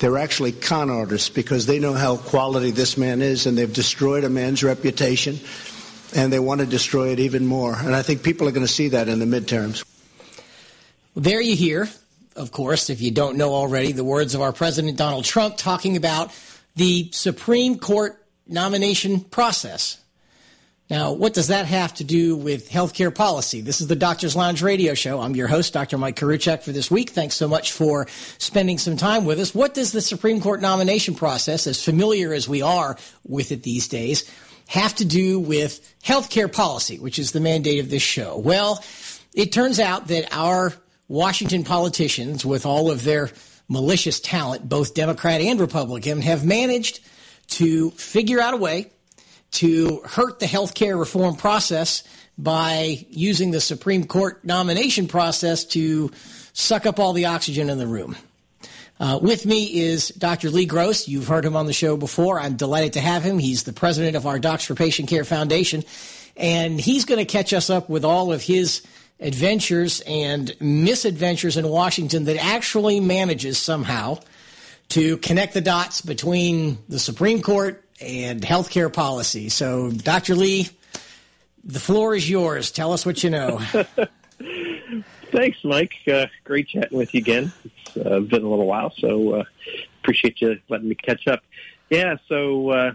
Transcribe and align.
They're 0.00 0.18
actually 0.18 0.52
con 0.52 0.90
artists 0.90 1.28
because 1.28 1.66
they 1.66 1.78
know 1.78 1.92
how 1.92 2.16
quality 2.16 2.70
this 2.70 2.96
man 2.96 3.20
is 3.20 3.46
and 3.46 3.56
they've 3.56 3.72
destroyed 3.72 4.24
a 4.24 4.30
man's 4.30 4.64
reputation 4.64 5.38
and 6.16 6.32
they 6.32 6.38
want 6.38 6.60
to 6.60 6.66
destroy 6.66 7.10
it 7.10 7.20
even 7.20 7.46
more. 7.46 7.76
And 7.76 7.94
I 7.94 8.02
think 8.02 8.22
people 8.22 8.48
are 8.48 8.52
going 8.52 8.66
to 8.66 8.72
see 8.72 8.88
that 8.88 9.08
in 9.08 9.18
the 9.18 9.26
midterms. 9.26 9.84
There 11.14 11.40
you 11.40 11.54
hear, 11.54 11.88
of 12.34 12.50
course, 12.50 12.88
if 12.88 13.02
you 13.02 13.10
don't 13.10 13.36
know 13.36 13.52
already, 13.52 13.92
the 13.92 14.04
words 14.04 14.34
of 14.34 14.40
our 14.40 14.52
President 14.52 14.96
Donald 14.96 15.24
Trump 15.24 15.58
talking 15.58 15.98
about 15.98 16.32
the 16.76 17.10
Supreme 17.12 17.78
Court 17.78 18.16
nomination 18.46 19.20
process. 19.20 19.99
Now, 20.90 21.12
what 21.12 21.34
does 21.34 21.46
that 21.46 21.66
have 21.66 21.94
to 21.94 22.04
do 22.04 22.34
with 22.34 22.68
healthcare 22.68 23.14
policy? 23.14 23.60
This 23.60 23.80
is 23.80 23.86
the 23.86 23.94
Doctor's 23.94 24.34
Lounge 24.34 24.60
radio 24.60 24.92
show. 24.94 25.20
I'm 25.20 25.36
your 25.36 25.46
host, 25.46 25.72
Dr. 25.72 25.96
Mike 25.96 26.16
Koriwchak, 26.16 26.64
for 26.64 26.72
this 26.72 26.90
week. 26.90 27.10
Thanks 27.10 27.36
so 27.36 27.46
much 27.46 27.70
for 27.70 28.08
spending 28.38 28.76
some 28.76 28.96
time 28.96 29.24
with 29.24 29.38
us. 29.38 29.54
What 29.54 29.72
does 29.72 29.92
the 29.92 30.00
Supreme 30.00 30.40
Court 30.40 30.60
nomination 30.60 31.14
process, 31.14 31.68
as 31.68 31.80
familiar 31.80 32.34
as 32.34 32.48
we 32.48 32.60
are 32.60 32.96
with 33.24 33.52
it 33.52 33.62
these 33.62 33.86
days, 33.86 34.28
have 34.66 34.92
to 34.96 35.04
do 35.04 35.38
with 35.38 35.96
healthcare 36.02 36.52
policy, 36.52 36.98
which 36.98 37.20
is 37.20 37.30
the 37.30 37.40
mandate 37.40 37.78
of 37.78 37.88
this 37.88 38.02
show? 38.02 38.36
Well, 38.36 38.84
it 39.32 39.52
turns 39.52 39.78
out 39.78 40.08
that 40.08 40.26
our 40.32 40.72
Washington 41.06 41.62
politicians, 41.62 42.44
with 42.44 42.66
all 42.66 42.90
of 42.90 43.04
their 43.04 43.30
malicious 43.68 44.18
talent, 44.18 44.68
both 44.68 44.94
Democrat 44.94 45.40
and 45.40 45.60
Republican, 45.60 46.20
have 46.22 46.44
managed 46.44 46.98
to 47.50 47.92
figure 47.92 48.40
out 48.40 48.54
a 48.54 48.56
way 48.56 48.90
to 49.52 50.00
hurt 50.04 50.38
the 50.38 50.46
health 50.46 50.74
care 50.74 50.96
reform 50.96 51.36
process 51.36 52.04
by 52.38 53.04
using 53.10 53.50
the 53.50 53.60
Supreme 53.60 54.04
Court 54.04 54.44
nomination 54.44 55.08
process 55.08 55.64
to 55.66 56.10
suck 56.52 56.86
up 56.86 56.98
all 56.98 57.12
the 57.12 57.26
oxygen 57.26 57.68
in 57.68 57.78
the 57.78 57.86
room. 57.86 58.16
Uh, 58.98 59.18
with 59.20 59.46
me 59.46 59.64
is 59.80 60.08
Dr. 60.10 60.50
Lee 60.50 60.66
Gross. 60.66 61.08
You've 61.08 61.26
heard 61.26 61.44
him 61.44 61.56
on 61.56 61.66
the 61.66 61.72
show 61.72 61.96
before. 61.96 62.38
I'm 62.38 62.56
delighted 62.56 62.94
to 62.94 63.00
have 63.00 63.22
him. 63.22 63.38
He's 63.38 63.64
the 63.64 63.72
president 63.72 64.14
of 64.14 64.26
our 64.26 64.38
Docs 64.38 64.64
for 64.64 64.74
Patient 64.74 65.08
Care 65.08 65.24
Foundation, 65.24 65.84
and 66.36 66.78
he's 66.78 67.06
going 67.06 67.18
to 67.18 67.24
catch 67.24 67.52
us 67.54 67.70
up 67.70 67.88
with 67.88 68.04
all 68.04 68.32
of 68.32 68.42
his 68.42 68.82
adventures 69.18 70.00
and 70.06 70.54
misadventures 70.60 71.56
in 71.56 71.68
Washington 71.68 72.24
that 72.24 72.42
actually 72.42 73.00
manages 73.00 73.58
somehow 73.58 74.18
to 74.90 75.16
connect 75.18 75.54
the 75.54 75.60
dots 75.60 76.00
between 76.02 76.78
the 76.88 76.98
Supreme 76.98 77.40
Court 77.40 77.84
and 78.00 78.40
healthcare 78.40 78.92
policy. 78.92 79.48
So, 79.48 79.90
Dr. 79.90 80.34
Lee, 80.34 80.68
the 81.64 81.80
floor 81.80 82.14
is 82.14 82.28
yours. 82.28 82.70
Tell 82.70 82.92
us 82.92 83.04
what 83.04 83.22
you 83.22 83.30
know. 83.30 83.60
Thanks, 85.32 85.58
Mike. 85.62 85.94
Uh, 86.10 86.26
great 86.44 86.68
chatting 86.68 86.98
with 86.98 87.14
you 87.14 87.20
again. 87.20 87.52
It's 87.64 87.96
uh, 87.96 88.20
been 88.20 88.42
a 88.42 88.48
little 88.48 88.66
while, 88.66 88.92
so 88.98 89.34
uh, 89.34 89.44
appreciate 90.02 90.40
you 90.40 90.58
letting 90.68 90.88
me 90.88 90.94
catch 90.94 91.28
up. 91.28 91.42
Yeah, 91.88 92.16
so 92.28 92.70
uh, 92.70 92.94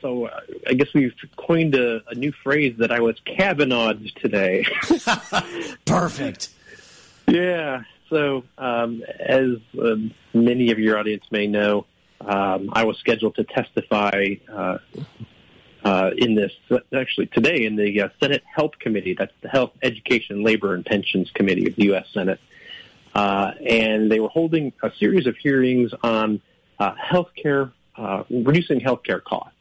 so 0.00 0.26
uh, 0.26 0.40
I 0.66 0.74
guess 0.74 0.88
we've 0.94 1.14
coined 1.36 1.74
a, 1.74 2.02
a, 2.08 2.14
new 2.14 2.32
phrase 2.32 2.76
that 2.78 2.90
I 2.90 3.00
was 3.00 3.16
Kavanaughed 3.26 4.14
today. 4.16 4.64
Perfect. 5.84 6.48
Yeah. 7.28 7.82
So 8.08 8.44
um, 8.58 9.02
as 9.18 9.56
uh, 9.80 9.96
many 10.34 10.70
of 10.70 10.78
your 10.78 10.98
audience 10.98 11.24
may 11.30 11.46
know, 11.46 11.86
um, 12.20 12.70
I 12.72 12.84
was 12.84 12.98
scheduled 12.98 13.36
to 13.36 13.44
testify 13.44 14.34
uh, 14.52 14.78
uh, 15.84 16.10
in 16.16 16.34
this, 16.34 16.52
actually 16.94 17.26
today, 17.26 17.64
in 17.64 17.76
the 17.76 18.02
uh, 18.02 18.08
Senate 18.20 18.42
Health 18.54 18.72
Committee. 18.78 19.14
That's 19.18 19.32
the 19.40 19.48
Health, 19.48 19.72
Education, 19.82 20.42
Labor, 20.42 20.74
and 20.74 20.84
Pensions 20.84 21.30
Committee 21.34 21.68
of 21.68 21.76
the 21.76 21.84
U.S. 21.86 22.06
Senate. 22.12 22.40
Uh, 23.14 23.52
and 23.66 24.10
they 24.10 24.20
were 24.20 24.28
holding 24.28 24.72
a 24.82 24.92
series 24.98 25.26
of 25.26 25.36
hearings 25.36 25.92
on 26.02 26.40
uh, 26.78 26.92
healthcare, 26.94 27.72
uh, 27.96 28.24
reducing 28.30 28.80
healthcare 28.80 29.22
costs, 29.22 29.56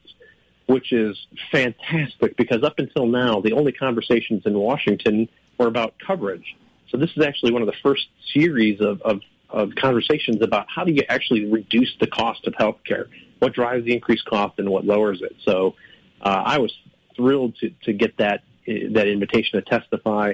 which 0.67 0.91
is 0.91 1.17
fantastic 1.51 2.35
because 2.37 2.63
up 2.63 2.77
until 2.77 3.07
now, 3.07 3.39
the 3.39 3.53
only 3.53 3.71
conversations 3.71 4.43
in 4.45 4.57
Washington 4.57 5.27
were 5.57 5.67
about 5.67 5.95
coverage. 6.05 6.55
So 6.89 6.97
this 6.97 7.09
is 7.15 7.23
actually 7.23 7.53
one 7.53 7.61
of 7.61 7.67
the 7.67 7.75
first 7.81 8.07
series 8.33 8.81
of, 8.81 9.01
of 9.01 9.21
of 9.49 9.73
conversations 9.75 10.41
about 10.41 10.67
how 10.73 10.83
do 10.83 10.91
you 10.91 11.03
actually 11.09 11.45
reduce 11.45 11.95
the 11.99 12.07
cost 12.07 12.45
of 12.45 12.53
healthcare, 12.53 13.07
what 13.39 13.53
drives 13.53 13.85
the 13.85 13.93
increased 13.93 14.25
cost 14.25 14.59
and 14.59 14.69
what 14.69 14.85
lowers 14.85 15.21
it. 15.21 15.35
So 15.43 15.75
uh, 16.21 16.43
I 16.45 16.59
was 16.59 16.73
thrilled 17.15 17.55
to, 17.57 17.71
to 17.83 17.93
get 17.93 18.17
that 18.17 18.43
that 18.67 19.07
invitation 19.07 19.59
to 19.59 19.67
testify, 19.67 20.33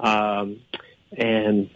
um, 0.00 0.60
and 1.16 1.70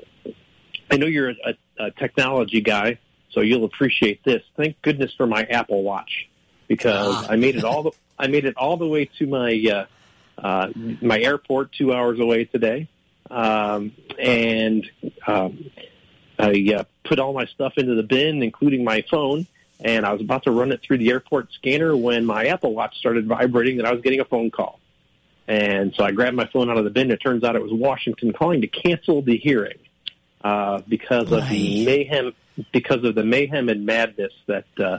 I 0.91 0.97
know 0.97 1.07
you're 1.07 1.31
a, 1.31 1.55
a, 1.79 1.91
technology 1.93 2.61
guy, 2.61 2.99
so 3.31 3.41
you'll 3.41 3.65
appreciate 3.65 4.25
this. 4.25 4.43
Thank 4.57 4.83
goodness 4.83 5.13
for 5.17 5.29
my 5.29 5.45
Apple 5.45 5.85
Watch 5.85 6.29
because 6.67 7.15
ah. 7.15 7.27
I 7.31 7.37
made 7.37 7.55
it 7.55 7.63
all 7.63 7.85
the 7.85 7.93
I 8.19 8.27
made 8.27 8.47
it 8.47 8.57
all 8.57 8.77
the 8.77 8.87
way 8.87 9.05
to 9.19 9.27
my 9.29 9.63
uh, 9.71 10.45
uh, 10.45 10.69
my 11.01 11.21
airport 11.21 11.73
two 11.73 11.93
hours 11.93 12.19
away 12.19 12.47
today, 12.47 12.89
um, 13.31 13.93
and 14.19 14.85
um, 15.27 15.71
I 16.43 16.75
uh, 16.75 16.85
put 17.05 17.21
all 17.21 17.33
my 17.33 17.47
stuff 17.47 17.75
into 17.77 17.95
the 17.95 18.03
bin, 18.03 18.43
including 18.43 18.83
my 18.83 19.05
phone, 19.09 19.47
and 19.81 20.05
I 20.05 20.13
was 20.13 20.21
about 20.21 20.43
to 20.45 20.51
run 20.51 20.73
it 20.73 20.81
through 20.83 20.99
the 20.99 21.11
airport 21.11 21.53
scanner 21.53 21.97
when 21.97 22.27
my 22.27 22.47
Apple 22.47 22.75
Watch 22.75 22.99
started 22.99 23.27
vibrating 23.27 23.77
that 23.77 23.87
I 23.87 23.93
was 23.93 24.03
getting 24.03 24.21
a 24.21 24.25
phone 24.25 24.51
call. 24.51 24.81
And 25.47 25.95
so 25.95 26.05
I 26.05 26.11
grabbed 26.11 26.37
my 26.37 26.47
phone 26.47 26.69
out 26.69 26.79
of 26.79 26.85
the 26.85 26.91
bin. 26.91 27.11
It 27.11 27.19
turns 27.19 27.45
out 27.45 27.55
it 27.55 27.63
was 27.63 27.73
Washington 27.73 28.33
calling 28.33 28.61
to 28.63 28.67
cancel 28.67 29.23
the 29.23 29.37
hearing 29.37 29.79
uh, 30.43 30.83
because 30.89 31.31
of 31.31 31.49
the 31.49 31.85
mayhem, 31.85 32.33
because 32.73 33.05
of 33.05 33.15
the 33.15 33.25
mayhem 33.25 33.69
and 33.69 33.87
madness 33.87 34.33
that 34.47 34.67
uh, 34.79 34.99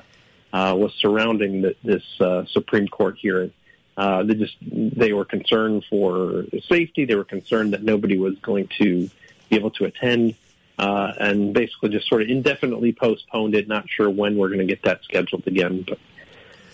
uh, 0.54 0.76
was 0.76 0.94
surrounding 0.94 1.62
the, 1.62 1.76
this 1.84 2.04
uh, 2.22 2.46
Supreme 2.46 2.88
Court 2.88 3.18
hearing. 3.20 3.52
Uh, 3.96 4.24
they 4.24 4.34
just 4.34 4.56
they 4.62 5.14
were 5.14 5.26
concerned 5.26 5.86
for 5.90 6.46
safety. 6.68 7.06
They 7.06 7.16
were 7.16 7.24
concerned 7.24 7.74
that 7.74 7.84
nobody 7.84 8.18
was 8.18 8.38
going 8.40 8.70
to 8.80 9.10
be 9.50 9.56
able 9.56 9.72
to 9.72 9.86
attend 9.86 10.36
uh, 10.78 11.12
and 11.20 11.54
basically 11.54 11.90
just 11.90 12.08
sort 12.08 12.22
of 12.22 12.30
indefinitely 12.30 12.94
postponed 12.94 13.56
it. 13.56 13.68
Not 13.68 13.90
sure 13.90 14.10
when 14.10 14.38
we're 14.38 14.50
going 14.50 14.60
to 14.60 14.66
get 14.66 14.84
that 14.84 15.04
scheduled 15.04 15.48
again. 15.48 15.86
But 15.88 16.00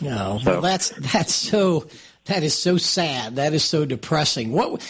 no, 0.01 0.39
so. 0.43 0.51
well, 0.51 0.61
that's 0.61 0.89
that's 0.89 1.33
so 1.33 1.87
that 2.25 2.43
is 2.43 2.53
so 2.57 2.77
sad. 2.77 3.37
That 3.37 3.53
is 3.53 3.63
so 3.63 3.85
depressing. 3.85 4.51
What 4.51 4.81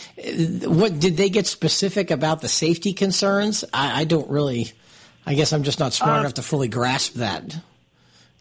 what 0.65 0.99
did 0.99 1.17
they 1.17 1.29
get 1.29 1.47
specific 1.47 2.11
about 2.11 2.41
the 2.41 2.49
safety 2.49 2.93
concerns? 2.93 3.63
I, 3.73 4.01
I 4.01 4.03
don't 4.03 4.29
really. 4.29 4.71
I 5.25 5.35
guess 5.35 5.53
I'm 5.53 5.63
just 5.63 5.79
not 5.79 5.93
smart 5.93 6.17
uh, 6.17 6.19
enough 6.21 6.35
to 6.35 6.41
fully 6.41 6.69
grasp 6.69 7.15
that 7.15 7.55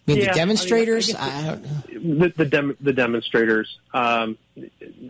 mean, 0.09 0.19
yeah, 0.19 0.33
the 0.33 0.39
demonstrators? 0.39 1.15
I 1.15 1.57
mean, 1.91 2.19
the, 2.19 2.33
the, 2.37 2.45
dem- 2.45 2.77
the, 2.81 2.93
demonstrators. 2.93 3.79
Um, 3.93 4.39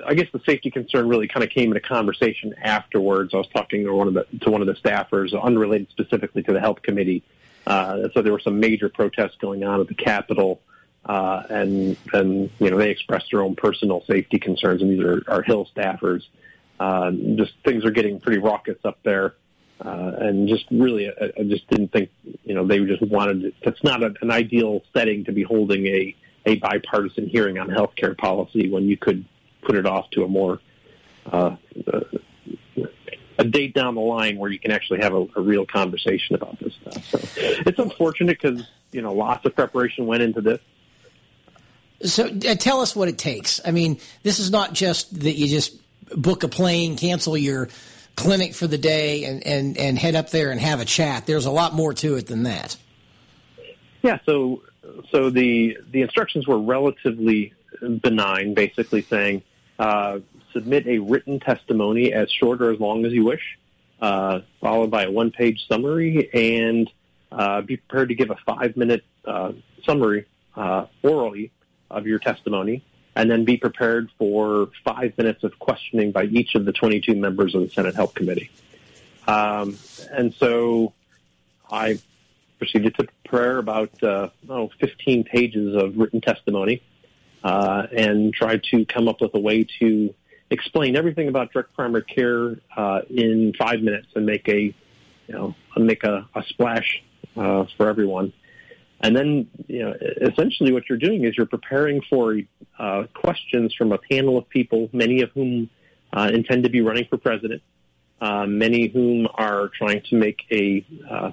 I 0.05 0.15
guess 0.15 0.27
the 0.33 0.41
safety 0.45 0.71
concern 0.71 1.09
really 1.09 1.29
kind 1.29 1.45
of 1.45 1.51
came 1.51 1.71
into 1.71 1.81
conversation 1.81 2.55
afterwards. 2.63 3.33
I 3.35 3.39
was 3.39 3.49
talking 3.49 3.85
to 3.85 3.93
one 3.93 4.09
of 4.09 4.15
the 4.15 4.27
to 4.41 4.51
one 4.51 4.61
of 4.61 4.67
the 4.67 4.75
staffers, 4.75 5.41
unrelated 5.41 5.89
specifically 5.91 6.43
to 6.45 6.53
the 6.53 6.61
health 6.61 6.83
committee. 6.83 7.23
Uh, 7.67 8.09
so 8.15 8.23
there 8.23 8.33
were 8.33 8.41
some 8.41 8.61
major 8.61 8.89
protests 8.89 9.37
going 9.41 9.65
on 9.65 9.81
at 9.81 9.89
the 9.89 9.95
Capitol, 9.95 10.61
uh, 11.05 11.43
and 11.49 11.97
and 12.13 12.51
you 12.59 12.71
know 12.71 12.79
they 12.79 12.91
expressed 12.91 13.31
their 13.31 13.43
own 13.43 13.57
personal 13.57 14.05
safety 14.07 14.39
concerns. 14.39 14.83
And 14.83 14.91
these 14.91 15.01
are, 15.01 15.23
are 15.29 15.43
Hill 15.43 15.69
staffers. 15.77 16.23
Uh, 16.81 17.11
just 17.37 17.53
things 17.65 17.85
are 17.85 17.91
getting 17.91 18.21
pretty 18.21 18.39
raucous 18.39 18.79
up 18.85 18.99
there. 19.03 19.35
Uh, 19.81 20.13
and 20.19 20.49
just 20.49 20.65
really, 20.71 21.09
I, 21.09 21.31
I, 21.39 21.43
just 21.45 21.69
didn't 21.69 21.93
think, 21.93 22.11
you 22.45 22.55
know, 22.55 22.67
they 22.67 22.81
just 22.81 23.03
wanted, 23.03 23.43
to, 23.43 23.53
it's 23.69 23.85
not 23.85 24.03
a, 24.03 24.13
an 24.23 24.31
ideal 24.31 24.83
setting 24.93 25.25
to 25.27 25.33
be 25.33 25.45
holding 25.45 25.87
a, 25.87 26.17
a 26.47 26.57
bipartisan 26.57 27.29
hearing 27.29 27.59
on 27.59 27.69
health 27.69 27.95
care 27.95 28.15
policy 28.15 28.69
when 28.69 28.89
you 28.89 28.97
could 28.97 29.25
put 29.63 29.77
it 29.77 29.87
off 29.87 30.11
to 30.11 30.25
a 30.25 30.29
more, 30.29 30.61
uh, 31.31 31.55
uh, 31.93 32.01
a 33.39 33.45
date 33.45 33.73
down 33.73 33.95
the 33.95 34.01
line 34.01 34.37
where 34.37 34.51
you 34.51 34.59
can 34.59 34.73
actually 34.73 35.01
have 35.01 35.15
a, 35.15 35.27
a 35.37 35.41
real 35.41 35.65
conversation 35.65 36.35
about 36.35 36.59
this 36.59 36.75
stuff. 36.83 37.05
So 37.05 37.19
it's 37.23 37.79
unfortunate 37.79 38.41
because, 38.41 38.67
you 38.91 39.01
know, 39.01 39.13
lots 39.13 39.47
of 39.47 39.55
preparation 39.55 40.07
went 40.07 40.25
into 40.25 40.41
this. 40.41 40.59
So 42.03 42.27
uh, 42.27 42.55
tell 42.57 42.81
us 42.81 42.97
what 42.97 43.09
it 43.09 43.19
takes. 43.19 43.61
I 43.65 43.71
mean, 43.71 44.01
this 44.25 44.41
is 44.41 44.51
not 44.51 44.73
just 44.73 45.21
that 45.21 45.35
you 45.35 45.47
just 45.47 45.77
book 46.17 46.43
a 46.43 46.49
plane, 46.49 46.97
cancel 46.97 47.37
your 47.37 47.69
clinic 48.19 48.55
for 48.55 48.67
the 48.67 48.79
day 48.79 49.25
and, 49.25 49.47
and, 49.47 49.79
and 49.79 49.99
head 49.99 50.15
up 50.15 50.31
there 50.31 50.51
and 50.51 50.61
have 50.61 50.81
a 50.81 50.85
chat. 50.85 51.27
There's 51.27 51.47
a 51.47 51.51
lot 51.51 51.73
more 51.73 51.95
to 51.95 52.17
it 52.17 52.27
than 52.27 52.43
that. 52.43 52.77
Yeah, 54.03 54.19
so 54.27 54.63
so 55.11 55.31
the 55.31 55.79
the 55.91 56.03
instructions 56.03 56.47
were 56.47 56.59
relatively 56.59 57.53
benign, 57.81 58.55
basically 58.55 59.03
saying 59.03 59.43
uh, 59.79 60.21
submit 60.53 60.87
a 60.87 60.99
written 60.99 61.41
testimony 61.41 62.13
as 62.13 62.31
short 62.31 62.63
or 62.63 62.73
as 62.73 62.81
long 62.81 63.05
as 63.05 63.13
you 63.13 63.25
wish, 63.25 63.59
uh, 64.01 64.41
followed 64.61 64.91
by 64.91 65.05
a 65.05 65.11
one 65.11 65.31
page 65.31 65.67
summary, 65.69 66.31
and 66.33 66.91
uh, 67.33 67.61
be 67.61 67.77
prepared 67.77 68.09
to 68.09 68.15
give 68.15 68.31
a 68.31 68.37
five 68.47 68.77
minute 68.77 69.05
uh, 69.25 69.53
summary 69.85 70.27
uh, 70.57 70.87
orally 71.03 71.51
of 71.91 72.07
your 72.07 72.19
testimony 72.19 72.83
and 73.19 73.29
then 73.29 73.45
be 73.45 73.57
prepared 73.57 74.09
for 74.17 74.71
five 74.85 75.13
minutes 75.19 75.43
of 75.43 75.59
questioning 75.59 76.13
by 76.13 76.23
each 76.23 76.55
of 76.55 76.65
the 76.65 76.73
22 76.73 77.17
members 77.17 77.53
of 77.53 77.63
the 77.63 77.69
Senate 77.69 77.97
Health 77.97 78.15
Committee. 78.15 78.49
Um, 79.27 79.77
and 80.13 80.33
so 80.35 80.93
I 81.69 81.99
proceeded 82.59 82.95
to 82.95 83.09
prepare 83.25 83.59
about 83.59 84.03
uh, 84.05 84.29
oh, 84.49 84.71
15 84.81 85.25
pages 85.25 85.75
of 85.75 85.99
written 85.99 86.21
testimony 86.21 86.81
uh, 87.43 87.89
and 87.91 88.33
tried 88.33 88.63
to 88.71 88.87
come 88.87 89.09
up 89.09 89.21
with 89.21 89.35
a 89.35 89.41
way 89.41 89.67
to 89.81 90.15
explain 90.51 90.95
everything 90.95 91.27
about 91.27 91.53
direct 91.53 91.75
primary 91.75 92.05
care 92.05 92.57
uh, 92.77 93.01
in 93.11 93.53
five 93.59 93.81
minutes 93.81 94.07
and 94.15 94.27
make 94.27 94.49
a 94.49 94.61
you 95.27 95.35
know 95.35 95.57
make 95.77 96.05
a, 96.05 96.27
a 96.37 96.43
splash 96.45 97.03
uh, 97.37 97.65
for 97.77 97.89
everyone. 97.89 98.33
And 99.01 99.15
then, 99.15 99.49
you 99.69 99.85
know, 99.85 99.95
essentially 100.23 100.73
what 100.73 100.89
you're 100.89 100.99
doing 100.99 101.25
is 101.25 101.37
you're 101.37 101.47
preparing 101.47 102.01
for 102.11 102.37
uh, 102.79 103.05
questions 103.15 103.73
from 103.75 103.93
a 103.93 103.99
panel 103.99 104.37
of 104.37 104.49
people, 104.49 104.89
many 104.93 105.23
of 105.23 105.31
whom 105.31 105.71
uh, 106.13 106.31
intend 106.33 106.65
to 106.65 106.71
be 106.71 106.81
running 106.81 107.07
for 107.09 107.17
president, 107.17 107.63
uh, 108.21 108.47
many 108.47 108.89
whom 108.89 109.29
are 109.35 109.69
trying 109.69 110.03
to 110.11 110.17
make 110.17 110.41
a 110.51 110.85
uh, 111.09 111.31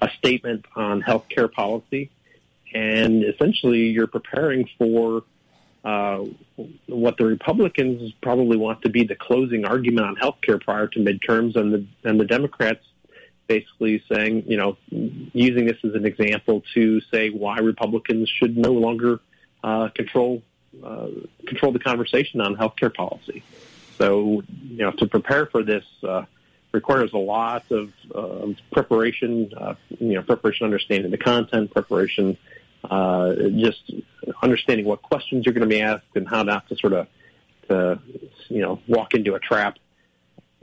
a 0.00 0.08
statement 0.18 0.64
on 0.76 1.02
healthcare 1.02 1.50
policy, 1.50 2.10
and 2.74 3.24
essentially 3.24 3.86
you're 3.86 4.06
preparing 4.06 4.68
for 4.78 5.24
uh, 5.84 6.24
what 6.86 7.16
the 7.16 7.24
Republicans 7.24 8.12
probably 8.22 8.56
want 8.56 8.82
to 8.82 8.90
be 8.90 9.04
the 9.04 9.16
closing 9.16 9.64
argument 9.64 10.06
on 10.06 10.16
healthcare 10.16 10.60
prior 10.60 10.86
to 10.88 11.00
midterms, 11.00 11.56
and 11.56 11.72
the 11.72 11.86
and 12.04 12.20
the 12.20 12.26
Democrats 12.26 12.84
basically 13.48 14.02
saying, 14.12 14.44
you 14.46 14.56
know, 14.56 14.76
using 14.90 15.66
this 15.66 15.78
as 15.82 15.94
an 15.94 16.04
example 16.04 16.62
to 16.74 17.00
say 17.10 17.30
why 17.30 17.58
Republicans 17.58 18.28
should 18.28 18.56
no 18.56 18.72
longer 18.72 19.20
uh, 19.64 19.88
control 19.88 20.42
uh, 20.84 21.08
control 21.46 21.72
the 21.72 21.78
conversation 21.78 22.40
on 22.40 22.54
healthcare 22.54 22.94
policy. 22.94 23.42
So, 23.96 24.42
you 24.62 24.84
know, 24.84 24.92
to 24.92 25.06
prepare 25.06 25.46
for 25.46 25.64
this 25.64 25.84
uh, 26.06 26.24
requires 26.72 27.12
a 27.12 27.18
lot 27.18 27.64
of 27.72 27.92
uh, 28.14 28.52
preparation. 28.70 29.52
Uh, 29.56 29.74
you 29.98 30.14
know, 30.14 30.22
preparation, 30.22 30.66
understanding 30.66 31.10
the 31.10 31.18
content, 31.18 31.72
preparation, 31.72 32.36
uh, 32.84 33.34
just 33.56 33.90
understanding 34.42 34.86
what 34.86 35.02
questions 35.02 35.44
you're 35.44 35.54
going 35.54 35.68
to 35.68 35.74
be 35.74 35.80
asked 35.80 36.04
and 36.14 36.28
how 36.28 36.42
not 36.42 36.68
to 36.68 36.76
sort 36.76 36.92
of 36.92 37.08
to 37.68 37.98
you 38.48 38.60
know 38.60 38.80
walk 38.86 39.14
into 39.14 39.34
a 39.34 39.40
trap 39.40 39.78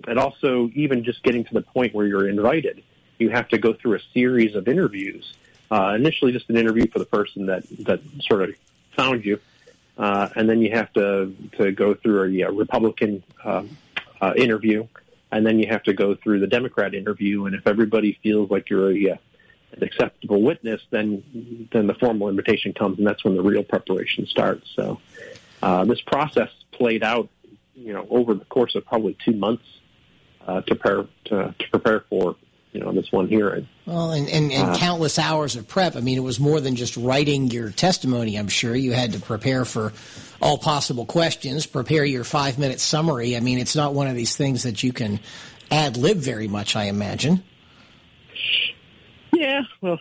and 0.08 0.20
also 0.20 0.70
even 0.74 1.04
just 1.04 1.24
getting 1.24 1.44
to 1.46 1.54
the 1.54 1.62
point 1.62 1.94
where 1.94 2.06
you're 2.06 2.28
invited, 2.28 2.84
you 3.18 3.30
have 3.30 3.48
to 3.50 3.58
go 3.58 3.74
through 3.74 3.96
a 3.96 4.00
series 4.14 4.56
of 4.56 4.68
interviews. 4.68 5.34
Uh, 5.72 5.94
initially, 5.96 6.32
just 6.32 6.50
an 6.50 6.58
interview 6.58 6.88
for 6.88 7.00
the 7.00 7.06
person 7.06 7.48
that 7.48 7.64
that 7.80 8.00
sort 8.22 8.44
of 8.44 8.56
found 8.96 9.26
you, 9.26 9.40
uh, 9.98 10.30
and 10.36 10.50
then 10.50 10.62
you 10.62 10.72
have 10.72 10.92
to 10.94 11.34
to 11.58 11.72
go 11.72 11.94
through 11.94 12.24
a, 12.24 12.42
a 12.42 12.52
Republican 12.52 13.24
uh, 13.44 13.64
uh, 14.22 14.34
interview, 14.38 14.88
and 15.32 15.46
then 15.46 15.58
you 15.58 15.68
have 15.68 15.82
to 15.84 15.94
go 15.94 16.14
through 16.14 16.40
the 16.40 16.48
Democrat 16.48 16.94
interview. 16.94 17.46
And 17.46 17.56
if 17.56 17.66
everybody 17.66 18.20
feels 18.22 18.52
like 18.52 18.70
you're 18.70 18.92
a, 18.92 19.12
uh, 19.12 19.18
an 19.72 19.84
acceptable 19.84 20.42
witness, 20.42 20.82
then 20.92 21.68
then 21.72 21.88
the 21.88 21.96
formal 21.96 22.30
invitation 22.30 22.74
comes, 22.74 23.00
and 23.00 23.08
that's 23.08 23.24
when 23.24 23.36
the 23.36 23.42
real 23.42 23.64
preparation 23.64 24.28
starts. 24.28 24.70
So 24.76 25.00
uh, 25.64 25.84
this 25.86 26.02
process 26.02 26.50
played 26.72 27.04
out, 27.04 27.30
you 27.74 27.94
know, 27.94 28.06
over 28.12 28.36
the 28.36 28.46
course 28.46 28.76
of 28.76 28.86
probably 28.86 29.18
two 29.26 29.34
months 29.34 29.66
uh, 30.48 30.62
to 30.62 30.76
prepare 30.76 31.06
to, 31.26 31.56
to, 31.58 31.70
prepare 31.70 32.00
for 32.02 32.36
you 32.72 32.80
know 32.80 32.92
this 32.92 33.12
one 33.12 33.28
hearing. 33.28 33.68
Well, 33.86 34.12
and, 34.12 34.28
and, 34.30 34.52
and 34.52 34.70
uh, 34.70 34.78
countless 34.78 35.18
hours 35.18 35.56
of 35.56 35.68
prep. 35.68 35.96
I 35.96 36.02
mean, 36.02 36.18
it 36.18 36.22
was 36.22 36.40
more 36.40 36.60
than 36.60 36.76
just 36.76 36.98
writing 36.98 37.50
your 37.50 37.72
testimony. 37.72 38.38
I'm 38.38 38.48
sure 38.48 38.76
you 38.76 38.94
had 38.94 39.14
to 39.14 39.20
prepare 39.20 39.66
for 39.66 39.94
all 40.42 40.58
possible 40.58 41.06
questions, 41.06 41.66
prepare 41.66 42.06
your 42.06 42.24
five 42.24 42.60
minute 42.60 42.80
summary. 42.80 43.36
I 43.36 43.40
mean, 43.40 43.60
it's 43.60 43.76
not 43.76 43.94
one 43.94 44.08
of 44.08 44.16
these 44.16 44.36
things 44.36 44.64
that 44.64 44.84
you 44.84 44.94
can 44.94 45.20
ad 45.72 45.98
lib 45.98 46.18
very 46.18 46.48
much. 46.48 46.76
I 46.76 46.86
imagine. 46.86 47.44
Yeah, 49.36 49.64
well, 49.82 50.00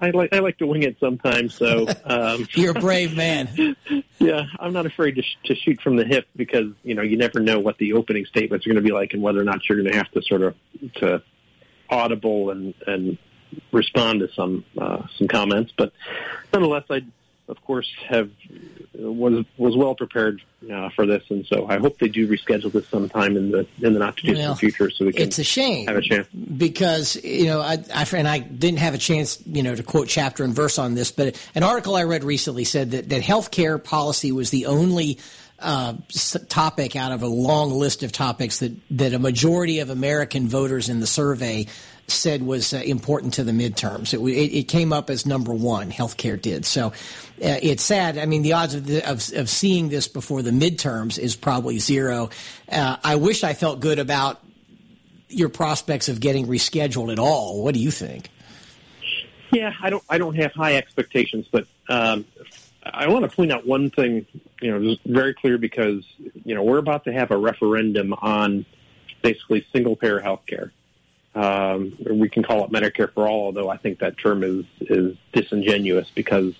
I 0.00 0.10
like 0.10 0.32
I 0.32 0.38
like 0.38 0.58
to 0.58 0.66
wing 0.66 0.82
it 0.82 0.96
sometimes. 1.00 1.54
So 1.54 1.86
um, 2.04 2.46
you're 2.54 2.76
a 2.76 2.80
brave 2.80 3.16
man. 3.16 3.76
yeah, 4.18 4.44
I'm 4.60 4.72
not 4.72 4.86
afraid 4.86 5.16
to, 5.16 5.22
sh- 5.22 5.36
to 5.46 5.54
shoot 5.54 5.80
from 5.80 5.96
the 5.96 6.04
hip 6.04 6.26
because 6.36 6.72
you 6.82 6.94
know 6.94 7.02
you 7.02 7.16
never 7.16 7.40
know 7.40 7.58
what 7.58 7.78
the 7.78 7.94
opening 7.94 8.26
statements 8.26 8.66
are 8.66 8.70
going 8.70 8.82
to 8.82 8.88
be 8.88 8.92
like 8.92 9.12
and 9.12 9.22
whether 9.22 9.40
or 9.40 9.44
not 9.44 9.68
you're 9.68 9.80
going 9.80 9.90
to 9.90 9.96
have 9.96 10.10
to 10.12 10.22
sort 10.22 10.42
of 10.42 10.54
to 10.96 11.22
audible 11.90 12.50
and 12.50 12.74
and 12.86 13.18
respond 13.72 14.20
to 14.20 14.28
some 14.34 14.64
uh, 14.78 15.02
some 15.18 15.28
comments. 15.28 15.72
But 15.76 15.92
nonetheless, 16.52 16.84
I 16.90 17.02
of 17.48 17.62
course 17.64 17.90
have 18.08 18.30
was 18.98 19.44
was 19.56 19.76
well 19.76 19.94
prepared 19.94 20.42
uh, 20.72 20.88
for 20.90 21.06
this, 21.06 21.22
and 21.30 21.46
so 21.46 21.66
I 21.68 21.78
hope 21.78 21.98
they 21.98 22.08
do 22.08 22.28
reschedule 22.28 22.72
this 22.72 22.88
sometime 22.88 23.36
in 23.36 23.50
the 23.50 23.66
in 23.80 23.92
the 23.92 23.98
not 23.98 24.16
too 24.16 24.28
distant 24.28 24.48
well, 24.48 24.54
future, 24.54 24.90
so 24.90 25.06
we 25.06 25.12
can. 25.12 25.22
It's 25.22 25.38
a 25.38 25.44
shame 25.44 25.86
have 25.86 25.96
a 25.96 26.02
chance 26.02 26.28
because 26.28 27.16
you 27.22 27.46
know 27.46 27.60
I, 27.60 27.82
I 27.94 28.06
and 28.14 28.28
I 28.28 28.38
didn't 28.38 28.78
have 28.78 28.94
a 28.94 28.98
chance 28.98 29.42
you 29.46 29.62
know 29.62 29.74
to 29.74 29.82
quote 29.82 30.08
chapter 30.08 30.44
and 30.44 30.54
verse 30.54 30.78
on 30.78 30.94
this, 30.94 31.10
but 31.10 31.40
an 31.54 31.62
article 31.62 31.94
I 31.94 32.04
read 32.04 32.24
recently 32.24 32.64
said 32.64 32.92
that 32.92 33.08
that 33.10 33.22
healthcare 33.22 33.82
policy 33.82 34.32
was 34.32 34.50
the 34.50 34.66
only. 34.66 35.18
Uh, 35.58 35.94
topic 36.50 36.96
out 36.96 37.12
of 37.12 37.22
a 37.22 37.26
long 37.26 37.70
list 37.70 38.02
of 38.02 38.12
topics 38.12 38.58
that, 38.58 38.72
that 38.90 39.14
a 39.14 39.18
majority 39.18 39.78
of 39.78 39.88
American 39.88 40.48
voters 40.48 40.90
in 40.90 41.00
the 41.00 41.06
survey 41.06 41.66
said 42.08 42.42
was 42.42 42.72
uh, 42.72 42.78
important 42.78 43.34
to 43.34 43.44
the 43.44 43.52
midterms. 43.52 44.14
It, 44.14 44.20
it, 44.20 44.58
it, 44.58 44.62
came 44.68 44.92
up 44.92 45.10
as 45.10 45.26
number 45.26 45.52
one. 45.52 45.90
Healthcare 45.90 46.40
did. 46.40 46.64
So 46.64 46.88
uh, 46.88 46.92
it's 47.38 47.82
sad. 47.82 48.18
I 48.18 48.26
mean, 48.26 48.42
the 48.42 48.54
odds 48.54 48.74
of, 48.74 48.86
the, 48.86 49.02
of, 49.08 49.32
of 49.34 49.48
seeing 49.48 49.88
this 49.88 50.08
before 50.08 50.42
the 50.42 50.50
midterms 50.50 51.18
is 51.18 51.36
probably 51.36 51.78
zero. 51.78 52.30
Uh, 52.70 52.96
I 53.02 53.16
wish 53.16 53.44
I 53.44 53.54
felt 53.54 53.80
good 53.80 53.98
about 53.98 54.40
your 55.28 55.48
prospects 55.48 56.08
of 56.08 56.20
getting 56.20 56.46
rescheduled 56.46 57.12
at 57.12 57.18
all. 57.18 57.62
What 57.62 57.74
do 57.74 57.80
you 57.80 57.90
think? 57.90 58.30
Yeah, 59.52 59.72
I 59.80 59.90
don't. 59.90 60.02
I 60.08 60.18
don't 60.18 60.34
have 60.34 60.52
high 60.52 60.76
expectations, 60.76 61.46
but 61.50 61.66
um, 61.88 62.24
I 62.84 63.08
want 63.08 63.30
to 63.30 63.34
point 63.34 63.52
out 63.52 63.66
one 63.66 63.90
thing. 63.90 64.26
You 64.60 64.78
know, 64.78 64.96
very 65.06 65.34
clear 65.34 65.56
because 65.56 66.04
you 66.44 66.54
know 66.54 66.64
we're 66.64 66.78
about 66.78 67.04
to 67.04 67.12
have 67.12 67.30
a 67.30 67.36
referendum 67.36 68.12
on 68.14 68.66
basically 69.22 69.64
single 69.72 69.96
payer 69.96 70.18
health 70.18 70.44
care. 70.46 70.72
Um, 71.36 71.94
we 72.10 72.30
can 72.30 72.42
call 72.42 72.64
it 72.64 72.70
Medicare 72.70 73.12
for 73.12 73.28
all, 73.28 73.44
although 73.44 73.68
I 73.68 73.76
think 73.76 73.98
that 73.98 74.16
term 74.16 74.42
is 74.42 74.64
is 74.80 75.16
disingenuous 75.34 76.10
because 76.14 76.54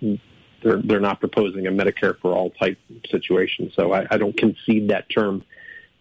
they're 0.00 0.80
they're 0.82 1.00
not 1.00 1.18
proposing 1.18 1.66
a 1.66 1.72
Medicare 1.72 2.16
for 2.20 2.32
all 2.32 2.50
type 2.50 2.78
situation. 3.10 3.72
So 3.74 3.92
I, 3.92 4.06
I 4.08 4.18
don't 4.18 4.36
concede 4.36 4.90
that 4.90 5.10
term. 5.10 5.42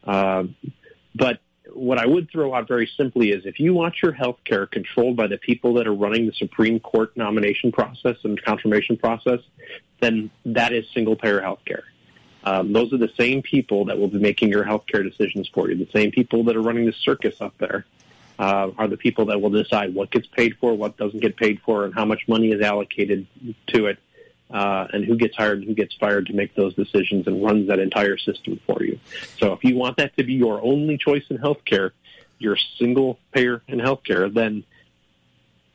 Uh, 0.03 0.43
but 1.15 1.39
what 1.71 1.97
I 1.97 2.05
would 2.05 2.29
throw 2.29 2.53
out 2.53 2.67
very 2.67 2.87
simply 2.95 3.31
is 3.31 3.47
if 3.47 3.59
you 3.59 3.73
want 3.73 3.95
your 4.03 4.11
health 4.11 4.37
care 4.45 4.67
controlled 4.67 5.15
by 5.15 5.25
the 5.25 5.39
people 5.39 5.73
that 5.75 5.87
are 5.87 5.93
running 5.93 6.27
the 6.27 6.33
Supreme 6.33 6.79
Court 6.79 7.17
nomination 7.17 7.71
process 7.71 8.17
and 8.23 8.39
confirmation 8.43 8.95
process, 8.95 9.39
then 10.01 10.29
that 10.45 10.71
is 10.71 10.85
single 10.93 11.15
payer 11.15 11.41
health 11.41 11.61
care. 11.65 11.85
Um, 12.43 12.73
those 12.73 12.93
are 12.93 12.97
the 12.97 13.11
same 13.17 13.41
people 13.41 13.85
that 13.85 13.97
will 13.97 14.09
be 14.09 14.19
making 14.19 14.49
your 14.49 14.65
health 14.65 14.83
care 14.85 15.01
decisions 15.01 15.49
for 15.51 15.71
you, 15.71 15.77
the 15.77 15.89
same 15.91 16.11
people 16.11 16.43
that 16.43 16.55
are 16.55 16.61
running 16.61 16.85
the 16.85 16.93
circus 16.93 17.41
up 17.41 17.55
there 17.57 17.87
uh, 18.39 18.71
are 18.77 18.87
the 18.87 18.97
people 18.97 19.25
that 19.25 19.41
will 19.41 19.49
decide 19.49 19.93
what 19.93 20.11
gets 20.11 20.27
paid 20.27 20.57
for, 20.59 20.73
what 20.73 20.97
doesn't 20.97 21.19
get 21.19 21.37
paid 21.37 21.61
for, 21.65 21.85
and 21.85 21.93
how 21.93 22.05
much 22.05 22.27
money 22.27 22.51
is 22.51 22.61
allocated 22.61 23.27
to 23.67 23.87
it, 23.87 23.99
uh, 24.51 24.87
and 24.91 25.05
who 25.05 25.15
gets 25.15 25.35
hired 25.35 25.59
and 25.59 25.67
who 25.67 25.73
gets 25.73 25.95
fired 25.95 26.27
to 26.27 26.33
make 26.33 26.55
those 26.55 26.73
decisions 26.75 27.27
and 27.27 27.43
runs 27.43 27.67
that 27.67 27.79
entire 27.79 28.17
system 28.17 28.59
for 28.65 28.83
you. 28.83 28.99
So 29.39 29.53
if 29.53 29.63
you 29.63 29.75
want 29.75 29.97
that 29.97 30.15
to 30.17 30.23
be 30.23 30.33
your 30.33 30.61
only 30.63 30.97
choice 30.97 31.23
in 31.29 31.37
healthcare, 31.37 31.91
your 32.39 32.57
single 32.77 33.19
payer 33.31 33.61
in 33.67 33.79
healthcare, 33.79 34.33
then 34.33 34.63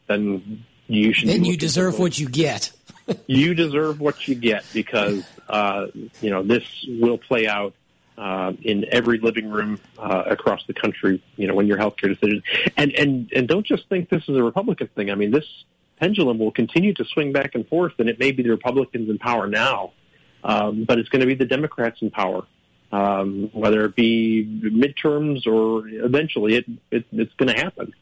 then 0.07 0.65
you 0.87 1.12
should. 1.12 1.29
Then 1.29 1.45
you 1.45 1.57
deserve 1.57 1.99
what 1.99 2.19
you 2.19 2.29
get. 2.29 2.73
you 3.27 3.55
deserve 3.55 4.00
what 4.00 4.27
you 4.29 4.35
get 4.35 4.65
because 4.73 5.25
uh, 5.49 5.87
you 6.21 6.31
know 6.31 6.43
this 6.43 6.65
will 6.87 7.19
play 7.19 7.47
out 7.47 7.75
uh, 8.19 8.53
in 8.63 8.85
every 8.91 9.19
living 9.19 9.49
room 9.49 9.81
uh, 9.99 10.25
across 10.27 10.63
the 10.67 10.75
country. 10.75 11.23
You 11.37 11.47
know, 11.47 11.55
when 11.55 11.67
your 11.67 11.79
healthcare 11.79 12.09
decisions, 12.09 12.43
and 12.77 12.93
and 12.95 13.33
and 13.35 13.47
don't 13.47 13.65
just 13.65 13.89
think 13.89 14.11
this 14.11 14.25
is 14.29 14.37
a 14.37 14.43
Republican 14.43 14.89
thing. 14.89 15.11
I 15.11 15.15
mean, 15.15 15.31
this 15.31 15.47
pendulum 16.01 16.39
will 16.39 16.51
continue 16.51 16.93
to 16.95 17.05
swing 17.05 17.33
back 17.33 17.55
and 17.55 17.67
forth, 17.69 17.93
and 17.99 18.09
it 18.09 18.19
may 18.19 18.33
be 18.33 18.43
the 18.43 18.51
Republicans 18.51 19.09
in 19.09 19.19
power 19.19 19.47
now, 19.47 19.93
um, 20.43 20.85
but 20.85 20.99
it's 20.99 21.09
going 21.09 21.21
to 21.21 21.27
be 21.27 21.35
the 21.35 21.45
Democrats 21.45 22.03
in 22.03 22.11
power. 22.11 22.45
Um, 22.91 23.51
whether 23.53 23.85
it 23.85 23.95
be 23.95 24.47
midterms 24.63 25.47
or 25.47 25.87
eventually, 25.89 26.57
it, 26.57 26.65
it 26.91 27.05
it's 27.13 27.35
going 27.35 27.55
to 27.55 27.61
happen, 27.63 27.95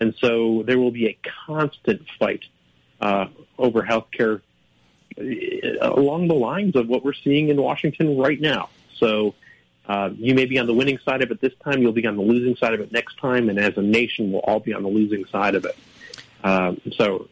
and 0.00 0.14
so 0.18 0.64
there 0.66 0.78
will 0.78 0.90
be 0.90 1.06
a 1.08 1.18
constant 1.46 2.02
fight 2.18 2.44
uh, 3.00 3.26
over 3.58 3.82
healthcare 3.82 4.40
uh, 5.18 5.22
along 5.82 6.28
the 6.28 6.34
lines 6.34 6.74
of 6.74 6.88
what 6.88 7.04
we're 7.04 7.12
seeing 7.12 7.50
in 7.50 7.60
Washington 7.60 8.16
right 8.16 8.40
now. 8.40 8.70
So 8.96 9.34
uh, 9.90 10.10
you 10.16 10.36
may 10.36 10.44
be 10.44 10.56
on 10.56 10.66
the 10.68 10.74
winning 10.74 10.98
side 11.04 11.20
of 11.20 11.32
it 11.32 11.40
this 11.40 11.52
time. 11.64 11.82
You'll 11.82 11.90
be 11.90 12.06
on 12.06 12.16
the 12.16 12.22
losing 12.22 12.54
side 12.54 12.74
of 12.74 12.80
it 12.80 12.92
next 12.92 13.18
time, 13.18 13.48
and 13.48 13.58
as 13.58 13.76
a 13.76 13.82
nation, 13.82 14.30
we'll 14.30 14.42
all 14.42 14.60
be 14.60 14.72
on 14.72 14.84
the 14.84 14.88
losing 14.88 15.24
side 15.26 15.56
of 15.56 15.64
it. 15.64 15.76
Um, 16.44 16.80
so, 16.92 17.28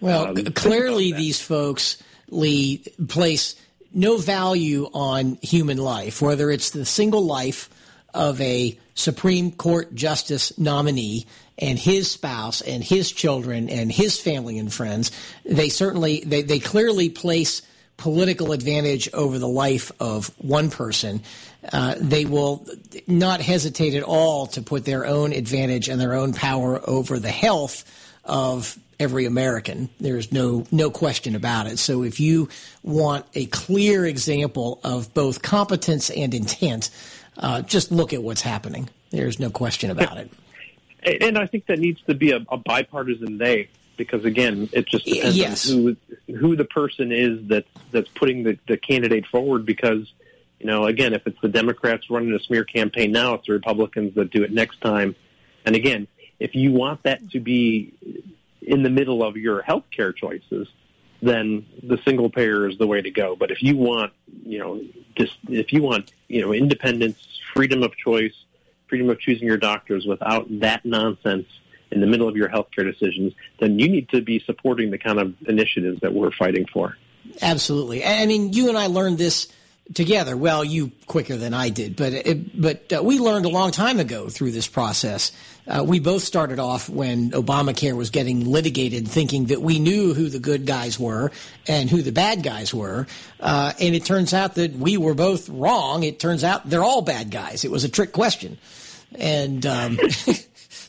well, 0.00 0.28
um, 0.28 0.44
clearly, 0.54 1.12
these 1.12 1.42
folks 1.42 2.02
Lee 2.30 2.78
place 3.08 3.54
no 3.92 4.16
value 4.16 4.88
on 4.94 5.36
human 5.42 5.76
life, 5.76 6.22
whether 6.22 6.50
it's 6.50 6.70
the 6.70 6.86
single 6.86 7.26
life 7.26 7.68
of 8.14 8.40
a 8.40 8.78
Supreme 8.94 9.52
Court 9.52 9.94
Justice 9.94 10.56
nominee 10.58 11.26
and 11.58 11.78
his 11.78 12.10
spouse 12.10 12.62
and 12.62 12.82
his 12.82 13.12
children 13.12 13.68
and 13.68 13.92
his 13.92 14.18
family 14.18 14.58
and 14.58 14.72
friends, 14.72 15.10
they 15.44 15.68
certainly, 15.68 16.22
they, 16.24 16.42
they 16.42 16.60
clearly 16.60 17.10
place 17.10 17.60
political 17.96 18.52
advantage 18.52 19.12
over 19.12 19.38
the 19.38 19.48
life 19.48 19.92
of 20.00 20.28
one 20.38 20.70
person. 20.70 21.22
Uh, 21.72 21.94
they 21.98 22.24
will 22.24 22.66
not 23.06 23.40
hesitate 23.40 23.94
at 23.94 24.02
all 24.02 24.46
to 24.46 24.62
put 24.62 24.84
their 24.84 25.04
own 25.04 25.32
advantage 25.32 25.88
and 25.88 26.00
their 26.00 26.14
own 26.14 26.32
power 26.32 26.80
over 26.88 27.18
the 27.18 27.30
health 27.30 27.84
of 28.24 28.78
every 28.98 29.24
American. 29.24 29.88
There's 29.98 30.32
no 30.32 30.66
no 30.70 30.90
question 30.90 31.34
about 31.34 31.66
it. 31.66 31.78
So 31.78 32.02
if 32.02 32.20
you 32.20 32.48
want 32.82 33.26
a 33.34 33.46
clear 33.46 34.04
example 34.06 34.80
of 34.84 35.12
both 35.14 35.42
competence 35.42 36.10
and 36.10 36.32
intent, 36.34 36.90
uh, 37.36 37.62
just 37.62 37.90
look 37.90 38.12
at 38.12 38.22
what's 38.22 38.42
happening. 38.42 38.88
There's 39.10 39.38
no 39.38 39.50
question 39.50 39.90
about 39.90 40.18
it. 40.18 40.30
And 41.02 41.38
I 41.38 41.46
think 41.46 41.66
that 41.66 41.78
needs 41.78 42.00
to 42.02 42.14
be 42.14 42.32
a, 42.32 42.44
a 42.50 42.58
bipartisan 42.58 43.38
they 43.38 43.70
because 43.96 44.24
again, 44.24 44.68
it 44.72 44.86
just 44.86 45.04
depends 45.04 45.36
yes. 45.36 45.70
on 45.70 45.76
who 45.76 46.36
who 46.36 46.56
the 46.56 46.64
person 46.64 47.12
is 47.12 47.46
that's 47.48 47.68
that's 47.90 48.08
putting 48.08 48.44
the, 48.44 48.58
the 48.66 48.76
candidate 48.76 49.26
forward. 49.26 49.66
Because 49.66 50.12
you 50.60 50.66
know, 50.66 50.84
again, 50.84 51.14
if 51.14 51.26
it's 51.26 51.40
the 51.40 51.48
Democrats 51.48 52.10
running 52.10 52.32
a 52.34 52.38
smear 52.38 52.64
campaign 52.64 53.12
now, 53.12 53.34
it's 53.34 53.46
the 53.46 53.54
Republicans 53.54 54.14
that 54.14 54.30
do 54.30 54.42
it 54.42 54.52
next 54.52 54.80
time. 54.82 55.16
And 55.64 55.74
again, 55.74 56.06
if 56.38 56.54
you 56.54 56.72
want 56.72 57.02
that 57.04 57.30
to 57.30 57.40
be 57.40 57.94
in 58.60 58.82
the 58.82 58.90
middle 58.90 59.22
of 59.22 59.36
your 59.36 59.62
health 59.62 59.84
care 59.94 60.12
choices, 60.12 60.68
then 61.22 61.66
the 61.82 61.98
single 62.04 62.30
payer 62.30 62.68
is 62.68 62.76
the 62.78 62.86
way 62.86 63.00
to 63.00 63.10
go. 63.10 63.36
But 63.36 63.50
if 63.50 63.62
you 63.62 63.76
want, 63.76 64.12
you 64.44 64.58
know, 64.58 64.82
just 65.16 65.36
if 65.48 65.72
you 65.72 65.82
want, 65.82 66.12
you 66.28 66.42
know, 66.42 66.52
independence, 66.52 67.18
freedom 67.54 67.82
of 67.82 67.96
choice, 67.96 68.34
freedom 68.88 69.08
of 69.08 69.18
choosing 69.18 69.46
your 69.46 69.56
doctors 69.56 70.04
without 70.06 70.46
that 70.60 70.84
nonsense 70.84 71.46
in 71.90 72.00
the 72.00 72.06
middle 72.06 72.28
of 72.28 72.36
your 72.36 72.48
healthcare 72.48 72.84
decisions, 72.84 73.32
then 73.58 73.78
you 73.78 73.88
need 73.88 74.08
to 74.10 74.20
be 74.20 74.40
supporting 74.40 74.90
the 74.90 74.98
kind 74.98 75.18
of 75.18 75.34
initiatives 75.46 76.00
that 76.00 76.12
we're 76.12 76.30
fighting 76.32 76.66
for. 76.72 76.96
Absolutely. 77.42 78.04
I 78.04 78.26
mean, 78.26 78.52
you 78.52 78.68
and 78.68 78.78
I 78.78 78.86
learned 78.86 79.18
this 79.18 79.48
together. 79.94 80.36
Well, 80.36 80.64
you 80.64 80.92
quicker 81.06 81.36
than 81.36 81.54
I 81.54 81.68
did, 81.68 81.96
but 81.96 82.12
it, 82.12 82.60
but 82.60 82.92
uh, 82.92 83.02
we 83.02 83.18
learned 83.18 83.44
a 83.44 83.48
long 83.48 83.70
time 83.70 83.98
ago 83.98 84.28
through 84.28 84.52
this 84.52 84.66
process. 84.66 85.32
Uh, 85.66 85.84
we 85.86 86.00
both 86.00 86.22
started 86.22 86.58
off 86.58 86.88
when 86.88 87.30
Obamacare 87.30 87.96
was 87.96 88.10
getting 88.10 88.44
litigated, 88.44 89.06
thinking 89.06 89.46
that 89.46 89.60
we 89.60 89.78
knew 89.78 90.14
who 90.14 90.28
the 90.28 90.38
good 90.38 90.66
guys 90.66 90.98
were 90.98 91.30
and 91.68 91.90
who 91.90 92.02
the 92.02 92.12
bad 92.12 92.42
guys 92.42 92.74
were, 92.74 93.06
uh, 93.40 93.72
and 93.80 93.94
it 93.94 94.04
turns 94.04 94.34
out 94.34 94.54
that 94.56 94.72
we 94.72 94.96
were 94.96 95.14
both 95.14 95.48
wrong. 95.48 96.02
It 96.02 96.18
turns 96.18 96.44
out 96.44 96.68
they're 96.68 96.84
all 96.84 97.02
bad 97.02 97.30
guys. 97.30 97.64
It 97.64 97.70
was 97.70 97.84
a 97.84 97.88
trick 97.88 98.12
question, 98.12 98.58
and. 99.14 99.64
Um, 99.66 99.98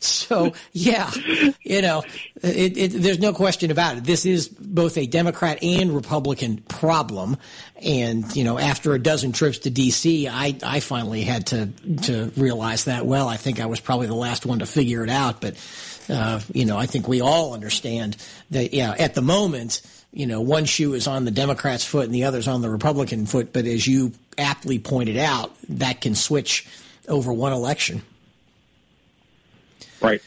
So 0.22 0.54
yeah, 0.72 1.12
you 1.62 1.82
know, 1.82 2.04
it, 2.42 2.78
it, 2.78 2.88
there's 2.90 3.20
no 3.20 3.34
question 3.34 3.70
about 3.70 3.98
it. 3.98 4.04
This 4.04 4.26
is 4.26 4.48
both 4.48 4.98
a 4.98 5.06
Democrat 5.06 5.64
and 5.64 5.94
Republican 5.94 6.58
problem, 6.58 7.38
and 7.76 8.36
you 8.36 8.44
know, 8.44 8.58
after 8.58 8.94
a 8.94 9.00
dozen 9.00 9.32
trips 9.32 9.60
to 9.60 9.70
D.C., 9.70 10.28
I 10.28 10.56
I 10.64 10.80
finally 10.80 11.22
had 11.22 11.48
to 11.48 11.68
to 12.04 12.32
realize 12.36 12.86
that. 12.86 13.06
Well, 13.06 13.28
I 13.28 13.38
think 13.38 13.60
I 13.60 13.68
was 13.68 13.80
probably 13.80 14.08
the 14.08 14.16
last 14.16 14.46
one 14.46 14.60
to 14.60 14.66
figure 14.66 15.04
it 15.04 15.10
out, 15.10 15.40
but 15.42 15.56
uh, 16.10 16.40
you 16.54 16.66
know, 16.66 16.78
I 16.78 16.88
think 16.88 17.08
we 17.08 17.22
all 17.22 17.54
understand 17.54 18.18
that. 18.50 18.74
Yeah, 18.74 18.96
at 18.98 19.14
the 19.14 19.22
moment 19.22 19.82
you 20.14 20.28
know, 20.28 20.42
one 20.42 20.66
shoe 20.66 20.94
is 20.94 21.08
on 21.08 21.26
the 21.26 21.32
Democrats' 21.32 21.86
foot 21.86 22.06
and 22.06 22.14
the 22.14 22.26
other's 22.26 22.48
on 22.48 22.62
the 22.62 22.70
Republican 22.70 23.26
foot. 23.26 23.54
But 23.54 23.66
as 23.66 23.88
you 23.88 24.12
aptly 24.38 24.78
pointed 24.78 25.18
out, 25.18 25.56
that 25.70 26.02
can 26.02 26.16
switch 26.16 26.68
over 27.08 27.32
one 27.32 27.54
election. 27.54 28.02
Right. 30.02 30.22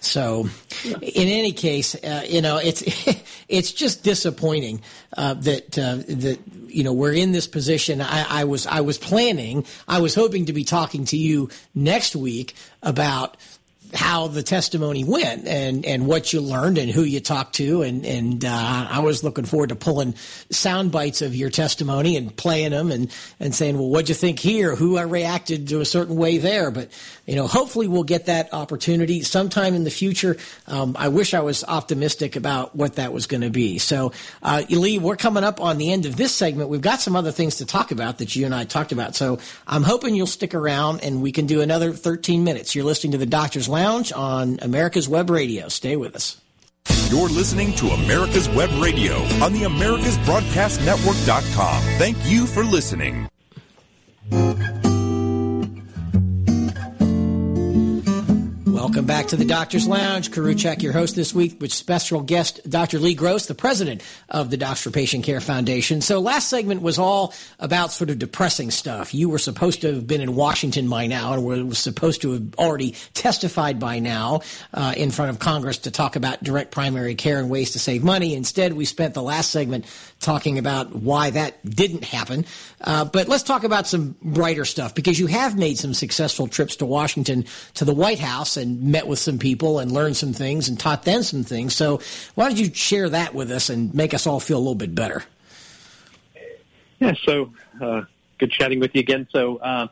So, 0.00 0.48
in 0.84 1.28
any 1.28 1.52
case, 1.52 1.94
uh, 1.96 2.24
you 2.28 2.40
know, 2.40 2.58
it's 2.58 2.82
it's 3.48 3.72
just 3.72 4.04
disappointing 4.04 4.82
uh, 5.16 5.34
that 5.34 5.78
uh, 5.78 5.96
that 5.96 6.38
you 6.68 6.84
know 6.84 6.92
we're 6.92 7.12
in 7.12 7.32
this 7.32 7.46
position. 7.46 8.00
I, 8.00 8.40
I, 8.40 8.44
was 8.44 8.66
I 8.66 8.82
was 8.82 8.98
planning, 8.98 9.66
I 9.88 10.00
was 10.00 10.14
hoping 10.14 10.46
to 10.46 10.52
be 10.52 10.64
talking 10.64 11.04
to 11.06 11.16
you 11.16 11.50
next 11.74 12.14
week 12.14 12.54
about 12.82 13.36
how 13.96 14.28
the 14.28 14.42
testimony 14.42 15.04
went 15.04 15.46
and, 15.48 15.84
and 15.84 16.06
what 16.06 16.32
you 16.32 16.40
learned 16.40 16.78
and 16.78 16.90
who 16.90 17.02
you 17.02 17.20
talked 17.20 17.54
to. 17.56 17.82
And, 17.82 18.04
and 18.04 18.44
uh, 18.44 18.86
I 18.90 19.00
was 19.00 19.24
looking 19.24 19.44
forward 19.44 19.70
to 19.70 19.76
pulling 19.76 20.14
sound 20.50 20.92
bites 20.92 21.22
of 21.22 21.34
your 21.34 21.50
testimony 21.50 22.16
and 22.16 22.34
playing 22.36 22.72
them 22.72 22.92
and, 22.92 23.10
and 23.40 23.54
saying, 23.54 23.78
well, 23.78 23.88
what'd 23.88 24.08
you 24.08 24.14
think 24.14 24.38
here? 24.38 24.76
Who 24.76 24.98
I 24.98 25.02
reacted 25.02 25.68
to 25.68 25.80
a 25.80 25.84
certain 25.84 26.16
way 26.16 26.38
there? 26.38 26.70
But, 26.70 26.90
you 27.26 27.36
know, 27.36 27.46
hopefully 27.46 27.88
we'll 27.88 28.04
get 28.04 28.26
that 28.26 28.52
opportunity 28.52 29.22
sometime 29.22 29.74
in 29.74 29.84
the 29.84 29.90
future. 29.90 30.36
Um, 30.66 30.94
I 30.98 31.08
wish 31.08 31.32
I 31.32 31.40
was 31.40 31.64
optimistic 31.64 32.36
about 32.36 32.76
what 32.76 32.96
that 32.96 33.12
was 33.12 33.26
going 33.26 33.40
to 33.40 33.50
be. 33.50 33.78
So, 33.78 34.12
uh, 34.42 34.62
Lee, 34.68 34.98
we're 34.98 35.16
coming 35.16 35.42
up 35.42 35.60
on 35.60 35.78
the 35.78 35.90
end 35.90 36.04
of 36.04 36.16
this 36.16 36.34
segment. 36.34 36.68
We've 36.68 36.80
got 36.80 37.00
some 37.00 37.16
other 37.16 37.32
things 37.32 37.56
to 37.56 37.66
talk 37.66 37.92
about 37.92 38.18
that 38.18 38.36
you 38.36 38.44
and 38.44 38.54
I 38.54 38.64
talked 38.64 38.92
about. 38.92 39.16
So 39.16 39.38
I'm 39.66 39.82
hoping 39.82 40.14
you'll 40.14 40.26
stick 40.26 40.54
around 40.54 41.02
and 41.02 41.22
we 41.22 41.32
can 41.32 41.46
do 41.46 41.62
another 41.62 41.92
13 41.92 42.44
minutes. 42.44 42.74
You're 42.74 42.84
listening 42.84 43.12
to 43.12 43.18
the 43.18 43.26
Doctor's 43.26 43.68
Lounge 43.68 43.85
on 43.86 44.58
America's 44.62 45.08
Web 45.08 45.30
Radio. 45.30 45.68
Stay 45.68 45.94
with 45.96 46.16
us. 46.16 46.40
You're 47.08 47.28
listening 47.28 47.72
to 47.74 47.86
America's 47.88 48.48
Web 48.48 48.70
Radio 48.82 49.14
on 49.42 49.52
the 49.52 49.62
AmericasBroadcastNetwork.com. 49.62 51.82
Thank 51.98 52.16
you 52.24 52.46
for 52.46 52.64
listening. 52.64 53.28
Welcome 58.86 59.04
back 59.04 59.26
to 59.26 59.36
the 59.36 59.44
Doctor's 59.44 59.88
Lounge. 59.88 60.30
Koriwchak, 60.30 60.80
your 60.80 60.92
host 60.92 61.16
this 61.16 61.34
week, 61.34 61.60
with 61.60 61.72
special 61.72 62.20
guest 62.20 62.60
Dr. 62.70 63.00
Lee 63.00 63.14
Gross, 63.16 63.46
the 63.46 63.54
president 63.56 64.00
of 64.28 64.48
the 64.48 64.56
Docs 64.56 64.80
for 64.80 64.92
Patient 64.92 65.24
Care 65.24 65.40
Foundation. 65.40 66.00
So 66.00 66.20
last 66.20 66.48
segment 66.48 66.82
was 66.82 66.96
all 66.96 67.34
about 67.58 67.90
sort 67.90 68.10
of 68.10 68.20
depressing 68.20 68.70
stuff. 68.70 69.12
You 69.12 69.28
were 69.28 69.40
supposed 69.40 69.80
to 69.80 69.92
have 69.92 70.06
been 70.06 70.20
in 70.20 70.36
Washington 70.36 70.88
by 70.88 71.08
now 71.08 71.32
and 71.32 71.44
were 71.44 71.74
supposed 71.74 72.22
to 72.22 72.30
have 72.34 72.54
already 72.54 72.92
testified 73.12 73.80
by 73.80 73.98
now 73.98 74.42
uh, 74.72 74.94
in 74.96 75.10
front 75.10 75.32
of 75.32 75.40
Congress 75.40 75.78
to 75.78 75.90
talk 75.90 76.14
about 76.14 76.44
direct 76.44 76.70
primary 76.70 77.16
care 77.16 77.40
and 77.40 77.50
ways 77.50 77.72
to 77.72 77.80
save 77.80 78.04
money. 78.04 78.34
Instead, 78.34 78.72
we 78.72 78.84
spent 78.84 79.14
the 79.14 79.22
last 79.22 79.50
segment 79.50 79.84
talking 80.20 80.58
about 80.58 80.94
why 80.94 81.30
that 81.30 81.58
didn't 81.68 82.04
happen. 82.04 82.46
Uh, 82.80 83.04
but 83.04 83.26
let's 83.26 83.42
talk 83.42 83.64
about 83.64 83.86
some 83.86 84.16
brighter 84.22 84.64
stuff 84.64 84.94
because 84.94 85.18
you 85.18 85.26
have 85.26 85.56
made 85.56 85.78
some 85.78 85.94
successful 85.94 86.46
trips 86.46 86.76
to 86.76 86.86
Washington 86.86 87.44
to 87.74 87.84
the 87.84 87.94
White 87.94 88.18
House 88.18 88.56
and 88.56 88.82
met 88.82 89.06
with 89.06 89.18
some 89.18 89.38
people 89.38 89.78
and 89.78 89.90
learned 89.90 90.16
some 90.16 90.32
things 90.32 90.68
and 90.68 90.78
taught 90.78 91.02
them 91.04 91.22
some 91.22 91.42
things. 91.42 91.74
So 91.74 92.00
why 92.34 92.48
don't 92.48 92.58
you 92.58 92.72
share 92.74 93.08
that 93.08 93.34
with 93.34 93.50
us 93.50 93.70
and 93.70 93.94
make 93.94 94.12
us 94.12 94.26
all 94.26 94.40
feel 94.40 94.58
a 94.58 94.60
little 94.60 94.74
bit 94.74 94.94
better? 94.94 95.24
Yeah, 96.98 97.14
so 97.24 97.52
uh, 97.80 98.02
good 98.38 98.50
chatting 98.50 98.80
with 98.80 98.94
you 98.94 99.00
again. 99.00 99.26
So, 99.30 99.56
uh, 99.56 99.88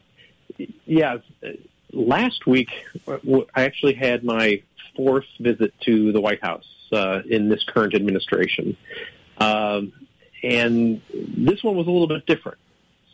yeah, 0.85 1.19
last 1.93 2.47
week 2.47 2.69
I 3.09 3.65
actually 3.65 3.95
had 3.95 4.25
my 4.25 4.63
fourth 4.95 5.27
visit 5.41 5.75
to 5.81 6.13
the 6.13 6.21
White 6.21 6.43
House 6.43 6.67
uh, 6.93 7.23
in 7.29 7.49
this 7.49 7.65
current 7.65 7.95
administration. 7.95 8.77
Um, 9.39 9.93
and 10.43 11.01
this 11.11 11.65
one 11.65 11.77
was 11.77 11.87
a 11.87 11.91
little 11.91 12.07
bit 12.07 12.27
different. 12.27 12.59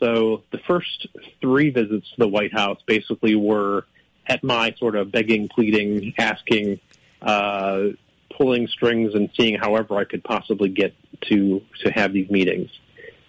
So 0.01 0.41
the 0.51 0.57
first 0.57 1.07
three 1.41 1.69
visits 1.69 2.09
to 2.09 2.15
the 2.17 2.27
White 2.27 2.51
House 2.51 2.79
basically 2.87 3.35
were 3.35 3.85
at 4.25 4.43
my 4.43 4.73
sort 4.79 4.95
of 4.95 5.11
begging, 5.11 5.47
pleading, 5.47 6.15
asking, 6.17 6.79
uh, 7.21 7.89
pulling 8.35 8.67
strings, 8.67 9.13
and 9.13 9.29
seeing 9.37 9.59
however 9.59 9.97
I 9.97 10.05
could 10.05 10.23
possibly 10.23 10.69
get 10.69 10.95
to 11.29 11.61
to 11.83 11.91
have 11.91 12.13
these 12.13 12.29
meetings. 12.31 12.71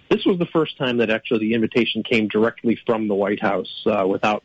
This 0.08 0.24
was 0.24 0.38
the 0.38 0.46
first 0.46 0.78
time 0.78 0.98
that 0.98 1.10
actually 1.10 1.40
the 1.40 1.54
invitation 1.54 2.02
came 2.02 2.28
directly 2.28 2.78
from 2.86 3.06
the 3.06 3.14
White 3.14 3.40
House 3.40 3.82
uh, 3.86 4.06
without 4.06 4.42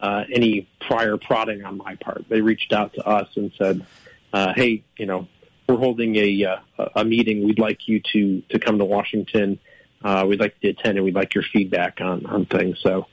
uh, 0.00 0.24
any 0.30 0.68
prior 0.80 1.16
prodding 1.16 1.64
on 1.64 1.78
my 1.78 1.96
part. 1.96 2.26
They 2.28 2.42
reached 2.42 2.72
out 2.74 2.92
to 2.94 3.06
us 3.06 3.28
and 3.36 3.50
said, 3.56 3.86
uh, 4.34 4.52
"Hey, 4.54 4.84
you 4.98 5.06
know, 5.06 5.26
we're 5.66 5.78
holding 5.78 6.16
a 6.16 6.44
uh, 6.44 6.88
a 6.96 7.04
meeting. 7.04 7.46
We'd 7.46 7.58
like 7.58 7.88
you 7.88 8.02
to 8.12 8.42
to 8.50 8.58
come 8.58 8.78
to 8.78 8.84
Washington. 8.84 9.58
Uh, 10.02 10.24
we'd 10.26 10.40
like 10.40 10.58
to 10.60 10.68
attend, 10.68 10.98
and 10.98 11.04
we'd 11.04 11.14
like 11.14 11.34
your 11.34 11.44
feedback 11.52 12.00
on 12.00 12.26
on 12.26 12.46
things." 12.46 12.78
So 12.82 13.06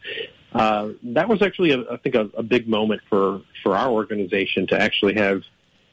uh, 0.53 0.89
that 1.03 1.29
was 1.29 1.41
actually, 1.41 1.71
a, 1.71 1.91
I 1.91 1.97
think, 1.97 2.15
a, 2.15 2.29
a 2.35 2.43
big 2.43 2.67
moment 2.67 3.01
for 3.09 3.41
for 3.63 3.75
our 3.75 3.89
organization 3.89 4.67
to 4.67 4.81
actually 4.81 5.15
have, 5.15 5.43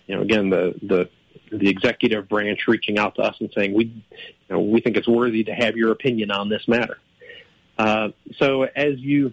you 0.06 0.16
know, 0.16 0.22
again 0.22 0.50
the 0.50 0.74
the 0.82 1.08
the 1.52 1.68
executive 1.68 2.28
branch 2.28 2.66
reaching 2.66 2.98
out 2.98 3.14
to 3.16 3.22
us 3.22 3.36
and 3.40 3.50
saying 3.54 3.74
we, 3.74 3.84
you 3.84 4.02
know, 4.50 4.60
we 4.60 4.80
think 4.80 4.96
it's 4.96 5.08
worthy 5.08 5.44
to 5.44 5.52
have 5.52 5.76
your 5.76 5.92
opinion 5.92 6.30
on 6.30 6.48
this 6.48 6.66
matter. 6.66 6.98
Uh, 7.78 8.08
so 8.38 8.62
as 8.62 8.98
you 8.98 9.32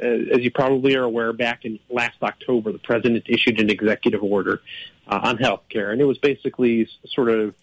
as 0.00 0.40
you 0.40 0.50
probably 0.50 0.96
are 0.96 1.04
aware, 1.04 1.32
back 1.32 1.64
in 1.64 1.78
last 1.88 2.16
October, 2.22 2.72
the 2.72 2.78
president 2.78 3.24
issued 3.28 3.60
an 3.60 3.70
executive 3.70 4.22
order 4.22 4.60
uh, 5.06 5.20
on 5.22 5.36
health 5.36 5.62
care, 5.68 5.92
and 5.92 6.00
it 6.00 6.04
was 6.04 6.18
basically 6.18 6.88
sort 7.06 7.28
of 7.28 7.54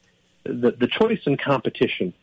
the, 0.44 0.72
the 0.72 0.88
choice 0.88 1.22
and 1.26 1.40
competition 1.40 2.14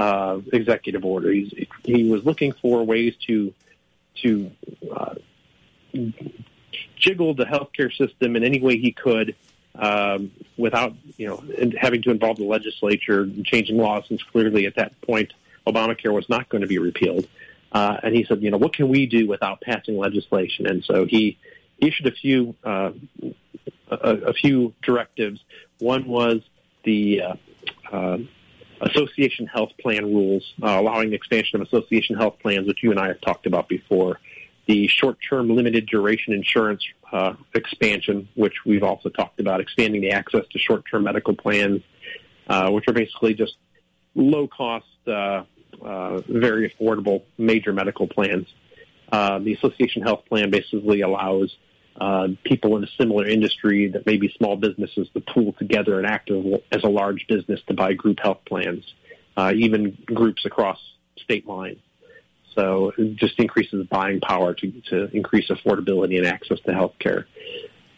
uh, 0.00 0.40
executive 0.52 1.04
order. 1.04 1.30
He's, 1.30 1.52
he 1.84 2.10
was 2.10 2.24
looking 2.24 2.52
for 2.52 2.82
ways 2.84 3.14
to 3.26 3.52
to 4.22 4.50
uh, 4.96 5.14
jiggled 6.96 7.36
the 7.36 7.44
healthcare 7.44 7.94
system 7.94 8.34
in 8.36 8.42
any 8.42 8.60
way 8.60 8.78
he 8.78 8.92
could 8.92 9.34
um, 9.74 10.32
without, 10.56 10.94
you 11.16 11.28
know, 11.28 11.42
having 11.78 12.02
to 12.02 12.10
involve 12.10 12.38
the 12.38 12.44
legislature 12.44 13.22
and 13.22 13.44
changing 13.44 13.76
laws, 13.76 14.04
since 14.08 14.22
clearly 14.22 14.66
at 14.66 14.76
that 14.76 14.98
point 15.02 15.32
Obamacare 15.66 16.12
was 16.12 16.28
not 16.28 16.48
going 16.48 16.62
to 16.62 16.66
be 16.66 16.78
repealed. 16.78 17.26
Uh, 17.72 17.98
and 18.02 18.14
he 18.14 18.24
said, 18.24 18.42
you 18.42 18.50
know, 18.50 18.58
what 18.58 18.72
can 18.74 18.88
we 18.88 19.06
do 19.06 19.28
without 19.28 19.60
passing 19.60 19.98
legislation? 19.98 20.66
And 20.66 20.82
so 20.84 21.04
he 21.04 21.38
issued 21.78 22.06
a 22.06 22.12
few 22.12 22.54
uh, 22.64 22.92
a, 23.90 24.10
a, 24.30 24.32
few 24.32 24.74
directives. 24.82 25.40
One 25.78 26.06
was 26.06 26.40
the 26.84 27.22
uh, 27.22 27.34
uh, 27.92 28.18
association 28.80 29.46
health 29.46 29.70
plan 29.80 30.04
rules, 30.04 30.54
uh, 30.62 30.78
allowing 30.78 31.10
the 31.10 31.16
expansion 31.16 31.60
of 31.60 31.66
association 31.66 32.16
health 32.16 32.38
plans, 32.40 32.66
which 32.66 32.82
you 32.82 32.90
and 32.90 32.98
I 32.98 33.08
have 33.08 33.20
talked 33.20 33.46
about 33.46 33.68
before. 33.68 34.18
The 34.66 34.86
short-term 34.86 35.54
limited 35.54 35.86
duration 35.86 36.32
insurance 36.32 36.82
uh, 37.12 37.34
expansion, 37.54 38.28
which 38.34 38.54
we've 38.64 38.82
also 38.82 39.08
talked 39.08 39.40
about, 39.40 39.60
expanding 39.60 40.00
the 40.00 40.12
access 40.12 40.44
to 40.52 40.58
short-term 40.58 41.04
medical 41.04 41.34
plans, 41.34 41.82
uh, 42.48 42.70
which 42.70 42.84
are 42.88 42.92
basically 42.92 43.34
just 43.34 43.56
low-cost, 44.14 44.86
uh, 45.06 45.42
uh, 45.82 46.20
very 46.28 46.70
affordable 46.70 47.22
major 47.38 47.72
medical 47.72 48.06
plans. 48.06 48.46
Uh, 49.10 49.38
the 49.40 49.54
association 49.54 50.02
health 50.02 50.24
plan 50.28 50.50
basically 50.50 51.00
allows 51.00 51.56
uh, 52.00 52.28
people 52.44 52.76
in 52.76 52.84
a 52.84 52.88
similar 52.98 53.26
industry 53.26 53.88
that 53.88 54.06
may 54.06 54.16
be 54.16 54.32
small 54.36 54.56
businesses 54.56 55.08
to 55.12 55.20
pool 55.20 55.52
together 55.58 55.98
and 55.98 56.06
act 56.06 56.30
as 56.30 56.82
a 56.82 56.88
large 56.88 57.26
business 57.28 57.60
to 57.66 57.74
buy 57.74 57.92
group 57.92 58.18
health 58.20 58.40
plans, 58.46 58.84
uh, 59.36 59.52
even 59.54 59.96
groups 60.06 60.46
across 60.46 60.78
state 61.18 61.46
lines. 61.46 61.78
So 62.54 62.92
it 62.96 63.16
just 63.16 63.38
increases 63.38 63.86
buying 63.86 64.20
power 64.20 64.54
to, 64.54 64.72
to 64.90 65.14
increase 65.14 65.48
affordability 65.48 66.16
and 66.16 66.26
access 66.26 66.58
to 66.60 66.72
health 66.72 66.94
care. 66.98 67.26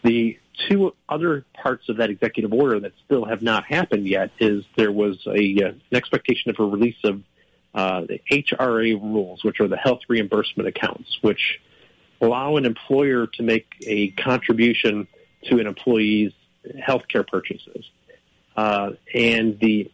The 0.03 0.37
two 0.67 0.93
other 1.07 1.45
parts 1.53 1.87
of 1.89 1.97
that 1.97 2.09
executive 2.09 2.53
order 2.53 2.79
that 2.81 2.91
still 3.05 3.25
have 3.25 3.41
not 3.41 3.65
happened 3.65 4.07
yet 4.07 4.31
is 4.39 4.65
there 4.75 4.91
was 4.91 5.17
a, 5.25 5.63
uh, 5.63 5.67
an 5.69 5.81
expectation 5.93 6.51
of 6.51 6.59
a 6.59 6.65
release 6.65 6.97
of 7.03 7.23
uh, 7.73 8.01
the 8.01 8.21
HRA 8.29 9.01
rules, 9.01 9.43
which 9.43 9.59
are 9.59 9.67
the 9.67 9.77
health 9.77 10.01
reimbursement 10.07 10.67
accounts, 10.67 11.17
which 11.21 11.59
allow 12.21 12.57
an 12.57 12.65
employer 12.65 13.27
to 13.27 13.43
make 13.43 13.67
a 13.85 14.09
contribution 14.11 15.07
to 15.45 15.59
an 15.59 15.67
employee's 15.67 16.31
health 16.81 17.03
care 17.07 17.23
purchases. 17.23 17.89
Uh, 18.55 18.91
and 19.13 19.59
the 19.59 19.91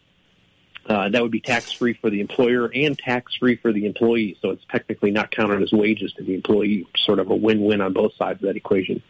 uh, 0.85 1.07
that 1.09 1.21
would 1.21 1.31
be 1.31 1.39
tax 1.39 1.71
free 1.71 1.93
for 1.93 2.09
the 2.09 2.19
employer 2.19 2.65
and 2.73 2.97
tax 2.97 3.35
free 3.35 3.55
for 3.55 3.71
the 3.71 3.85
employee. 3.85 4.37
So 4.41 4.49
it's 4.49 4.65
technically 4.71 5.11
not 5.11 5.29
counted 5.29 5.61
as 5.61 5.71
wages 5.71 6.11
to 6.13 6.23
the 6.23 6.33
employee. 6.33 6.87
Sort 6.97 7.19
of 7.19 7.29
a 7.29 7.35
win 7.35 7.61
win 7.61 7.81
on 7.81 7.93
both 7.93 8.15
sides 8.15 8.41
of 8.41 8.47
that 8.47 8.55
equation. 8.55 9.03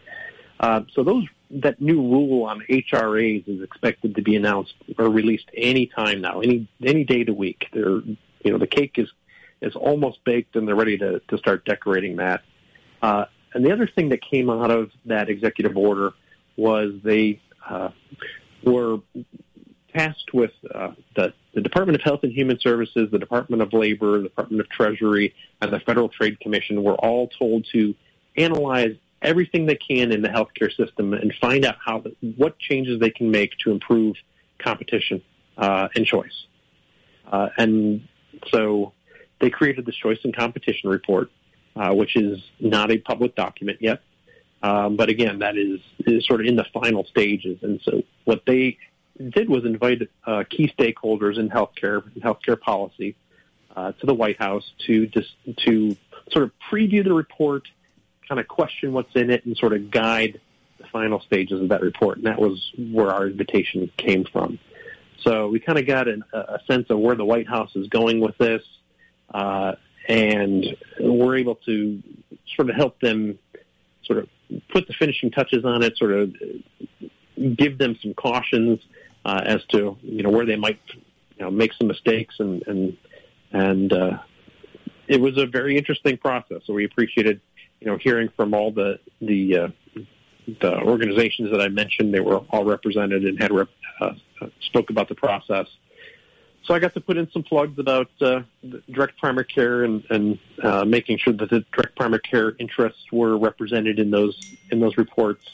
Uh, 0.58 0.82
so 0.92 1.02
those 1.02 1.24
that 1.50 1.80
new 1.80 2.02
rule 2.02 2.44
on 2.44 2.60
HRAs 2.68 3.48
is 3.48 3.62
expected 3.62 4.16
to 4.16 4.22
be 4.22 4.36
announced 4.36 4.74
or 4.98 5.08
released 5.08 5.50
any 5.56 5.86
time 5.86 6.20
now, 6.20 6.40
any 6.40 6.68
any 6.84 7.04
day 7.04 7.22
of 7.22 7.28
the 7.28 7.34
week. 7.34 7.66
They're 7.72 8.00
you 8.44 8.52
know 8.52 8.58
the 8.58 8.66
cake 8.66 8.98
is 8.98 9.08
is 9.62 9.74
almost 9.74 10.22
baked 10.24 10.56
and 10.56 10.68
they're 10.68 10.74
ready 10.74 10.98
to 10.98 11.20
to 11.28 11.38
start 11.38 11.64
decorating 11.64 12.16
that. 12.16 12.42
Uh, 13.02 13.24
and 13.54 13.64
the 13.64 13.72
other 13.72 13.86
thing 13.86 14.10
that 14.10 14.20
came 14.22 14.48
out 14.48 14.70
of 14.70 14.90
that 15.06 15.28
executive 15.28 15.76
order 15.76 16.12
was 16.56 16.92
they 17.02 17.40
uh, 17.68 17.90
were 18.62 18.98
tasked 19.94 20.32
with 20.32 20.52
uh, 20.74 20.92
the, 21.16 21.32
the 21.54 21.60
Department 21.60 21.96
of 21.96 22.02
Health 22.02 22.20
and 22.22 22.32
Human 22.32 22.60
Services, 22.60 23.08
the 23.10 23.18
Department 23.18 23.62
of 23.62 23.72
Labor, 23.72 24.18
the 24.18 24.24
Department 24.24 24.60
of 24.60 24.68
Treasury, 24.68 25.34
and 25.60 25.72
the 25.72 25.80
Federal 25.80 26.08
Trade 26.08 26.38
Commission 26.40 26.82
were 26.82 26.94
all 26.94 27.28
told 27.28 27.66
to 27.72 27.94
analyze 28.36 28.94
everything 29.22 29.66
they 29.66 29.76
can 29.76 30.12
in 30.12 30.22
the 30.22 30.28
healthcare 30.28 30.74
system 30.74 31.12
and 31.12 31.34
find 31.40 31.64
out 31.64 31.76
how 31.84 32.02
what 32.36 32.58
changes 32.58 33.00
they 33.00 33.10
can 33.10 33.30
make 33.30 33.56
to 33.58 33.70
improve 33.70 34.16
competition 34.58 35.22
uh, 35.58 35.88
and 35.94 36.06
choice. 36.06 36.46
Uh, 37.30 37.48
and 37.58 38.06
so 38.50 38.92
they 39.40 39.50
created 39.50 39.84
this 39.86 39.96
choice 39.96 40.18
and 40.24 40.34
competition 40.34 40.88
report, 40.88 41.30
uh, 41.76 41.92
which 41.94 42.16
is 42.16 42.40
not 42.58 42.90
a 42.90 42.98
public 42.98 43.34
document 43.34 43.78
yet. 43.80 44.02
Um, 44.62 44.96
but 44.96 45.08
again, 45.08 45.38
that 45.38 45.56
is, 45.56 45.80
is 46.00 46.26
sort 46.26 46.40
of 46.40 46.46
in 46.46 46.56
the 46.56 46.66
final 46.72 47.04
stages. 47.04 47.58
And 47.62 47.80
so 47.82 48.02
what 48.24 48.42
they 48.46 48.78
did 49.30 49.48
was 49.48 49.64
invite 49.64 50.02
uh, 50.26 50.44
key 50.48 50.72
stakeholders 50.78 51.38
in 51.38 51.48
healthcare, 51.48 52.04
and 52.14 52.22
healthcare 52.22 52.60
policy, 52.60 53.16
uh, 53.74 53.92
to 53.92 54.06
the 54.06 54.14
White 54.14 54.38
House 54.38 54.64
to 54.86 55.06
just 55.06 55.32
to 55.66 55.96
sort 56.30 56.44
of 56.44 56.50
preview 56.70 57.04
the 57.04 57.14
report, 57.14 57.68
kind 58.28 58.40
of 58.40 58.48
question 58.48 58.92
what's 58.92 59.14
in 59.14 59.30
it, 59.30 59.46
and 59.46 59.56
sort 59.56 59.72
of 59.72 59.90
guide 59.90 60.40
the 60.78 60.86
final 60.88 61.20
stages 61.20 61.60
of 61.60 61.68
that 61.68 61.80
report. 61.80 62.18
And 62.18 62.26
that 62.26 62.40
was 62.40 62.72
where 62.76 63.10
our 63.10 63.26
invitation 63.26 63.90
came 63.96 64.24
from. 64.24 64.58
So 65.22 65.48
we 65.48 65.60
kind 65.60 65.78
of 65.78 65.86
got 65.86 66.08
an, 66.08 66.24
a 66.32 66.60
sense 66.66 66.86
of 66.90 66.98
where 66.98 67.14
the 67.14 67.24
White 67.24 67.48
House 67.48 67.74
is 67.76 67.88
going 67.88 68.20
with 68.20 68.36
this. 68.38 68.62
Uh, 69.32 69.72
and 70.10 70.76
we're 70.98 71.36
able 71.36 71.54
to 71.54 72.02
sort 72.56 72.68
of 72.68 72.74
help 72.74 72.98
them 73.00 73.38
sort 74.04 74.18
of 74.18 74.28
put 74.68 74.88
the 74.88 74.92
finishing 74.94 75.30
touches 75.30 75.64
on 75.64 75.84
it, 75.84 75.96
sort 75.96 76.10
of 76.10 76.34
give 77.56 77.78
them 77.78 77.96
some 78.02 78.12
cautions 78.14 78.80
uh, 79.24 79.40
as 79.44 79.64
to 79.66 79.96
you 80.02 80.22
know 80.24 80.30
where 80.30 80.44
they 80.44 80.56
might 80.56 80.80
you 80.94 81.44
know 81.44 81.50
make 81.50 81.72
some 81.74 81.86
mistakes 81.86 82.34
and 82.40 82.66
and 82.66 82.96
and 83.52 83.92
uh, 83.92 84.18
it 85.06 85.20
was 85.20 85.38
a 85.38 85.46
very 85.46 85.78
interesting 85.78 86.16
process. 86.16 86.62
So 86.66 86.72
we 86.72 86.84
appreciated 86.84 87.40
you 87.78 87.86
know 87.86 87.96
hearing 87.96 88.30
from 88.36 88.52
all 88.52 88.72
the 88.72 88.98
the 89.20 89.56
uh, 89.56 89.68
the 90.60 90.80
organizations 90.80 91.52
that 91.52 91.60
I 91.60 91.68
mentioned. 91.68 92.12
They 92.12 92.20
were 92.20 92.38
all 92.50 92.64
represented 92.64 93.24
and 93.24 93.40
had 93.40 93.52
rep, 93.52 93.68
uh, 94.00 94.14
spoke 94.58 94.90
about 94.90 95.08
the 95.08 95.14
process 95.14 95.68
so 96.64 96.74
I 96.74 96.78
got 96.78 96.94
to 96.94 97.00
put 97.00 97.16
in 97.16 97.30
some 97.30 97.42
plugs 97.42 97.78
about 97.78 98.10
uh, 98.20 98.42
direct 98.90 99.18
primary 99.18 99.46
care 99.46 99.84
and, 99.84 100.04
and 100.10 100.38
uh, 100.62 100.84
making 100.84 101.18
sure 101.18 101.32
that 101.32 101.50
the 101.50 101.64
direct 101.72 101.96
primary 101.96 102.20
care 102.20 102.54
interests 102.58 103.10
were 103.10 103.36
represented 103.38 103.98
in 103.98 104.10
those 104.10 104.38
in 104.70 104.80
those 104.80 104.96
reports. 104.96 105.44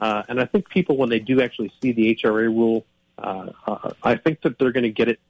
Uh, 0.00 0.22
and 0.28 0.40
I 0.40 0.46
think 0.46 0.68
people, 0.68 0.96
when 0.96 1.10
they 1.10 1.20
do 1.20 1.40
actually 1.40 1.72
see 1.80 1.92
the 1.92 2.16
HRA 2.16 2.46
rule, 2.46 2.84
uh, 3.18 3.50
uh, 3.66 3.92
I 4.02 4.16
think 4.16 4.42
that 4.42 4.58
they're 4.58 4.72
going 4.72 4.82
to 4.82 4.90
get 4.90 5.08
it 5.08 5.20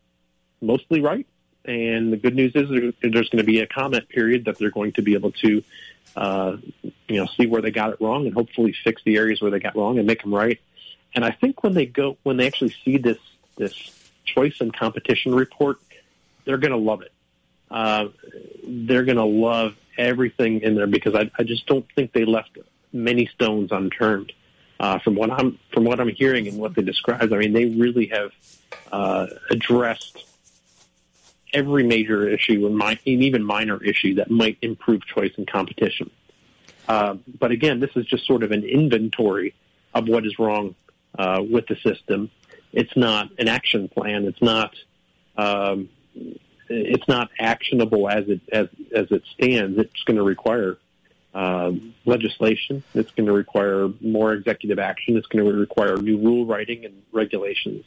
mostly 0.62 1.03
right. 1.03 1.27
And 1.64 2.12
the 2.12 2.16
good 2.16 2.35
news 2.35 2.53
is 2.55 2.68
there's 3.03 3.29
going 3.29 3.38
to 3.38 3.44
be 3.44 3.61
a 3.61 3.66
comment 3.66 4.09
period 4.09 4.46
that 4.46 4.59
they're 4.59 4.70
going 4.70 4.92
to 4.92 5.03
be 5.03 5.12
able 5.12 5.33
to, 5.33 5.62
uh, 6.16 6.57
you 6.83 7.16
know, 7.16 7.27
see 7.37 7.46
where 7.46 7.61
they 7.61 7.70
got 7.70 7.90
it 7.90 8.01
wrong 8.01 8.27
and 8.27 8.35
hopefully 8.35 8.75
fix 8.83 9.03
the 9.05 9.16
areas 9.16 9.42
where 9.42 9.51
they 9.51 9.61
got 9.61 9.77
wrong 9.77 9.98
and 9.98 10.07
make 10.07 10.22
them 10.22 10.35
right. 10.35 10.59
And 11.14 11.25
I 11.25 11.31
think 11.33 11.62
when 11.62 11.75
they 11.75 11.87
go, 11.87 12.16
when 12.22 12.38
they 12.38 12.46
actually 12.46 12.75
see 12.85 12.96
this 12.96 13.18
this 13.57 14.02
choice 14.25 14.61
and 14.61 14.75
competition 14.75 15.35
report, 15.35 15.79
they're 16.45 16.59
going 16.59 16.73
to 16.73 16.79
love 16.79 17.03
it. 17.03 17.13
Uh, 17.71 18.09
they're 18.67 19.05
going 19.05 19.17
to 19.17 19.25
love 19.25 19.75
everything 19.97 20.61
in 20.61 20.75
there 20.75 20.87
because 20.87 21.15
I, 21.15 21.31
I 21.39 21.43
just 21.43 21.67
don't 21.67 21.87
think 21.95 22.13
they 22.13 22.25
left 22.25 22.59
many 22.93 23.27
stones 23.27 23.73
unturned. 23.73 24.33
Uh, 24.81 24.99
from 24.99 25.15
what 25.15 25.31
I'm 25.31 25.61
from 25.73 25.85
what 25.85 26.01
I'm 26.01 26.09
hearing 26.09 26.49
and 26.49 26.59
what 26.59 26.75
they 26.75 26.83
described, 26.83 27.33
I 27.33 27.37
mean, 27.37 27.53
they 27.53 27.67
really 27.67 28.07
have 28.07 28.33
uh, 28.91 29.27
addressed 29.49 30.25
every 31.53 31.85
major 31.85 32.29
issue 32.29 32.67
and, 32.67 32.77
my, 32.77 32.99
and, 33.07 33.23
even 33.23 33.45
minor 33.45 33.83
issue 33.83 34.15
that 34.15 34.31
might 34.31 34.59
improve 34.63 35.07
choice 35.07 35.33
and 35.37 35.47
competition. 35.47 36.11
Uh, 36.89 37.17
but 37.39 37.51
again, 37.51 37.79
this 37.79 37.91
is 37.95 38.07
just 38.07 38.27
sort 38.27 38.43
of 38.43 38.53
an 38.53 38.65
inventory 38.65 39.55
of 39.95 40.09
what 40.09 40.27
is 40.27 40.39
wrong 40.39 40.75
uh, 41.19 41.43
with 41.49 41.67
the 41.67 41.77
system 41.77 42.31
it's 42.73 42.97
not 42.97 43.31
an 43.39 43.49
action 43.49 43.89
plan. 43.89 44.25
It's 44.25 44.43
not 44.43 44.75
um, 45.37 45.89
it's 46.69 47.07
not 47.09 47.31
actionable 47.39 48.09
as 48.09 48.29
it 48.29 48.41
as 48.51 48.69
as 48.95 49.11
it 49.11 49.23
stands. 49.35 49.79
It's 49.79 50.03
going 50.05 50.17
to 50.17 50.23
require 50.23 50.79
uh, 51.35 51.73
legislation. 52.05 52.83
It's 52.95 53.11
going 53.13 53.27
to 53.27 53.33
require 53.33 53.89
more 54.01 54.33
executive 54.33 54.79
action. 54.79 55.17
It's 55.17 55.27
going 55.27 55.45
to 55.45 55.53
require 55.53 55.97
new 55.97 56.19
rule 56.19 56.47
writing 56.47 56.85
and 56.85 57.03
regulations. 57.13 57.85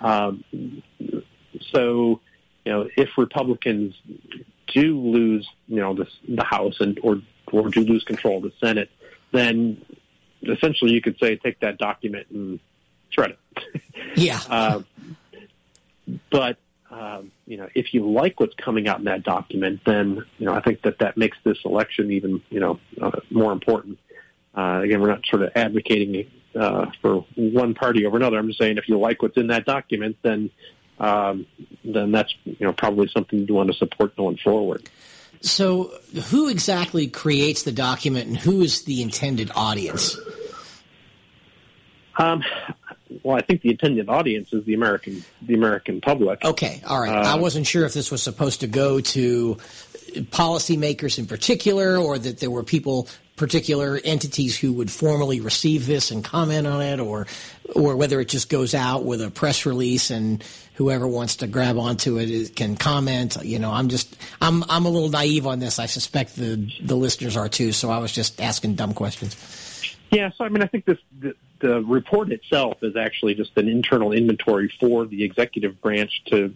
Um, 0.00 0.44
so, 1.70 2.20
you 2.64 2.72
know, 2.72 2.88
if 2.96 3.16
Republicans 3.16 3.94
do 4.66 4.98
lose, 4.98 5.48
you 5.68 5.76
know, 5.76 5.94
this, 5.94 6.08
the 6.28 6.44
House 6.44 6.80
and 6.80 6.98
or 7.02 7.20
or 7.52 7.68
do 7.68 7.80
lose 7.80 8.04
control 8.04 8.38
of 8.38 8.44
the 8.44 8.52
Senate, 8.60 8.90
then 9.32 9.84
essentially 10.42 10.92
you 10.92 11.00
could 11.00 11.18
say 11.18 11.36
take 11.36 11.60
that 11.60 11.78
document 11.78 12.26
and 12.30 12.58
shred 13.12 13.30
it. 13.30 13.82
Yeah. 14.16 14.40
uh, 14.50 14.82
but 16.30 16.58
um, 16.90 17.32
you 17.46 17.56
know, 17.56 17.68
if 17.74 17.94
you 17.94 18.10
like 18.10 18.38
what's 18.38 18.54
coming 18.54 18.86
out 18.86 18.98
in 18.98 19.04
that 19.04 19.22
document, 19.22 19.80
then 19.86 20.24
you 20.38 20.46
know 20.46 20.52
I 20.52 20.60
think 20.60 20.82
that 20.82 20.98
that 20.98 21.16
makes 21.16 21.38
this 21.44 21.58
election 21.64 22.10
even 22.10 22.42
you 22.50 22.60
know 22.60 22.80
uh, 23.00 23.12
more 23.30 23.52
important. 23.52 23.98
Uh, 24.54 24.80
again, 24.82 25.00
we're 25.00 25.08
not 25.08 25.24
sort 25.26 25.42
of 25.42 25.50
advocating 25.54 26.30
uh, 26.54 26.86
for 27.00 27.24
one 27.34 27.74
party 27.74 28.04
over 28.04 28.16
another. 28.18 28.38
I'm 28.38 28.48
just 28.48 28.58
saying 28.58 28.76
if 28.76 28.88
you 28.88 28.98
like 28.98 29.22
what's 29.22 29.38
in 29.38 29.46
that 29.46 29.64
document, 29.64 30.16
then 30.22 30.50
um, 30.98 31.46
then 31.84 32.12
that's 32.12 32.34
you 32.44 32.56
know 32.60 32.72
probably 32.72 33.08
something 33.08 33.46
you 33.46 33.54
want 33.54 33.70
to 33.70 33.76
support 33.76 34.14
going 34.16 34.36
forward. 34.36 34.88
So, 35.40 35.92
who 36.28 36.48
exactly 36.48 37.08
creates 37.08 37.64
the 37.64 37.72
document, 37.72 38.28
and 38.28 38.36
who 38.36 38.60
is 38.60 38.82
the 38.82 39.02
intended 39.02 39.50
audience? 39.56 40.16
Um, 42.16 42.44
well, 43.22 43.36
I 43.36 43.42
think 43.42 43.62
the 43.62 43.70
intended 43.70 44.08
audience 44.08 44.52
is 44.52 44.64
the 44.64 44.74
American 44.74 45.24
the 45.42 45.54
American 45.54 46.00
public. 46.00 46.44
Okay, 46.44 46.82
all 46.86 47.00
right. 47.00 47.10
I 47.10 47.32
um, 47.32 47.40
wasn't 47.40 47.66
sure 47.66 47.84
if 47.84 47.94
this 47.94 48.10
was 48.10 48.22
supposed 48.22 48.60
to 48.60 48.66
go 48.66 49.00
to 49.00 49.56
policymakers 50.30 51.18
in 51.18 51.26
particular, 51.26 51.96
or 51.96 52.18
that 52.18 52.40
there 52.40 52.50
were 52.50 52.62
people, 52.62 53.08
particular 53.36 54.00
entities 54.04 54.58
who 54.58 54.72
would 54.74 54.90
formally 54.90 55.40
receive 55.40 55.86
this 55.86 56.10
and 56.10 56.24
comment 56.24 56.66
on 56.66 56.82
it, 56.82 57.00
or 57.00 57.26
or 57.74 57.96
whether 57.96 58.20
it 58.20 58.28
just 58.28 58.48
goes 58.48 58.74
out 58.74 59.04
with 59.04 59.22
a 59.22 59.30
press 59.30 59.66
release 59.66 60.10
and 60.10 60.44
whoever 60.74 61.06
wants 61.06 61.36
to 61.36 61.46
grab 61.46 61.78
onto 61.78 62.18
it 62.18 62.56
can 62.56 62.76
comment. 62.76 63.36
You 63.42 63.58
know, 63.58 63.70
I'm 63.70 63.88
just 63.88 64.16
I'm 64.40 64.64
I'm 64.68 64.86
a 64.86 64.90
little 64.90 65.10
naive 65.10 65.46
on 65.46 65.58
this. 65.58 65.78
I 65.78 65.86
suspect 65.86 66.36
the 66.36 66.70
the 66.82 66.96
listeners 66.96 67.36
are 67.36 67.48
too. 67.48 67.72
So 67.72 67.90
I 67.90 67.98
was 67.98 68.12
just 68.12 68.40
asking 68.40 68.74
dumb 68.74 68.94
questions. 68.94 69.36
Yeah, 70.10 70.30
so 70.36 70.44
I 70.44 70.50
mean, 70.50 70.62
I 70.62 70.66
think 70.66 70.84
this 70.84 70.98
the, 71.62 71.80
report 71.82 72.30
itself 72.32 72.82
is 72.82 72.96
actually 72.96 73.34
just 73.34 73.56
an 73.56 73.68
internal 73.68 74.12
inventory 74.12 74.70
for 74.80 75.06
the 75.06 75.24
executive 75.24 75.80
branch 75.80 76.22
to 76.26 76.54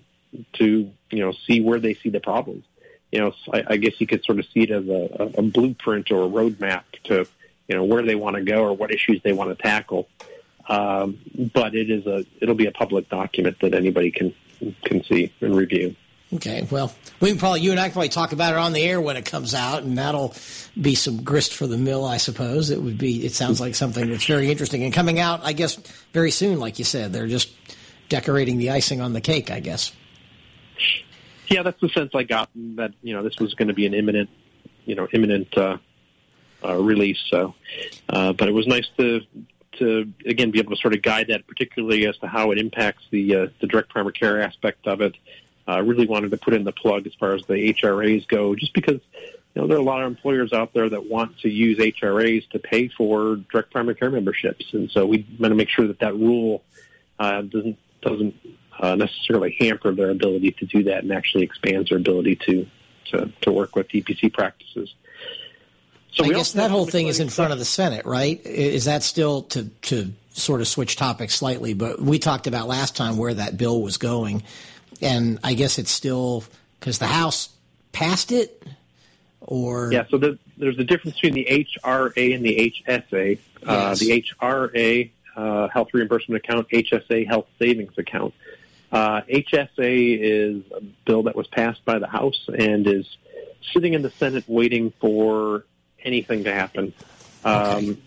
to 0.55 0.91
you 1.11 1.19
know 1.21 1.33
see 1.47 1.61
where 1.61 1.81
they 1.81 1.95
see 1.95 2.11
the 2.11 2.21
problems. 2.21 2.65
You 3.13 3.21
know, 3.21 3.35
I, 3.53 3.65
I 3.71 3.77
guess 3.77 4.01
you 4.01 4.07
could 4.07 4.25
sort 4.25 4.41
of 4.41 4.47
see 4.53 4.63
it 4.63 4.71
as 4.71 4.87
a, 4.89 5.39
a 5.39 5.43
blueprint 5.43 6.11
or 6.11 6.25
a 6.25 6.29
roadmap 6.29 6.83
to 7.05 7.27
you 7.69 7.77
know 7.77 7.85
where 7.85 8.03
they 8.03 8.17
want 8.17 8.37
to 8.37 8.43
go 8.43 8.65
or 8.65 8.75
what 8.75 8.93
issues 8.93 9.23
they 9.23 9.33
want 9.33 9.57
to 9.57 9.63
tackle. 9.63 10.09
Um, 10.69 11.19
but 11.55 11.77
it 11.77 11.89
is 11.89 12.07
a 12.07 12.27
it'll 12.41 12.57
be 12.57 12.67
a 12.67 12.73
public 12.73 13.09
document 13.09 13.61
that 13.61 13.75
anybody 13.75 14.11
can 14.11 14.35
can 14.85 15.05
see 15.05 15.33
and 15.41 15.55
review. 15.55 15.95
Okay, 16.33 16.67
well, 16.73 16.93
we 17.21 17.29
can 17.29 17.39
probably 17.39 17.61
you 17.61 17.71
and 17.71 17.79
I 17.79 17.85
can 17.85 17.93
probably 17.93 18.09
talk 18.09 18.33
about 18.33 18.53
it 18.53 18.59
on 18.59 18.73
the 18.73 18.83
air 18.83 19.01
when 19.01 19.17
it 19.17 19.25
comes 19.25 19.55
out, 19.55 19.85
and 19.85 19.97
that'll 19.97 20.35
be 20.81 20.97
some 20.97 21.23
grist 21.23 21.55
for 21.55 21.69
the 21.69 21.79
mill, 21.79 22.05
I 22.05 22.17
suppose. 22.17 22.71
It 22.71 22.83
would 22.83 22.99
be. 22.99 23.25
It 23.25 23.33
sounds 23.33 23.61
like 23.61 23.77
something 23.77 24.11
that's 24.11 24.27
very 24.27 24.51
interesting 24.51 24.83
and 24.83 24.93
coming 24.93 25.21
out, 25.21 25.41
I 25.45 25.53
guess, 25.53 25.77
very 26.13 26.33
soon. 26.33 26.59
Like 26.59 26.81
you 26.81 26.85
said, 26.85 27.13
they're 27.13 27.29
just 27.29 27.51
decorating 28.09 28.59
the 28.59 28.71
icing 28.71 29.01
on 29.01 29.13
the 29.13 29.21
cake, 29.21 29.53
I 29.53 29.61
guess. 29.61 29.93
Yeah, 31.49 31.63
that's 31.63 31.81
the 31.81 31.89
sense 31.91 32.11
I 32.13 32.25
got 32.25 32.51
that 32.75 32.93
you 33.03 33.15
know 33.15 33.23
this 33.23 33.39
was 33.39 33.55
going 33.55 33.69
to 33.69 33.75
be 33.75 33.87
an 33.87 33.95
imminent, 33.95 34.29
you 34.85 34.97
know, 34.97 35.07
imminent 35.13 35.57
uh, 35.57 35.79
uh, 36.65 36.75
release. 36.75 37.23
So, 37.31 37.55
uh, 38.09 38.33
but 38.33 38.49
it 38.49 38.53
was 38.53 38.67
nice 38.67 38.89
to 38.99 39.21
to 39.79 40.13
again 40.27 40.51
be 40.51 40.59
able 40.59 40.75
to 40.75 40.81
sort 40.81 40.95
of 40.95 41.03
guide 41.03 41.29
that, 41.29 41.47
particularly 41.47 42.07
as 42.07 42.17
to 42.19 42.27
how 42.27 42.51
it 42.51 42.59
impacts 42.59 43.05
the 43.11 43.37
uh, 43.37 43.47
the 43.61 43.69
direct 43.69 43.91
primary 43.91 44.13
care 44.13 44.43
aspect 44.43 44.89
of 44.89 45.01
it. 45.01 45.15
I 45.67 45.79
uh, 45.79 45.83
really 45.83 46.07
wanted 46.07 46.31
to 46.31 46.37
put 46.37 46.55
in 46.55 46.65
the 46.65 46.73
plug 46.73 47.07
as 47.07 47.15
far 47.15 47.35
as 47.35 47.45
the 47.47 47.55
HRAs 47.55 48.29
go, 48.29 48.55
just 48.55 48.73
because 48.73 49.01
you 49.55 49.63
know 49.63 49.67
there 49.67 49.77
are 49.77 49.81
a 49.81 49.85
lot 49.85 50.03
of 50.03 50.07
employers 50.07 50.53
out 50.53 50.73
there 50.75 50.89
that 50.89 51.09
want 51.09 51.39
to 51.41 51.49
use 51.49 51.79
HRAs 51.79 52.49
to 52.51 52.59
pay 52.59 52.89
for 52.89 53.37
direct 53.51 53.73
primary 53.73 53.97
care 53.97 54.11
memberships, 54.11 54.67
and 54.73 54.91
so 54.91 55.07
we 55.07 55.27
want 55.41 55.51
to 55.51 55.57
make 55.57 55.69
sure 55.69 55.87
that 55.89 55.99
that 56.01 56.15
rule 56.15 56.63
uh, 57.19 57.43
doesn't 57.43 57.79
doesn't 58.03 58.35
uh, 58.79 58.95
necessarily 58.95 59.57
hamper 59.59 59.93
their 59.93 60.11
ability 60.11 60.53
to 60.53 60.67
do 60.67 60.85
that 60.85 61.03
and 61.03 61.13
actually 61.13 61.45
expands 61.45 61.89
their 61.89 61.99
ability 61.99 62.37
to 62.37 62.67
to, 63.07 63.33
to 63.43 63.53
work 63.53 63.77
with 63.77 63.89
DPC 63.89 64.33
practices. 64.33 64.95
So 66.13 66.25
I 66.25 66.29
guess 66.31 66.53
that 66.53 66.71
whole 66.71 66.87
thing 66.87 67.09
is 67.09 67.21
in 67.21 67.29
front 67.29 67.53
of 67.53 67.59
the 67.59 67.65
Senate, 67.65 68.07
right? 68.07 68.45
Is 68.45 68.87
that 68.87 69.03
still 69.03 69.43
to 69.43 69.65
to 69.83 70.13
sort 70.31 70.61
of 70.61 70.69
switch 70.69 70.97
topics 70.97 71.35
slightly? 71.35 71.75
But 71.75 72.01
we 72.01 72.19
talked 72.19 72.47
about 72.47 72.69
last 72.69 72.97
time 72.97 73.19
where 73.19 73.35
that 73.35 73.59
bill 73.59 73.83
was 73.83 73.99
going, 73.99 74.43
and 75.03 75.39
I 75.43 75.55
guess 75.55 75.79
it's 75.79 75.91
still 75.91 76.45
because 76.79 76.99
the 76.99 77.07
House 77.07 77.49
passed 77.93 78.33
it, 78.33 78.63
or 79.41 79.91
Yeah, 79.93 80.05
so 80.11 80.19
the, 80.19 80.39
there's 80.57 80.79
a 80.79 80.85
difference 80.85 81.17
between 81.21 81.35
the 81.35 81.67
HRA 81.85 82.35
and 82.35 82.45
the 82.45 82.75
HSA. 82.87 83.39
Uh, 83.67 83.95
Yes. 83.97 83.99
the 84.01 84.25
HRA, 84.41 85.11
uh, 85.37 85.69
health 85.69 85.89
reimbursement 85.93 86.45
account, 86.45 86.69
HSA, 86.71 87.27
health 87.27 87.47
savings 87.59 87.97
account. 87.99 88.35
Uh, 88.93 89.23
HSA 89.23 90.19
is 90.21 90.63
a 90.73 90.81
bill 91.05 91.25
that 91.25 91.35
was 91.35 91.47
passed 91.49 91.85
by 91.85 91.99
the 91.99 92.07
House 92.07 92.49
and 92.57 92.87
is 92.87 93.07
sitting 93.73 93.95
in 93.95 94.03
the 94.03 94.11
Senate 94.11 94.45
waiting 94.47 94.93
for 95.01 95.65
anything 96.05 96.45
to 96.45 96.53
happen. 96.53 96.93
Um, 97.45 97.99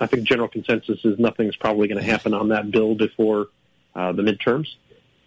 I 0.00 0.06
think 0.06 0.24
general 0.26 0.48
consensus 0.48 1.04
is 1.04 1.18
nothing's 1.18 1.56
probably 1.56 1.88
going 1.88 2.02
to 2.02 2.08
happen 2.08 2.34
on 2.34 2.48
that 2.48 2.70
bill 2.70 2.94
before 2.94 3.48
uh, 3.94 4.12
the 4.12 4.22
midterms. 4.22 4.68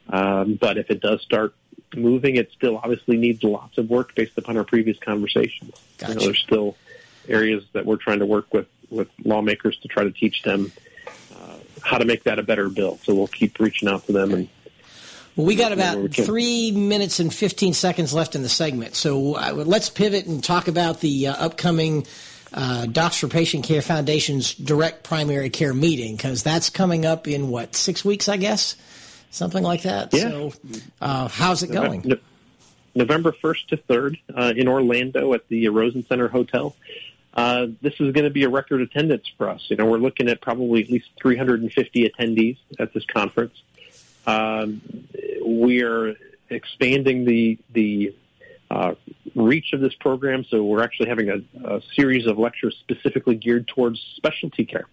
Um, 0.09 0.55
but 0.55 0.77
if 0.77 0.89
it 0.89 1.01
does 1.01 1.21
start 1.21 1.53
moving, 1.95 2.35
it 2.35 2.51
still 2.51 2.77
obviously 2.77 3.17
needs 3.17 3.43
lots 3.43 3.77
of 3.77 3.89
work 3.89 4.15
based 4.15 4.37
upon 4.37 4.57
our 4.57 4.63
previous 4.63 4.97
conversations. 4.97 5.73
You 6.01 6.07
know, 6.07 6.21
there's 6.21 6.39
still 6.39 6.75
areas 7.27 7.63
that 7.73 7.85
we're 7.85 7.97
trying 7.97 8.19
to 8.19 8.25
work 8.25 8.53
with, 8.53 8.67
with 8.89 9.09
lawmakers 9.23 9.77
to 9.79 9.87
try 9.87 10.03
to 10.03 10.11
teach 10.11 10.41
them 10.43 10.71
uh, 11.35 11.55
how 11.81 11.97
to 11.97 12.05
make 12.05 12.23
that 12.23 12.39
a 12.39 12.43
better 12.43 12.69
bill. 12.69 12.99
So 13.03 13.15
we'll 13.15 13.27
keep 13.27 13.59
reaching 13.59 13.89
out 13.89 14.05
to 14.07 14.11
them 14.11 14.33
and 14.33 14.49
Well, 15.35 15.45
we 15.45 15.55
got 15.55 15.71
about 15.71 16.13
three 16.13 16.71
minutes 16.71 17.19
and 17.19 17.33
15 17.33 17.73
seconds 17.73 18.13
left 18.13 18.35
in 18.35 18.41
the 18.41 18.49
segment. 18.49 18.95
So 18.95 19.35
uh, 19.35 19.53
let's 19.53 19.89
pivot 19.89 20.25
and 20.25 20.43
talk 20.43 20.67
about 20.67 20.99
the 20.99 21.27
uh, 21.27 21.45
upcoming 21.45 22.05
uh, 22.53 22.85
Docs 22.85 23.19
for 23.19 23.27
Patient 23.27 23.63
Care 23.63 23.81
Foundation's 23.81 24.53
direct 24.53 25.03
primary 25.03 25.49
care 25.49 25.73
meeting, 25.73 26.17
because 26.17 26.43
that's 26.43 26.69
coming 26.69 27.05
up 27.05 27.27
in 27.27 27.49
what, 27.49 27.75
six 27.75 28.03
weeks, 28.03 28.27
I 28.27 28.37
guess? 28.37 28.75
Something 29.31 29.63
like 29.63 29.83
that. 29.83 30.13
Yeah. 30.13 30.29
So 30.29 30.53
uh, 30.99 31.27
how's 31.27 31.63
it 31.63 31.71
going? 31.71 32.01
No- 32.05 32.17
November 32.93 33.31
1st 33.31 33.67
to 33.67 33.77
3rd 33.77 34.19
uh, 34.35 34.53
in 34.55 34.67
Orlando 34.67 35.33
at 35.33 35.47
the 35.47 35.69
Rosen 35.69 36.05
Center 36.05 36.27
Hotel. 36.27 36.75
Uh, 37.33 37.67
this 37.81 37.93
is 37.93 38.11
going 38.11 38.25
to 38.25 38.29
be 38.29 38.43
a 38.43 38.49
record 38.49 38.81
attendance 38.81 39.25
for 39.37 39.49
us. 39.49 39.65
You 39.69 39.77
know, 39.77 39.85
we're 39.85 39.97
looking 39.97 40.27
at 40.27 40.41
probably 40.41 40.83
at 40.83 40.89
least 40.89 41.07
350 41.21 42.09
attendees 42.09 42.57
at 42.77 42.93
this 42.93 43.05
conference. 43.05 43.61
Um, 44.27 44.81
we 45.45 45.81
are 45.83 46.15
expanding 46.49 47.23
the 47.23 47.57
the 47.71 48.13
uh, 48.69 48.95
reach 49.35 49.71
of 49.73 49.79
this 49.79 49.93
program, 49.95 50.43
so 50.43 50.63
we're 50.63 50.83
actually 50.83 51.07
having 51.09 51.29
a, 51.29 51.41
a 51.63 51.81
series 51.95 52.27
of 52.27 52.37
lectures 52.37 52.75
specifically 52.81 53.35
geared 53.35 53.67
towards 53.67 53.99
specialty 54.17 54.65
care. 54.65 54.87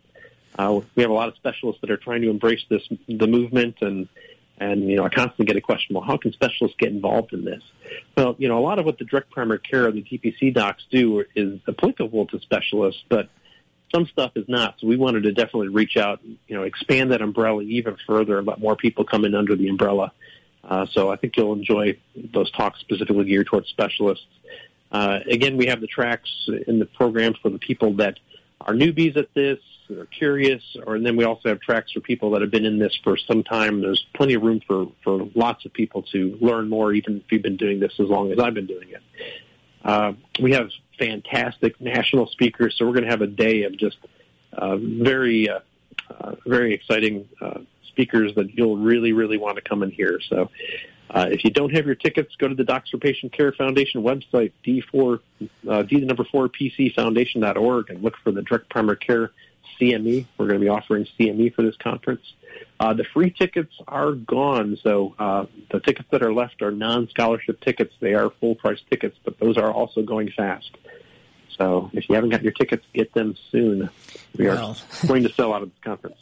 Uh, 0.59 0.81
we 0.97 1.03
have 1.03 1.11
a 1.11 1.15
lot 1.15 1.29
of 1.29 1.37
specialists 1.37 1.81
that 1.81 1.91
are 1.91 1.97
trying 1.97 2.21
to 2.23 2.31
embrace 2.31 2.65
this 2.69 2.83
the 3.09 3.29
movement 3.29 3.77
and 3.81 4.09
and 4.59 4.89
you 4.91 4.97
know 4.97 5.05
I 5.05 5.09
constantly 5.09 5.47
get 5.47 5.57
a 5.57 5.61
question 5.61 5.95
well 5.95 6.03
how 6.03 6.17
can 6.17 6.33
specialists 6.33 6.77
get 6.79 6.91
involved 6.91 7.33
in 7.33 7.45
this? 7.45 7.63
Well 8.17 8.35
you 8.39 8.49
know 8.49 8.59
a 8.59 8.61
lot 8.61 8.81
of 8.81 8.85
what 8.85 8.99
the 8.99 9.05
direct 9.05 9.31
primary 9.31 9.61
care 9.61 9.87
or 9.87 9.93
the 9.93 10.03
DPC 10.03 10.53
docs 10.53 10.85
do 10.91 11.25
is 11.37 11.61
applicable 11.69 12.27
to 12.27 12.41
specialists 12.41 13.05
but 13.09 13.29
some 13.95 14.05
stuff 14.07 14.33
is 14.35 14.47
not. 14.49 14.75
So 14.81 14.87
we 14.87 14.99
wanted 14.99 15.23
to 15.23 15.33
definitely 15.33 15.69
reach 15.69 15.97
out 15.97 16.21
you 16.25 16.57
know 16.57 16.65
expand 16.65 17.13
that 17.13 17.23
umbrella 17.23 17.63
even 17.63 17.97
further 18.05 18.39
and 18.39 18.47
let 18.47 18.59
more 18.59 18.75
people 18.75 19.05
come 19.05 19.25
in 19.25 19.37
under 19.37 19.55
the 19.55 19.69
umbrella. 19.69 20.13
Uh, 20.65 20.87
so 20.91 21.09
I 21.09 21.17
think 21.17 21.37
you'll 21.37 21.53
enjoy 21.53 21.97
those 22.17 22.51
talks 22.51 22.81
specifically 22.81 23.25
geared 23.27 23.47
towards 23.47 23.69
specialists. 23.69 24.27
Uh, 24.91 25.21
again 25.31 25.57
we 25.57 25.67
have 25.67 25.81
the 25.81 25.87
tracks 25.87 26.49
in 26.67 26.81
the 26.81 26.87
program 26.87 27.35
for 27.41 27.49
the 27.49 27.61
people 27.61 27.93
that 27.95 28.19
are 28.61 28.75
newbies 28.75 29.17
at 29.17 29.33
this 29.35 29.59
are 29.91 30.07
curious, 30.07 30.63
or 30.87 30.97
and 30.97 31.07
then 31.07 31.17
we 31.17 31.25
also 31.25 31.49
have 31.49 31.61
tracks 31.61 31.93
for 31.93 32.01
people 32.01 32.31
that 32.31 32.43
have 32.43 32.51
been 32.51 32.65
in 32.65 32.79
this 32.79 32.97
for 33.03 33.17
some 33.17 33.43
time. 33.43 33.81
There's 33.81 34.05
plenty 34.15 34.35
of 34.35 34.43
room 34.43 34.61
for 34.67 34.89
for 35.03 35.29
lots 35.35 35.65
of 35.65 35.73
people 35.73 36.03
to 36.13 36.37
learn 36.41 36.69
more, 36.69 36.93
even 36.93 37.19
if 37.19 37.33
you've 37.33 37.43
been 37.43 37.57
doing 37.57 37.81
this 37.81 37.93
as 37.99 38.09
long 38.09 38.33
as 38.33 38.39
I've 38.39 38.55
been 38.55 38.67
doing 38.67 38.91
it. 38.91 39.03
Uh, 39.85 40.13
we 40.41 40.53
have 40.53 40.71
fantastic 40.99 41.81
national 41.81 42.27
speakers, 42.29 42.77
so 42.77 42.85
we're 42.85 42.93
going 42.93 43.05
to 43.05 43.11
have 43.11 43.23
a 43.23 43.27
day 43.27 43.63
of 43.63 43.77
just 43.77 43.99
uh, 44.53 44.77
very 44.77 45.49
uh, 45.49 45.61
uh, 46.11 46.35
very 46.47 46.75
exciting 46.75 47.29
uh, 47.41 47.61
speakers 47.89 48.35
that 48.35 48.55
you'll 48.55 48.77
really 48.77 49.13
really 49.13 49.39
want 49.39 49.57
to 49.57 49.63
come 49.63 49.83
and 49.83 49.93
hear. 49.93 50.21
So. 50.29 50.51
Uh, 51.11 51.27
if 51.31 51.43
you 51.45 51.51
don't 51.51 51.75
have 51.75 51.87
your 51.87 51.95
tickets, 51.95 52.35
go 52.37 52.49
to 52.49 52.55
the 52.55 52.65
Docs 52.65 52.91
for 52.91 52.99
Patient 52.99 53.33
Care 53.33 53.53
Foundation 53.53 54.03
website, 54.03 54.53
D4, 54.67 55.21
uh, 55.69 55.83
D 55.83 56.01
the 56.01 56.07
number 56.07 56.25
four 56.25 56.49
PC 56.49 56.95
Foundation.org, 56.95 57.91
and 57.91 58.03
look 58.03 58.17
for 58.23 58.31
the 58.31 58.43
Direct 58.43 58.69
Primary 58.69 58.99
Care 58.99 59.31
CME. 59.81 60.27
We're 60.37 60.47
going 60.47 60.61
to 60.61 60.65
be 60.65 60.69
offering 60.69 61.07
CME 61.19 61.55
for 61.55 61.63
this 61.63 61.77
conference. 61.77 62.21
Uh, 62.81 62.93
the 62.93 63.05
free 63.05 63.31
tickets 63.31 63.73
are 63.89 64.13
gone, 64.13 64.77
so 64.83 65.15
uh, 65.19 65.47
the 65.71 65.81
tickets 65.81 66.09
that 66.11 66.23
are 66.23 66.33
left 66.33 66.63
are 66.63 66.71
non-scholarship 66.71 67.61
tickets. 67.61 67.95
They 68.01 68.15
are 68.15 68.31
full-price 68.41 68.81
tickets, 68.91 69.17
but 69.25 69.39
those 69.39 69.57
are 69.57 69.71
also 69.73 70.03
going 70.03 70.31
fast. 70.37 70.71
So 71.57 71.91
if 71.93 72.09
you 72.09 72.15
haven't 72.15 72.31
got 72.31 72.43
your 72.43 72.53
tickets, 72.53 72.85
get 72.95 73.13
them 73.15 73.35
soon. 73.51 73.91
We 74.37 74.47
Well. 74.47 74.77
are 75.03 75.07
going 75.07 75.25
to 75.25 75.33
sell 75.33 75.53
out 75.53 75.63
of 75.63 75.71
this 75.71 75.79
conference. 75.83 76.17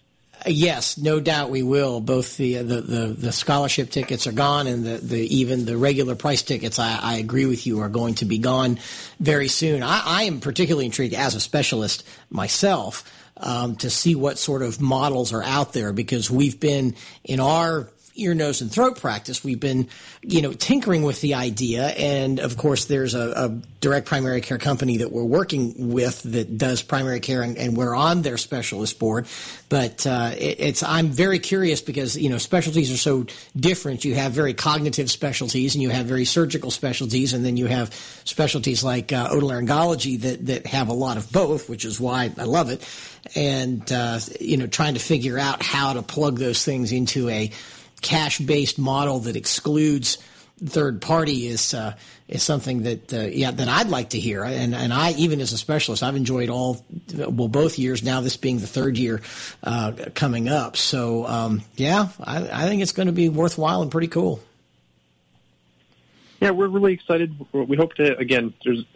Yes, 0.44 0.98
no 0.98 1.18
doubt 1.18 1.50
we 1.50 1.62
will. 1.62 2.00
Both 2.00 2.36
the 2.36 2.56
the, 2.56 2.80
the, 2.80 3.06
the 3.08 3.32
scholarship 3.32 3.90
tickets 3.90 4.26
are 4.26 4.32
gone, 4.32 4.66
and 4.66 4.84
the, 4.84 4.98
the 4.98 5.36
even 5.36 5.64
the 5.64 5.76
regular 5.76 6.14
price 6.14 6.42
tickets. 6.42 6.78
I, 6.78 6.98
I 7.00 7.16
agree 7.16 7.46
with 7.46 7.66
you 7.66 7.80
are 7.80 7.88
going 7.88 8.14
to 8.16 8.24
be 8.24 8.38
gone 8.38 8.78
very 9.18 9.48
soon. 9.48 9.82
I, 9.82 10.02
I 10.04 10.22
am 10.24 10.40
particularly 10.40 10.86
intrigued 10.86 11.14
as 11.14 11.34
a 11.34 11.40
specialist 11.40 12.06
myself 12.30 13.10
um, 13.38 13.76
to 13.76 13.90
see 13.90 14.14
what 14.14 14.38
sort 14.38 14.62
of 14.62 14.80
models 14.80 15.32
are 15.32 15.42
out 15.42 15.72
there 15.72 15.92
because 15.92 16.30
we've 16.30 16.60
been 16.60 16.94
in 17.24 17.40
our 17.40 17.88
ear, 18.16 18.34
nose, 18.34 18.60
and 18.60 18.70
throat 18.70 19.00
practice, 19.00 19.44
we've 19.44 19.60
been, 19.60 19.88
you 20.22 20.42
know, 20.42 20.52
tinkering 20.52 21.02
with 21.02 21.20
the 21.20 21.34
idea. 21.34 21.88
And 21.88 22.40
of 22.40 22.56
course, 22.56 22.86
there's 22.86 23.14
a, 23.14 23.32
a 23.32 23.48
direct 23.80 24.06
primary 24.06 24.40
care 24.40 24.58
company 24.58 24.98
that 24.98 25.12
we're 25.12 25.24
working 25.24 25.92
with 25.92 26.22
that 26.24 26.58
does 26.58 26.82
primary 26.82 27.20
care, 27.20 27.42
and, 27.42 27.56
and 27.56 27.76
we're 27.76 27.94
on 27.94 28.22
their 28.22 28.36
specialist 28.36 28.98
board. 28.98 29.26
But 29.68 30.06
uh, 30.06 30.32
it, 30.36 30.60
it's 30.60 30.82
I'm 30.82 31.08
very 31.08 31.38
curious 31.38 31.80
because 31.80 32.16
you 32.16 32.30
know 32.30 32.38
specialties 32.38 32.92
are 32.92 32.96
so 32.96 33.26
different. 33.56 34.04
You 34.04 34.14
have 34.14 34.32
very 34.32 34.54
cognitive 34.54 35.10
specialties, 35.10 35.74
and 35.74 35.82
you 35.82 35.90
have 35.90 36.06
very 36.06 36.24
surgical 36.24 36.70
specialties, 36.70 37.32
and 37.32 37.44
then 37.44 37.56
you 37.56 37.66
have 37.66 37.94
specialties 38.24 38.82
like 38.82 39.12
uh, 39.12 39.28
otolaryngology 39.30 40.20
that 40.22 40.46
that 40.46 40.66
have 40.66 40.88
a 40.88 40.92
lot 40.92 41.16
of 41.16 41.30
both, 41.30 41.68
which 41.68 41.84
is 41.84 42.00
why 42.00 42.30
I 42.38 42.44
love 42.44 42.70
it. 42.70 42.88
And 43.34 43.90
uh, 43.92 44.20
you 44.40 44.56
know, 44.56 44.66
trying 44.66 44.94
to 44.94 45.00
figure 45.00 45.38
out 45.38 45.62
how 45.62 45.92
to 45.92 46.02
plug 46.02 46.38
those 46.38 46.64
things 46.64 46.92
into 46.92 47.28
a 47.28 47.50
cash 48.06 48.38
based 48.38 48.78
model 48.78 49.18
that 49.18 49.34
excludes 49.34 50.18
third 50.64 51.02
party 51.02 51.48
is 51.48 51.74
uh, 51.74 51.94
is 52.28 52.40
something 52.40 52.84
that 52.84 53.12
uh, 53.12 53.22
yeah 53.22 53.50
that 53.50 53.68
I'd 53.68 53.88
like 53.88 54.10
to 54.10 54.20
hear 54.20 54.44
and 54.44 54.76
and 54.76 54.92
I 54.92 55.10
even 55.12 55.40
as 55.40 55.52
a 55.52 55.58
specialist 55.58 56.04
I've 56.04 56.14
enjoyed 56.14 56.48
all 56.48 56.84
well 57.16 57.48
both 57.48 57.80
years 57.80 58.04
now 58.04 58.20
this 58.20 58.36
being 58.36 58.60
the 58.60 58.68
third 58.68 58.96
year 58.96 59.20
uh, 59.64 59.92
coming 60.14 60.48
up 60.48 60.76
so 60.76 61.26
um, 61.26 61.62
yeah 61.74 62.08
I, 62.20 62.62
I 62.62 62.68
think 62.68 62.80
it's 62.80 62.92
going 62.92 63.08
to 63.08 63.12
be 63.12 63.28
worthwhile 63.28 63.82
and 63.82 63.90
pretty 63.90 64.08
cool. 64.08 64.40
Yeah, 66.40 66.50
we're 66.50 66.68
really 66.68 66.92
excited. 66.92 67.34
We 67.52 67.76
hope 67.76 67.94
to 67.94 68.16
again. 68.18 68.52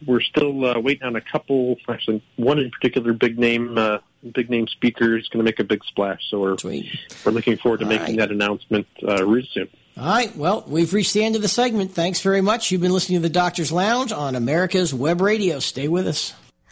we're 0.06 0.20
still 0.20 0.64
uh, 0.64 0.78
waiting 0.78 1.04
on 1.04 1.16
a 1.16 1.22
couple. 1.22 1.78
Actually, 1.88 2.22
one 2.36 2.58
in 2.58 2.70
particular, 2.70 3.14
big 3.14 3.38
name, 3.38 3.78
uh, 3.78 3.98
big 4.28 4.50
name 4.50 4.66
speaker 4.68 5.16
is 5.16 5.28
going 5.28 5.38
to 5.38 5.44
make 5.44 5.58
a 5.60 5.64
big 5.64 5.84
splash. 5.84 6.20
So 6.30 6.40
we're 6.40 6.58
Sweet. 6.58 6.86
we're 7.24 7.32
looking 7.32 7.56
forward 7.56 7.78
to 7.80 7.84
All 7.84 7.90
making 7.90 8.16
right. 8.16 8.18
that 8.18 8.30
announcement 8.30 8.86
uh, 9.06 9.24
really 9.26 9.48
soon. 9.52 9.68
All 9.98 10.06
right. 10.08 10.34
Well, 10.36 10.64
we've 10.66 10.92
reached 10.92 11.14
the 11.14 11.24
end 11.24 11.36
of 11.36 11.42
the 11.42 11.48
segment. 11.48 11.92
Thanks 11.92 12.20
very 12.20 12.40
much. 12.40 12.70
You've 12.70 12.80
been 12.80 12.92
listening 12.92 13.18
to 13.20 13.28
the 13.28 13.32
Doctor's 13.32 13.72
Lounge 13.72 14.12
on 14.12 14.34
America's 14.36 14.94
Web 14.94 15.20
Radio. 15.20 15.58
Stay 15.58 15.88
with 15.88 16.06
us. 16.06 16.32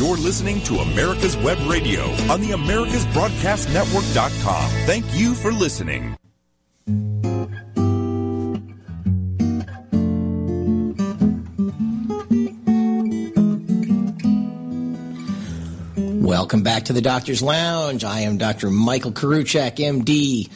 You're 0.00 0.16
listening 0.16 0.62
to 0.62 0.78
America's 0.78 1.36
Web 1.36 1.58
Radio 1.68 2.04
on 2.32 2.40
the 2.40 2.52
AmericasBroadcastNetwork.com. 2.52 4.70
Thank 4.86 5.04
you 5.14 5.34
for 5.34 5.52
listening. 5.52 6.16
Welcome 16.22 16.62
back 16.62 16.86
to 16.86 16.94
the 16.94 17.02
Doctor's 17.02 17.42
Lounge. 17.42 18.02
I 18.02 18.20
am 18.20 18.38
Dr. 18.38 18.70
Michael 18.70 19.12
Koriwchak, 19.12 19.76
MD 19.76 20.48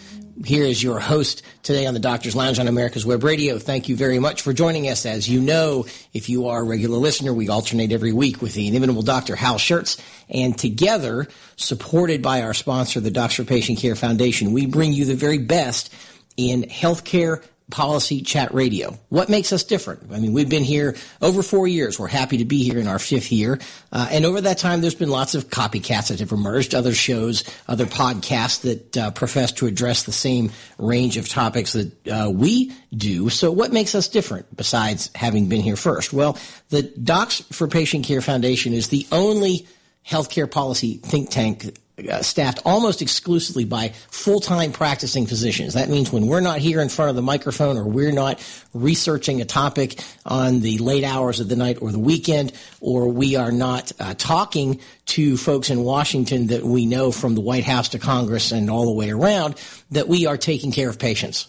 here 0.45 0.65
is 0.65 0.83
your 0.83 1.01
host 1.01 1.43
today 1.63 1.87
on 1.87 1.95
the 1.95 2.01
Doctor's 2.01 2.37
Lounge 2.37 2.59
on 2.59 2.69
America's 2.69 3.07
Web 3.07 3.25
Radio. 3.25 3.59
Thank 3.59 3.89
you 3.89 3.97
very 3.97 4.19
much 4.19 4.43
for 4.43 4.53
joining 4.53 4.89
us. 4.89 5.07
As 5.07 5.29
you 5.29 5.41
know, 5.41 5.87
if 6.13 6.29
you 6.29 6.49
are 6.49 6.61
a 6.61 6.65
regular 6.65 6.99
listener, 6.99 7.33
we 7.33 7.49
alternate 7.49 7.93
every 7.93 8.13
week 8.13 8.43
with 8.43 8.55
the 8.55 8.69
inimitable 8.69 9.03
Dr. 9.03 9.37
Hal 9.37 9.57
Schertz. 9.57 10.01
And 10.29 10.57
together, 10.57 11.27
supported 11.57 12.23
by 12.23 12.43
our 12.43 12.55
sponsor, 12.55 13.01
the 13.01 13.11
Docs 13.11 13.37
for 13.37 13.45
Patient 13.45 13.79
Care 13.79 13.97
Foundation, 13.97 14.53
we 14.53 14.67
bring 14.67 14.93
you 14.93 15.05
the 15.05 15.15
very 15.15 15.39
best 15.39 15.93
in 16.37 16.63
healthcare 16.63 17.43
Policy 17.71 18.21
Chat 18.21 18.53
Radio. 18.53 18.99
What 19.09 19.29
makes 19.29 19.53
us 19.53 19.65
different? 19.65 20.13
I 20.13 20.19
mean, 20.19 20.33
we've 20.35 20.49
been 20.49 20.63
here 20.63 20.97
over 21.23 21.43
four 21.43 21.67
years. 21.67 21.99
We're 21.99 22.09
happy 22.09 22.39
to 22.39 22.45
be 22.45 22.63
here 22.63 22.79
in 22.79 22.87
our 22.87 22.99
fifth 22.99 23.33
year. 23.33 23.59
Uh, 23.91 24.07
and 24.11 24.27
over 24.27 24.43
that 24.43 24.59
time, 24.59 24.83
there's 24.83 24.95
been 24.95 25.09
lots 25.09 25.35
of 25.35 25.49
copycats 25.49 26.09
that 26.09 26.21
have 26.21 26.31
emerged, 26.31 26.75
other 26.75 26.93
shows, 26.93 27.43
other 27.67 27.87
podcasts 27.87 28.61
that 28.61 28.97
uh, 28.97 29.11
profess 29.13 29.51
to 29.53 29.67
address 29.67 30.03
the 30.03 30.13
same 30.13 30.53
range 30.79 31.17
of 31.17 31.29
topics 31.29 31.73
that 31.73 32.09
uh, 32.09 32.31
we 32.31 32.71
do. 32.95 33.31
So 33.31 33.51
what 33.51 33.73
makes 33.73 33.95
us 33.95 34.09
different 34.09 34.55
besides 34.55 35.11
having 35.15 35.49
been 35.49 35.63
here 35.63 35.77
first? 35.77 36.13
Well, 36.13 36.37
the 36.69 36.83
Docs 36.83 37.41
for 37.51 37.67
Patient 37.67 38.05
Care 38.05 38.21
Foundation 38.21 38.75
is 38.75 38.89
the 38.89 39.07
only 39.11 39.67
healthcare 40.07 40.51
policy 40.51 40.99
think 40.99 41.31
tank 41.31 41.75
uh, 41.97 42.23
staffed 42.23 42.61
almost 42.65 43.03
exclusively 43.03 43.65
by 43.65 43.91
full-time 44.11 44.73
practicing 44.73 45.27
physicians. 45.27 45.75
That 45.75 45.89
means 45.89 46.11
when 46.11 46.27
we're 46.27 46.41
not 46.41 46.59
here 46.59 46.81
in 46.81 46.89
front 46.89 47.11
of 47.11 47.17
the 47.17 47.23
microphone 47.23 47.77
or 47.77 47.85
we're 47.85 48.13
not 48.13 48.45
researching 48.73 49.41
a 49.41 49.45
topic 49.45 50.01
on 50.27 50.61
the 50.61 50.79
late 50.79 51.05
hours 51.05 51.41
of 51.41 51.49
the 51.49 51.57
night 51.57 51.79
or 51.81 51.93
the 51.93 51.99
weekend, 52.01 52.53
or 52.81 53.09
we 53.09 53.37
are 53.37 53.53
not 53.53 53.93
uh, 54.01 54.15
talking 54.15 54.81
to 55.07 55.37
folks 55.37 55.71
in 55.71 55.85
Washington 55.85 56.49
that 56.49 56.65
we 56.65 56.87
know 56.87 57.13
from 57.13 57.35
the 57.35 57.41
White 57.41 57.65
House 57.65 57.91
to 57.91 57.99
Congress 57.99 58.51
and 58.51 58.71
all 58.71 58.87
the 58.87 58.93
way 58.93 59.11
around, 59.11 59.55
that 59.93 60.09
we 60.09 60.27
are 60.27 60.37
taking 60.37 60.73
care 60.73 60.89
of 60.89 60.99
patients 60.99 61.47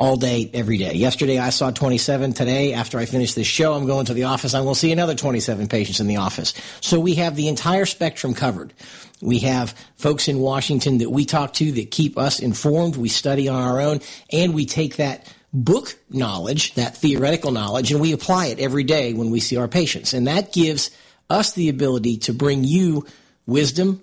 all 0.00 0.16
day, 0.16 0.50
every 0.54 0.78
day. 0.78 0.94
Yesterday 0.94 1.38
I 1.38 1.50
saw 1.50 1.70
27. 1.70 2.32
Today, 2.32 2.72
after 2.72 2.98
I 2.98 3.04
finish 3.04 3.34
this 3.34 3.46
show, 3.46 3.74
I'm 3.74 3.86
going 3.86 4.06
to 4.06 4.14
the 4.14 4.24
office. 4.24 4.54
I 4.54 4.62
will 4.62 4.74
see 4.74 4.90
another 4.92 5.14
27 5.14 5.68
patients 5.68 6.00
in 6.00 6.06
the 6.06 6.16
office. 6.16 6.54
So 6.80 6.98
we 6.98 7.16
have 7.16 7.36
the 7.36 7.48
entire 7.48 7.84
spectrum 7.84 8.32
covered. 8.32 8.72
We 9.20 9.40
have 9.40 9.74
folks 9.96 10.26
in 10.26 10.38
Washington 10.38 10.98
that 10.98 11.10
we 11.10 11.26
talk 11.26 11.52
to 11.54 11.70
that 11.72 11.90
keep 11.90 12.16
us 12.16 12.40
informed. 12.40 12.96
We 12.96 13.10
study 13.10 13.46
on 13.46 13.62
our 13.62 13.78
own 13.78 14.00
and 14.32 14.54
we 14.54 14.64
take 14.64 14.96
that 14.96 15.30
book 15.52 15.94
knowledge, 16.08 16.74
that 16.74 16.96
theoretical 16.96 17.50
knowledge, 17.50 17.92
and 17.92 18.00
we 18.00 18.12
apply 18.12 18.46
it 18.46 18.58
every 18.58 18.84
day 18.84 19.12
when 19.12 19.30
we 19.30 19.40
see 19.40 19.58
our 19.58 19.68
patients. 19.68 20.14
And 20.14 20.26
that 20.26 20.54
gives 20.54 20.90
us 21.28 21.52
the 21.52 21.68
ability 21.68 22.16
to 22.18 22.32
bring 22.32 22.64
you 22.64 23.06
wisdom, 23.44 24.02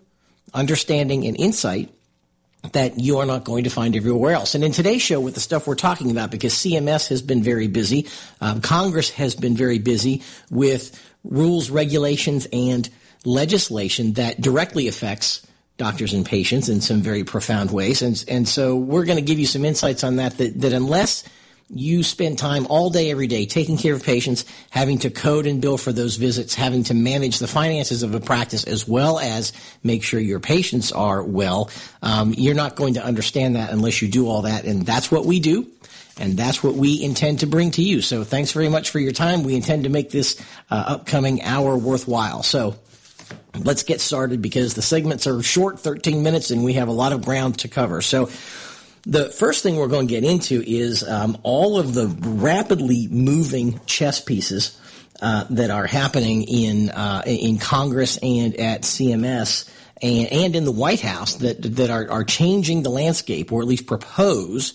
understanding, 0.54 1.26
and 1.26 1.36
insight 1.36 1.92
that 2.74 3.00
you 3.00 3.20
are 3.20 3.26
not 3.26 3.44
going 3.44 3.64
to 3.64 3.70
find 3.70 3.96
everywhere 3.96 4.34
else. 4.34 4.56
And 4.56 4.64
in 4.64 4.72
today's 4.72 5.02
show, 5.02 5.20
with 5.20 5.34
the 5.34 5.40
stuff 5.40 5.68
we're 5.68 5.76
talking 5.76 6.12
about, 6.12 6.32
because 6.32 6.54
CMS 6.54 7.10
has 7.10 7.22
been 7.22 7.44
very 7.44 7.68
busy, 7.68 8.08
um, 8.42 8.62
Congress 8.62 9.10
has 9.12 9.36
been 9.36 9.56
very 9.56 9.80
busy 9.80 10.24
with 10.50 11.00
rules, 11.24 11.70
regulations, 11.70 12.48
and 12.52 12.90
legislation 13.26 14.14
that 14.14 14.40
directly 14.40 14.88
affects 14.88 15.46
doctors 15.78 16.14
and 16.14 16.26
patients 16.26 16.70
in 16.70 16.82
some 16.82 17.02
very 17.02 17.24
profound 17.24 17.72
ways. 17.72 18.02
And, 18.02 18.24
and 18.28 18.48
so 18.48 18.76
we're 18.76 19.06
going 19.06 19.18
to 19.18 19.24
give 19.24 19.40
you 19.40 19.46
some 19.46 19.64
insights 19.64 20.04
on 20.04 20.16
that, 20.16 20.38
that, 20.38 20.60
that 20.62 20.74
unless 20.74 21.24
you 21.70 22.02
spend 22.02 22.40
time 22.40 22.66
all 22.68 22.90
day, 22.90 23.12
every 23.12 23.28
day 23.28 23.46
taking 23.46 23.78
care 23.78 23.94
of 23.94 24.04
patients, 24.04 24.46
having 24.70 25.00
to 25.00 25.10
code 25.10 25.46
and 25.46 25.62
bill 25.62 25.78
for 25.78 25.92
those 25.92 26.16
visits, 26.16 26.56
having 26.56 26.84
to 26.86 26.94
manage 26.94 27.40
the 27.40 27.48
finances 27.48 28.04
of 28.04 28.16
a 28.16 28.20
practice 28.20 28.64
as 28.64 28.88
well 28.88 29.20
as 29.20 29.52
make 29.84 30.04
sure 30.04 30.20
your 30.20 30.40
patients 30.40 30.92
are 30.92 31.22
well. 31.22 31.70
Um, 32.02 32.34
you're 32.38 32.56
not 32.56 32.76
going 32.76 32.94
to 32.94 33.04
understand 33.04 33.58
that 33.58 33.72
unless 33.72 34.02
you 34.02 34.08
do 34.08 34.28
all 34.28 34.44
that. 34.44 34.64
And 34.64 34.86
that's 34.86 35.12
what 35.12 35.26
we 35.26 35.40
do. 35.40 35.68
And 36.20 36.38
that's 36.38 36.64
what 36.64 36.74
we 36.74 37.04
intend 37.04 37.42
to 37.42 37.48
bring 37.48 37.72
to 37.72 37.84
you. 37.84 38.02
So 38.02 38.24
thanks 38.24 38.52
very 38.52 38.70
much 38.70 38.90
for 38.90 39.00
your 39.00 39.12
time. 39.12 39.44
We 39.44 39.56
intend 39.56 39.84
to 39.84 39.90
make 39.90 40.10
this 40.10 40.42
uh, 40.72 40.84
upcoming 40.88 41.44
hour 41.44 41.78
worthwhile. 41.78 42.44
So 42.44 42.76
let's 43.60 43.84
get 43.84 44.02
started 44.02 44.42
because 44.42 44.74
the 44.74 44.82
segments 44.82 45.28
are 45.28 45.44
short, 45.44 45.80
13 45.80 46.24
minutes, 46.24 46.50
and 46.50 46.64
we 46.64 46.74
have 46.74 46.88
a 46.88 46.94
lot 46.94 47.12
of 47.12 47.24
ground 47.24 47.60
to 47.60 47.68
cover. 47.68 48.02
So 48.02 48.30
The 49.08 49.30
first 49.30 49.64
thing 49.64 49.78
we're 49.78 49.88
going 49.88 50.10
to 50.10 50.14
get 50.14 50.26
into 50.26 50.62
is 50.68 51.02
um, 51.08 51.38
all 51.44 51.80
of 51.80 51.94
the 51.94 52.08
rapidly 52.08 53.08
moving 53.10 53.80
chess 53.86 54.20
pieces 54.20 54.78
uh, 55.22 55.46
that 55.50 55.70
are 55.70 55.88
happening 55.88 56.44
in 56.44 56.90
uh, 56.90 57.24
in 57.26 57.58
Congress 57.58 58.18
and 58.18 58.54
at 58.58 58.82
CMS 58.82 59.70
and, 60.02 60.28
and 60.34 60.56
in 60.58 60.66
the 60.66 60.74
White 60.74 61.00
House 61.00 61.36
that 61.36 61.62
that 61.78 61.90
are, 61.90 62.12
are 62.12 62.26
changing 62.26 62.84
the 62.84 62.90
landscape, 62.90 63.54
or 63.54 63.62
at 63.62 63.68
least 63.68 63.88
propose 63.88 64.74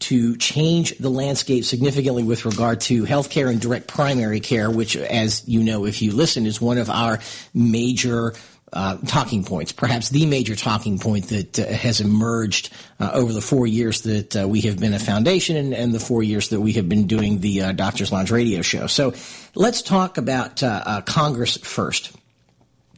to 0.00 0.36
change 0.36 0.98
the 0.98 1.08
landscape 1.08 1.64
significantly 1.64 2.24
with 2.24 2.44
regard 2.44 2.82
to 2.82 3.04
healthcare 3.04 3.48
and 3.48 3.58
direct 3.58 3.86
primary 3.86 4.40
care, 4.40 4.70
which, 4.70 4.96
as 4.96 5.48
you 5.48 5.62
know, 5.62 5.86
if 5.86 6.02
you 6.02 6.12
listen, 6.12 6.44
is 6.44 6.60
one 6.60 6.76
of 6.76 6.90
our 6.90 7.20
major 7.54 8.34
uh, 8.72 8.96
talking 9.06 9.44
points, 9.44 9.72
perhaps 9.72 10.08
the 10.08 10.26
major 10.26 10.56
talking 10.56 10.98
point 10.98 11.28
that 11.28 11.58
uh, 11.58 11.66
has 11.66 12.00
emerged 12.00 12.72
uh, 13.00 13.10
over 13.12 13.32
the 13.32 13.40
four 13.40 13.66
years 13.66 14.02
that 14.02 14.36
uh, 14.36 14.48
we 14.48 14.62
have 14.62 14.78
been 14.78 14.94
a 14.94 14.98
foundation 14.98 15.56
and, 15.56 15.74
and, 15.74 15.92
the 15.92 16.00
four 16.00 16.22
years 16.22 16.48
that 16.48 16.60
we 16.60 16.72
have 16.72 16.88
been 16.88 17.06
doing 17.06 17.40
the 17.40 17.60
uh, 17.60 17.72
Doctors 17.72 18.10
Lounge 18.10 18.30
radio 18.30 18.62
show. 18.62 18.86
So 18.86 19.12
let's 19.54 19.82
talk 19.82 20.16
about 20.16 20.62
uh, 20.62 21.02
Congress 21.02 21.58
first. 21.58 22.12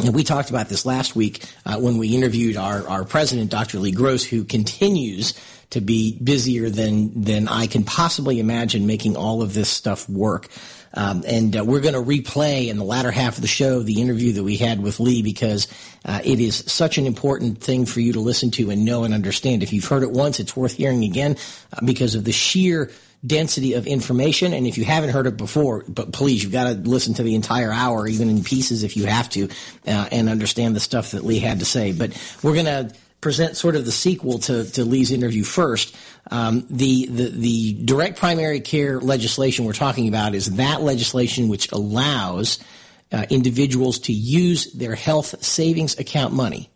And 0.00 0.14
we 0.14 0.24
talked 0.24 0.50
about 0.50 0.68
this 0.68 0.84
last 0.84 1.14
week 1.14 1.44
when 1.64 1.98
we 1.98 2.14
interviewed 2.14 2.56
our, 2.56 2.86
our 2.88 3.04
president, 3.04 3.50
Dr. 3.50 3.78
Lee 3.78 3.92
Gross, 3.92 4.24
who 4.24 4.44
continues 4.44 5.34
to 5.74 5.80
be 5.80 6.18
busier 6.22 6.70
than 6.70 7.24
than 7.24 7.48
I 7.48 7.66
can 7.66 7.82
possibly 7.82 8.38
imagine 8.38 8.86
making 8.86 9.16
all 9.16 9.42
of 9.42 9.54
this 9.54 9.68
stuff 9.68 10.08
work. 10.08 10.48
Um, 10.96 11.24
and 11.26 11.56
uh, 11.56 11.64
we're 11.64 11.80
going 11.80 11.94
to 11.94 12.00
replay 12.00 12.68
in 12.68 12.76
the 12.78 12.84
latter 12.84 13.10
half 13.10 13.34
of 13.34 13.42
the 13.42 13.48
show 13.48 13.82
the 13.82 14.00
interview 14.00 14.34
that 14.34 14.44
we 14.44 14.56
had 14.56 14.80
with 14.80 15.00
Lee 15.00 15.22
because 15.22 15.66
uh, 16.04 16.20
it 16.22 16.38
is 16.38 16.62
such 16.68 16.98
an 16.98 17.06
important 17.06 17.58
thing 17.58 17.84
for 17.84 17.98
you 17.98 18.12
to 18.12 18.20
listen 18.20 18.52
to 18.52 18.70
and 18.70 18.84
know 18.84 19.02
and 19.02 19.12
understand. 19.12 19.64
If 19.64 19.72
you've 19.72 19.88
heard 19.88 20.04
it 20.04 20.12
once, 20.12 20.38
it's 20.38 20.56
worth 20.56 20.74
hearing 20.74 21.02
again 21.02 21.36
uh, 21.72 21.84
because 21.84 22.14
of 22.14 22.22
the 22.22 22.30
sheer 22.30 22.92
density 23.26 23.74
of 23.74 23.86
information. 23.86 24.52
And 24.52 24.66
if 24.66 24.76
you 24.78 24.84
haven't 24.84 25.10
heard 25.10 25.26
it 25.26 25.36
before, 25.36 25.84
but 25.88 26.12
please, 26.12 26.42
you've 26.42 26.52
got 26.52 26.64
to 26.64 26.74
listen 26.74 27.14
to 27.14 27.22
the 27.22 27.34
entire 27.34 27.72
hour, 27.72 28.06
even 28.06 28.28
in 28.28 28.44
pieces 28.44 28.82
if 28.82 28.96
you 28.96 29.06
have 29.06 29.28
to, 29.30 29.48
uh, 29.86 30.08
and 30.12 30.28
understand 30.28 30.76
the 30.76 30.80
stuff 30.80 31.12
that 31.12 31.24
Lee 31.24 31.38
had 31.38 31.60
to 31.60 31.64
say. 31.64 31.92
But 31.92 32.12
we're 32.42 32.54
going 32.54 32.66
to 32.66 32.94
present 33.24 33.56
sort 33.56 33.74
of 33.74 33.86
the 33.86 33.92
sequel 33.92 34.38
to, 34.38 34.70
to 34.72 34.84
Lee's 34.84 35.10
interview 35.10 35.44
first. 35.44 35.96
Um, 36.30 36.66
the, 36.68 37.06
the, 37.06 37.30
the 37.30 37.72
direct 37.72 38.18
primary 38.18 38.60
care 38.60 39.00
legislation 39.00 39.64
we're 39.64 39.72
talking 39.72 40.08
about 40.08 40.34
is 40.34 40.56
that 40.56 40.82
legislation 40.82 41.48
which 41.48 41.72
allows 41.72 42.58
uh, 43.10 43.24
individuals 43.30 44.00
to 44.00 44.12
use 44.12 44.70
their 44.74 44.94
health 44.94 45.42
savings 45.42 45.98
account 45.98 46.34
money, 46.34 46.68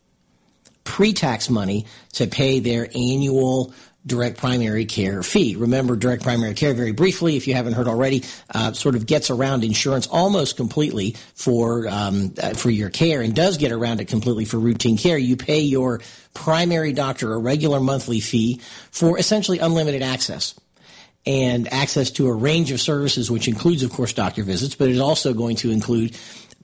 pre-tax 0.85 1.51
money, 1.51 1.85
to 2.13 2.27
pay 2.27 2.61
their 2.61 2.89
annual 2.95 3.75
direct 4.09 4.39
primary 4.39 4.87
care 4.87 5.23
fee. 5.23 5.55
Remember, 5.57 5.95
direct 5.95 6.23
primary 6.23 6.55
care, 6.55 6.75
very 6.75 6.93
briefly, 6.93 7.37
if 7.37 7.47
you 7.47 7.55
haven't 7.55 7.75
heard 7.75 7.87
already, 7.87 8.25
uh, 8.53 8.73
sort 8.73 8.97
of 8.97 9.07
gets 9.07 9.31
around 9.31 9.63
insurance 9.63 10.07
almost 10.09 10.57
completely 10.57 11.15
for 11.35 11.87
um, 11.89 12.35
uh, 12.43 12.55
for 12.55 12.71
your 12.71 12.91
care, 12.91 13.23
and 13.23 13.35
does 13.35 13.59
get 13.59 13.71
around 13.71 14.01
it 14.01 14.09
completely 14.09 14.45
for 14.45 14.59
routine 14.59 14.97
care. 14.97 15.17
You 15.19 15.37
pay 15.37 15.61
your 15.61 16.01
primary 16.35 16.93
doctor 16.93 17.33
a 17.33 17.39
regular 17.39 17.81
monthly 17.81 18.21
fee 18.21 18.61
for 18.91 19.19
essentially 19.19 19.59
unlimited 19.61 20.03
access 20.03 20.59
and 21.27 21.73
access 21.73 22.11
to 22.13 22.27
a 22.29 22.33
range 22.33 22.73
of 22.73 22.81
services, 22.81 23.31
which 23.31 23.49
includes, 23.49 23.83
of 23.83 23.93
course, 23.93 24.13
doctor 24.13 24.43
visits, 24.43 24.75
but 24.75 24.89
it's 24.89 25.01
also 25.01 25.35
going 25.35 25.57
to 25.57 25.71
include 25.71 26.17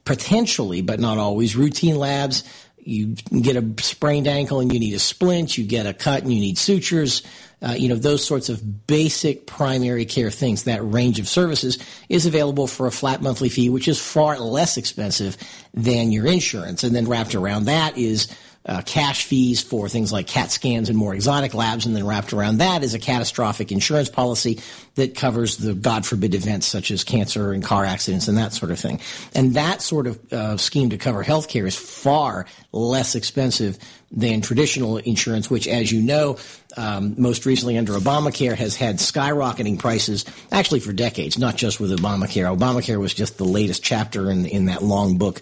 potentially, 0.05 0.83
but 0.83 1.01
not 1.01 1.19
always, 1.19 1.57
routine 1.57 1.97
labs, 1.97 2.45
you 2.87 3.15
get 3.41 3.57
a 3.57 3.83
sprained 3.83 4.29
ankle 4.29 4.61
and 4.61 4.73
you 4.73 4.79
need 4.79 4.95
a 4.95 4.99
splint, 4.99 5.57
you 5.59 5.65
get 5.65 5.87
a 5.87 5.95
cut 5.95 6.23
and 6.23 6.33
you 6.33 6.41
need 6.41 6.59
sutures, 6.59 7.23
uh, 7.63 7.73
you 7.73 7.89
know, 7.89 7.97
those 7.97 8.25
sorts 8.25 8.49
of 8.49 8.87
basic 8.87 9.47
primary 9.47 10.05
care 10.05 10.31
things. 10.31 10.65
That 10.65 10.83
range 10.83 11.19
of 11.19 11.29
services 11.29 11.79
is 12.09 12.27
available 12.27 12.67
for 12.67 12.87
a 12.87 12.93
flat 12.93 13.23
monthly 13.23 13.49
fee, 13.49 13.71
which 13.71 13.89
is 13.89 14.01
far 14.01 14.39
less 14.39 14.77
expensive 14.77 15.37
than 15.73 16.13
your 16.13 16.27
insurance. 16.27 16.85
And 16.85 16.95
then 16.95 17.07
wrapped 17.07 17.35
around 17.35 17.65
that 17.65 17.97
is 17.97 18.29
uh, 18.67 18.81
cash 18.87 19.25
fees 19.25 19.63
for 19.63 19.89
things 19.89 20.13
like 20.13 20.27
CAT 20.27 20.51
scans 20.51 20.89
and 20.89 20.97
more 20.97 21.15
exotic 21.15 21.53
labs, 21.53 21.85
and 21.85 21.95
then 21.95 22.07
wrapped 22.07 22.33
around 22.33 22.59
that 22.59 22.83
is 22.83 22.95
a 22.95 22.99
catastrophic 22.99 23.71
insurance 23.71 24.09
policy 24.09 24.61
that 24.95 25.15
covers 25.15 25.59
the 25.59 25.75
God 25.75 26.07
forbid 26.07 26.35
events 26.35 26.67
such 26.67 26.91
as 26.91 27.05
cancer 27.05 27.53
and 27.53 27.63
car 27.63 27.85
accidents 27.85 28.29
and 28.29 28.39
that 28.39 28.53
sort 28.53 28.71
of 28.71 28.79
thing. 28.79 29.01
And 29.35 29.55
that 29.55 29.83
sort 29.83 30.07
of 30.07 30.33
uh, 30.33 30.57
scheme 30.57 30.91
to 30.91 30.99
cover 30.99 31.23
healthcare 31.23 31.67
is 31.67 31.77
far 31.77 32.47
less 32.73 33.15
expensive 33.15 33.79
than 34.11 34.41
traditional 34.41 34.99
insurance, 34.99 35.51
which, 35.51 35.67
as 35.67 35.91
you 35.93 36.01
know, 36.01 36.39
um, 36.77 37.15
most 37.19 37.47
recently 37.47 37.77
under 37.77 37.93
Obamacare 37.93 38.55
has 38.55 38.77
had 38.77 38.97
skyrocketing 38.97 39.79
prices 39.79 40.25
actually 40.53 40.81
for 40.81 40.93
decades, 40.93 41.39
not 41.39 41.57
just 41.57 41.81
with 41.81 41.91
Obamacare. 41.91 42.57
Obamacare 42.57 42.99
was 42.99 43.13
just 43.13 43.37
the 43.37 43.45
latest 43.45 43.83
chapter 43.83 44.31
in, 44.31 44.47
in 44.47 44.67
that 44.67 44.83
long 44.83 45.19
book 45.19 45.41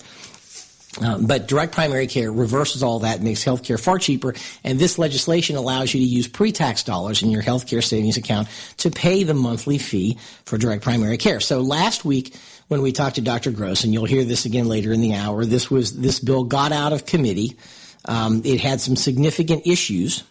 um, 1.00 1.26
but 1.26 1.48
direct 1.48 1.72
primary 1.72 2.06
care 2.06 2.30
reverses 2.30 2.82
all 2.82 2.98
that, 3.00 3.22
makes 3.22 3.42
healthcare 3.42 3.80
far 3.80 3.98
cheaper, 3.98 4.34
and 4.62 4.78
this 4.78 4.98
legislation 4.98 5.56
allows 5.56 5.94
you 5.94 6.00
to 6.00 6.06
use 6.06 6.28
pre-tax 6.28 6.82
dollars 6.82 7.22
in 7.22 7.30
your 7.30 7.42
healthcare 7.42 7.82
savings 7.82 8.18
account 8.18 8.48
to 8.78 8.90
pay 8.90 9.22
the 9.24 9.32
monthly 9.32 9.78
fee 9.78 10.18
for 10.44 10.58
direct 10.58 10.82
primary 10.82 11.16
care. 11.16 11.40
So 11.40 11.60
last 11.62 12.04
week, 12.04 12.36
when 12.68 12.82
we 12.82 12.92
talked 12.92 13.14
to 13.14 13.22
Dr. 13.22 13.52
Gross, 13.52 13.84
and 13.84 13.92
you'll 13.94 14.04
hear 14.04 14.24
this 14.24 14.44
again 14.44 14.68
later 14.68 14.92
in 14.92 15.00
the 15.00 15.14
hour, 15.14 15.46
this 15.46 15.70
was 15.70 15.98
this 15.98 16.20
bill 16.20 16.44
got 16.44 16.72
out 16.72 16.92
of 16.92 17.06
committee. 17.06 17.56
Um, 18.04 18.42
it 18.44 18.60
had 18.60 18.80
some 18.80 18.96
significant 18.96 19.66
issues. 19.66 20.24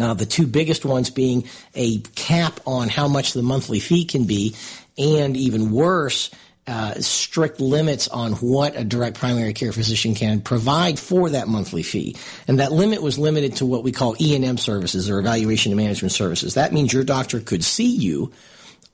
Uh, 0.00 0.14
the 0.14 0.26
two 0.26 0.46
biggest 0.46 0.84
ones 0.84 1.10
being 1.10 1.48
a 1.74 1.98
cap 2.16 2.60
on 2.66 2.88
how 2.88 3.06
much 3.06 3.34
the 3.34 3.42
monthly 3.42 3.80
fee 3.80 4.04
can 4.04 4.24
be, 4.24 4.54
and 4.98 5.36
even 5.36 5.70
worse, 5.70 6.30
uh, 6.70 6.94
strict 7.00 7.60
limits 7.60 8.06
on 8.06 8.34
what 8.34 8.76
a 8.76 8.84
direct 8.84 9.18
primary 9.18 9.52
care 9.52 9.72
physician 9.72 10.14
can 10.14 10.40
provide 10.40 11.00
for 11.00 11.28
that 11.30 11.48
monthly 11.48 11.82
fee. 11.82 12.14
And 12.46 12.60
that 12.60 12.70
limit 12.70 13.02
was 13.02 13.18
limited 13.18 13.56
to 13.56 13.66
what 13.66 13.82
we 13.82 13.90
call 13.90 14.14
E&M 14.20 14.56
services 14.56 15.10
or 15.10 15.18
evaluation 15.18 15.72
and 15.72 15.80
management 15.80 16.12
services. 16.12 16.54
That 16.54 16.72
means 16.72 16.92
your 16.92 17.02
doctor 17.02 17.40
could 17.40 17.64
see 17.64 17.96
you 17.96 18.30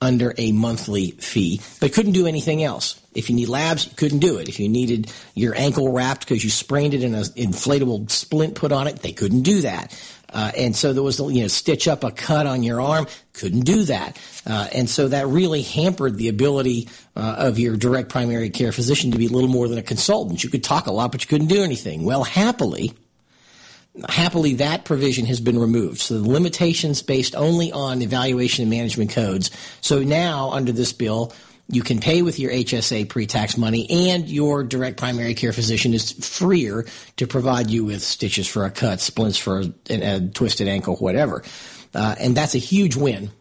under 0.01 0.33
a 0.37 0.51
monthly 0.51 1.11
fee, 1.11 1.61
but 1.79 1.93
couldn't 1.93 2.13
do 2.13 2.25
anything 2.25 2.63
else. 2.63 2.99
If 3.13 3.29
you 3.29 3.35
need 3.35 3.47
labs, 3.47 3.85
you 3.85 3.93
couldn't 3.95 4.19
do 4.19 4.37
it. 4.37 4.49
If 4.49 4.59
you 4.59 4.69
needed 4.69 5.11
your 5.35 5.55
ankle 5.55 5.91
wrapped 5.91 6.21
because 6.21 6.43
you 6.43 6.49
sprained 6.49 6.95
it 6.95 7.03
and 7.03 7.15
an 7.15 7.23
inflatable 7.23 8.09
splint 8.09 8.55
put 8.55 8.71
on 8.71 8.87
it, 8.87 8.97
they 8.97 9.11
couldn't 9.11 9.43
do 9.43 9.61
that. 9.61 9.93
Uh, 10.31 10.51
and 10.57 10.75
so 10.75 10.93
there 10.93 11.03
was, 11.03 11.19
you 11.19 11.41
know, 11.41 11.47
stitch 11.47 11.87
up 11.87 12.03
a 12.03 12.11
cut 12.11 12.45
on 12.45 12.63
your 12.63 12.81
arm. 12.81 13.07
Couldn't 13.33 13.61
do 13.61 13.83
that. 13.83 14.19
Uh, 14.45 14.67
and 14.73 14.89
so 14.89 15.07
that 15.07 15.27
really 15.27 15.61
hampered 15.61 16.17
the 16.17 16.27
ability 16.27 16.89
uh, 17.15 17.35
of 17.39 17.59
your 17.59 17.77
direct 17.77 18.09
primary 18.09 18.49
care 18.49 18.71
physician 18.71 19.11
to 19.11 19.17
be 19.17 19.27
a 19.27 19.29
little 19.29 19.49
more 19.49 19.67
than 19.67 19.77
a 19.77 19.83
consultant. 19.83 20.43
You 20.43 20.49
could 20.49 20.63
talk 20.63 20.87
a 20.87 20.91
lot, 20.91 21.11
but 21.11 21.21
you 21.21 21.27
couldn't 21.27 21.47
do 21.47 21.63
anything. 21.63 22.03
Well, 22.03 22.23
happily, 22.23 22.93
happily 24.09 24.55
that 24.55 24.83
provision 24.85 25.25
has 25.25 25.39
been 25.39 25.57
removed. 25.57 25.99
So 25.99 26.19
the 26.19 26.29
limitations 26.29 27.01
based 27.01 27.35
only 27.35 27.71
on 27.71 28.01
evaluation 28.01 28.63
and 28.63 28.69
management 28.69 29.11
codes. 29.11 29.49
So 29.81 30.03
now 30.03 30.51
under 30.51 30.71
this 30.71 30.93
bill, 30.93 31.33
you 31.69 31.81
can 31.81 31.99
pay 31.99 32.21
with 32.21 32.39
your 32.39 32.51
HSA 32.51 33.09
pre-tax 33.09 33.57
money 33.57 34.09
and 34.09 34.27
your 34.29 34.63
direct 34.63 34.97
primary 34.97 35.33
care 35.33 35.51
physician 35.51 35.93
is 35.93 36.11
freer 36.11 36.85
to 37.17 37.27
provide 37.27 37.69
you 37.69 37.85
with 37.85 38.01
stitches 38.01 38.47
for 38.47 38.65
a 38.65 38.71
cut, 38.71 39.01
splints 39.01 39.37
for 39.37 39.61
a, 39.61 39.71
a 39.89 40.19
twisted 40.21 40.67
ankle, 40.67 40.95
whatever. 40.95 41.43
Uh, 41.93 42.15
and 42.19 42.35
that's 42.35 42.55
a 42.55 42.59
huge 42.59 42.95
win 42.95 43.31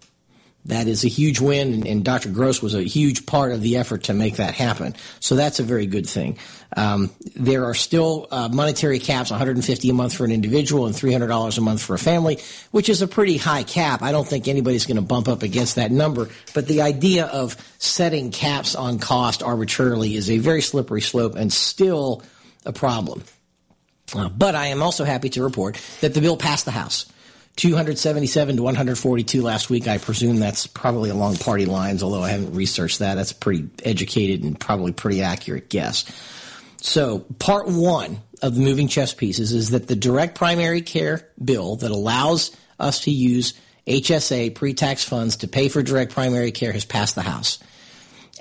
that 0.66 0.88
is 0.88 1.04
a 1.04 1.08
huge 1.08 1.40
win, 1.40 1.72
and, 1.72 1.86
and, 1.86 2.04
Dr. 2.04 2.28
Gross 2.28 2.60
was 2.60 2.74
a 2.74 2.82
huge 2.82 3.24
part 3.24 3.52
of 3.52 3.62
the 3.62 3.76
effort 3.76 4.04
to 4.04 4.14
make 4.14 4.36
that 4.36 4.54
happen. 4.54 4.96
So 5.20 5.36
that's 5.36 5.60
a 5.60 5.62
very 5.62 5.86
good 5.86 6.08
thing. 6.08 6.38
Um, 6.76 7.10
there 7.36 7.64
are 7.66 7.74
still 7.74 8.26
uh, 8.30 8.48
monetary 8.48 8.98
caps, 8.98 9.30
150 9.30 9.88
a 9.88 9.92
month 9.92 10.14
for 10.14 10.24
an 10.24 10.32
individual 10.32 10.86
and 10.86 10.94
$300 10.94 11.58
a 11.58 11.60
month 11.60 11.82
for 11.82 11.94
a 11.94 11.98
family, 11.98 12.38
which 12.72 12.88
is 12.88 13.00
a 13.00 13.06
pretty 13.06 13.36
high 13.36 13.62
cap. 13.62 14.02
I 14.02 14.10
don't 14.10 14.26
think 14.26 14.48
anybody's 14.48 14.86
going 14.86 14.96
to 14.96 15.02
bump 15.02 15.28
up 15.28 15.42
against 15.42 15.76
that 15.76 15.92
number. 15.92 16.28
But 16.52 16.66
the 16.66 16.82
idea 16.82 17.26
of 17.26 17.56
setting 17.78 18.32
caps 18.32 18.74
on 18.74 18.98
cost 18.98 19.42
arbitrarily 19.42 20.16
is 20.16 20.30
a 20.30 20.38
very 20.38 20.62
slippery 20.62 21.00
slope 21.00 21.36
and 21.36 21.52
still 21.52 22.22
a 22.64 22.72
problem. 22.72 23.22
Uh, 24.14 24.28
but 24.28 24.54
I 24.54 24.66
am 24.66 24.82
also 24.82 25.04
happy 25.04 25.28
to 25.30 25.42
report 25.42 25.80
that 26.00 26.14
the 26.14 26.20
bill 26.20 26.36
passed 26.36 26.64
the 26.64 26.70
House. 26.70 27.06
277 27.56 28.56
to 28.56 28.62
142 28.62 29.42
last 29.42 29.70
week. 29.70 29.88
I 29.88 29.98
presume 29.98 30.36
that's 30.38 30.66
probably 30.66 31.10
along 31.10 31.36
party 31.36 31.64
lines, 31.66 32.02
although 32.02 32.22
I 32.22 32.30
haven't 32.30 32.54
researched 32.54 32.98
that. 32.98 33.14
That's 33.14 33.32
a 33.32 33.34
pretty 33.34 33.68
educated 33.82 34.44
and 34.44 34.58
probably 34.58 34.92
pretty 34.92 35.22
accurate 35.22 35.70
guess. 35.70 36.04
So, 36.82 37.20
part 37.38 37.66
one 37.66 38.20
of 38.42 38.54
the 38.54 38.60
moving 38.60 38.88
chess 38.88 39.14
pieces 39.14 39.52
is 39.52 39.70
that 39.70 39.88
the 39.88 39.96
direct 39.96 40.36
primary 40.36 40.82
care 40.82 41.28
bill 41.42 41.76
that 41.76 41.90
allows 41.90 42.54
us 42.78 43.00
to 43.00 43.10
use 43.10 43.54
HSA 43.86 44.54
pre-tax 44.54 45.04
funds 45.04 45.36
to 45.36 45.48
pay 45.48 45.68
for 45.68 45.82
direct 45.82 46.12
primary 46.12 46.52
care 46.52 46.72
has 46.72 46.84
passed 46.84 47.14
the 47.14 47.22
House. 47.22 47.58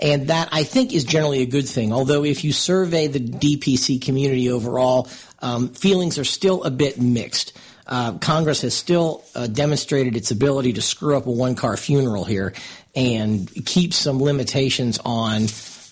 And 0.02 0.28
that 0.28 0.50
I 0.52 0.64
think 0.64 0.94
is 0.94 1.06
generally 1.06 1.42
a 1.42 1.46
good 1.46 1.68
thing. 1.68 1.94
Although 1.94 2.26
if 2.26 2.44
you 2.44 2.52
survey 2.52 3.08
the 3.08 3.20
DPC 3.20 4.02
community 4.02 4.50
overall, 4.50 5.08
um, 5.40 5.70
feelings 5.70 6.20
are 6.20 6.26
still 6.26 6.64
a 6.64 6.72
bit 6.72 7.00
mixed. 7.00 7.54
Uh, 7.88 8.18
Congress 8.18 8.62
has 8.62 8.74
still 8.74 9.24
uh, 9.36 9.48
demonstrated 9.48 10.16
its 10.16 10.32
ability 10.32 10.74
to 10.74 10.82
screw 10.82 11.16
up 11.18 11.28
a 11.28 11.32
one 11.32 11.56
car 11.56 11.78
funeral 11.78 12.24
here 12.24 12.54
and 12.96 13.50
keep 13.66 13.94
some 13.94 14.22
limitations 14.22 15.00
on 15.06 15.48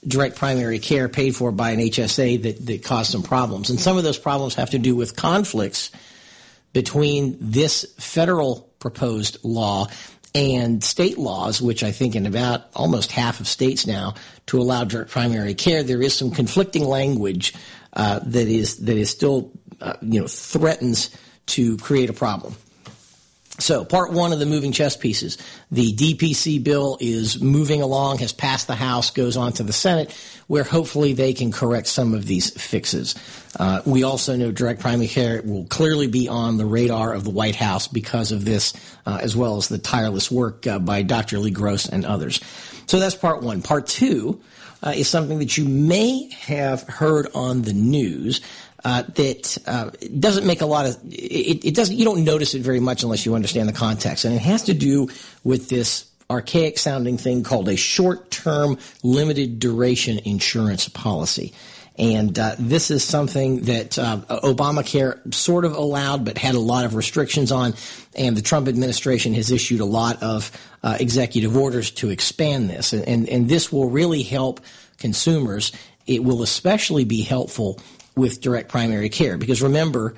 direct 0.08 0.36
primary 0.36 0.80
care 0.80 1.08
paid 1.08 1.36
for 1.36 1.52
by 1.52 1.72
an 1.72 1.80
HSA 1.80 2.42
that, 2.44 2.66
that 2.66 2.84
cause 2.84 3.10
some 3.10 3.24
problems. 3.24 3.70
And 3.70 3.80
some 3.80 3.98
of 3.98 4.04
those 4.04 4.18
problems 4.18 4.56
have 4.56 4.72
to 4.72 4.80
do 4.80 4.96
with 4.96 5.16
conflicts 5.16 5.92
between 6.74 7.38
this 7.40 7.86
federal 8.00 8.72
proposed 8.80 9.38
law 9.44 9.88
and 10.36 10.84
state 10.84 11.18
laws, 11.18 11.62
which 11.62 11.84
I 11.84 11.92
think 11.92 12.16
in 12.16 12.26
about 12.26 12.66
almost 12.76 13.12
half 13.12 13.40
of 13.40 13.48
states 13.48 13.86
now 13.86 14.16
to 14.48 14.60
allow 14.60 14.84
direct 14.84 15.12
primary 15.12 15.54
care, 15.54 15.84
there 15.84 16.02
is 16.02 16.16
some 16.16 16.32
conflicting 16.32 16.86
language 16.86 17.54
uh, 17.94 18.20
that 18.24 18.48
is 18.48 18.78
that 18.78 18.98
is 18.98 19.12
still 19.12 19.52
uh, 19.80 19.94
you 20.02 20.20
know 20.20 20.28
threatens 20.28 21.12
to 21.48 21.78
create 21.78 22.10
a 22.10 22.14
problem. 22.14 22.56
So, 23.60 23.86
part 23.86 24.12
one 24.12 24.34
of 24.34 24.40
the 24.40 24.48
moving 24.48 24.72
chess 24.72 24.98
pieces. 24.98 25.38
The 25.70 25.94
DPC 25.94 26.64
bill 26.64 26.98
is 27.00 27.40
moving 27.40 27.84
along, 27.84 28.18
has 28.18 28.34
passed 28.34 28.66
the 28.66 28.74
House, 28.74 29.12
goes 29.12 29.38
on 29.38 29.54
to 29.54 29.64
the 29.64 29.72
Senate, 29.72 30.12
where 30.48 30.64
hopefully 30.64 31.14
they 31.14 31.34
can 31.34 31.52
correct 31.52 31.86
some 31.86 32.16
of 32.16 32.26
these 32.26 32.50
fixes. 32.50 33.14
Uh, 33.60 33.84
we 33.86 34.02
also 34.02 34.36
know 34.36 34.52
direct 34.52 34.80
primary 34.80 35.08
care 35.08 35.44
will 35.44 35.66
clearly 35.66 36.08
be 36.08 36.28
on 36.28 36.58
the 36.58 36.66
radar 36.66 37.14
of 37.14 37.26
the 37.26 37.30
White 37.30 37.56
House 37.56 37.88
because 37.88 38.32
of 38.32 38.44
this, 38.44 38.74
uh, 39.06 39.20
as 39.22 39.36
well 39.36 39.58
as 39.58 39.68
the 39.68 39.78
tireless 39.78 40.32
work 40.32 40.66
uh, 40.66 40.80
by 40.80 41.04
Dr. 41.04 41.38
Lee 41.38 41.52
Gross 41.52 41.88
and 41.88 42.06
others. 42.06 42.42
So, 42.88 43.00
that's 43.00 43.16
part 43.16 43.44
one. 43.44 43.62
Part 43.62 43.86
two 43.86 44.42
uh, 44.82 44.94
is 44.96 45.08
something 45.08 45.38
that 45.40 45.58
you 45.58 45.66
may 45.66 46.30
have 46.32 46.82
heard 46.84 47.28
on 47.34 47.62
the 47.62 47.74
news 47.74 48.42
uh, 48.84 49.04
that 49.04 49.58
uh, 49.66 49.92
doesn't 50.20 50.46
make 50.46 50.62
a 50.62 50.66
lot 50.66 50.86
of 50.86 50.98
it, 51.12 51.66
it 51.66 51.76
doesn't 51.76 51.96
you 51.96 52.06
don't 52.06 52.24
notice 52.24 52.54
it 52.54 52.62
very 52.62 52.80
much 52.80 53.04
unless 53.04 53.26
you 53.26 53.36
understand 53.36 53.70
the 53.70 53.74
context, 53.74 54.26
and 54.26 54.34
it 54.34 54.42
has 54.42 54.64
to 54.64 54.74
do 54.74 55.10
with 55.44 55.70
this 55.70 56.10
archaic 56.30 56.78
sounding 56.78 57.18
thing 57.18 57.44
called 57.44 57.70
a 57.70 57.78
short 57.78 58.32
term 58.32 58.78
limited 59.04 59.60
duration 59.60 60.20
insurance 60.20 60.90
policy. 60.90 61.54
And 61.96 62.38
uh, 62.40 62.56
this 62.58 62.90
is 62.90 63.04
something 63.04 63.62
that 63.64 64.00
uh, 64.00 64.22
Obamacare 64.28 65.32
sort 65.34 65.64
of 65.64 65.76
allowed, 65.76 66.26
but 66.26 66.40
had 66.40 66.56
a 66.56 66.60
lot 66.60 66.86
of 66.86 66.96
restrictions 66.96 67.52
on. 67.52 67.76
And 68.16 68.36
the 68.36 68.42
Trump 68.42 68.68
administration 68.68 69.36
has 69.36 69.52
issued 69.52 69.80
a 69.80 69.86
lot 69.86 70.24
of 70.24 70.52
uh, 70.82 70.98
executive 71.00 71.56
orders 71.56 71.92
to 71.92 72.10
expand 72.10 72.70
this. 72.70 72.94
And, 72.94 73.08
and, 73.08 73.30
and 73.30 73.48
this 73.48 73.72
will 73.72 73.90
really 73.90 74.24
help 74.24 74.60
consumers. 74.98 75.72
It 76.08 76.24
will 76.24 76.42
especially 76.42 77.06
be 77.06 77.22
helpful 77.22 77.80
with 78.16 78.42
direct 78.42 78.70
primary 78.70 79.10
care. 79.10 79.38
Because 79.38 79.62
remember, 79.62 80.16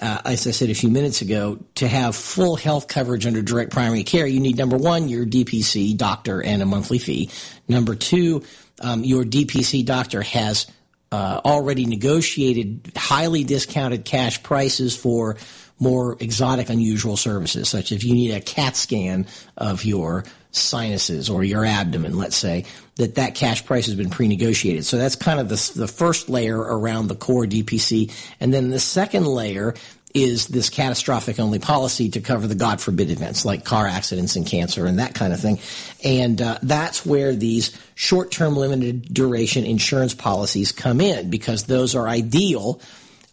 uh, 0.00 0.20
as 0.24 0.46
I 0.46 0.50
said 0.50 0.70
a 0.70 0.74
few 0.74 0.90
minutes 0.90 1.22
ago, 1.22 1.58
to 1.76 1.88
have 1.88 2.16
full 2.16 2.56
health 2.56 2.88
coverage 2.88 3.26
under 3.26 3.42
direct 3.42 3.70
primary 3.70 4.04
care, 4.04 4.26
you 4.26 4.40
need 4.40 4.56
number 4.56 4.76
one, 4.76 5.08
your 5.08 5.24
DPC 5.24 5.96
doctor 5.96 6.42
and 6.42 6.62
a 6.62 6.66
monthly 6.66 6.98
fee. 6.98 7.30
Number 7.68 7.94
two, 7.94 8.42
um, 8.80 9.04
your 9.04 9.24
DPC 9.24 9.84
doctor 9.84 10.22
has 10.22 10.66
uh, 11.12 11.40
already 11.44 11.84
negotiated 11.84 12.92
highly 12.96 13.44
discounted 13.44 14.04
cash 14.04 14.42
prices 14.42 14.96
for 14.96 15.36
more 15.78 16.16
exotic, 16.20 16.70
unusual 16.70 17.16
services, 17.16 17.68
such 17.68 17.92
as 17.92 17.98
if 17.98 18.04
you 18.04 18.14
need 18.14 18.32
a 18.32 18.40
CAT 18.40 18.76
scan 18.76 19.26
of 19.56 19.84
your 19.84 20.24
sinuses 20.52 21.28
or 21.28 21.42
your 21.42 21.64
abdomen, 21.64 22.16
let's 22.16 22.36
say, 22.36 22.64
that 23.02 23.16
that 23.16 23.34
cash 23.34 23.64
price 23.64 23.86
has 23.86 23.94
been 23.94 24.10
pre-negotiated. 24.10 24.84
So 24.84 24.96
that's 24.96 25.16
kind 25.16 25.40
of 25.40 25.48
the, 25.48 25.72
the 25.76 25.88
first 25.88 26.28
layer 26.28 26.58
around 26.58 27.08
the 27.08 27.16
core 27.16 27.44
DPC. 27.44 28.12
And 28.40 28.54
then 28.54 28.70
the 28.70 28.78
second 28.78 29.26
layer 29.26 29.74
is 30.14 30.48
this 30.48 30.70
catastrophic 30.70 31.40
only 31.40 31.58
policy 31.58 32.10
to 32.10 32.20
cover 32.20 32.46
the 32.46 32.54
God 32.54 32.80
forbid 32.80 33.10
events 33.10 33.44
like 33.44 33.64
car 33.64 33.86
accidents 33.86 34.36
and 34.36 34.46
cancer 34.46 34.86
and 34.86 34.98
that 34.98 35.14
kind 35.14 35.32
of 35.32 35.40
thing. 35.40 35.58
And 36.04 36.40
uh, 36.40 36.58
that's 36.62 37.04
where 37.04 37.34
these 37.34 37.76
short 37.94 38.30
term 38.30 38.56
limited 38.56 39.12
duration 39.12 39.64
insurance 39.64 40.14
policies 40.14 40.70
come 40.70 41.00
in 41.00 41.30
because 41.30 41.64
those 41.64 41.94
are 41.94 42.06
ideal 42.08 42.80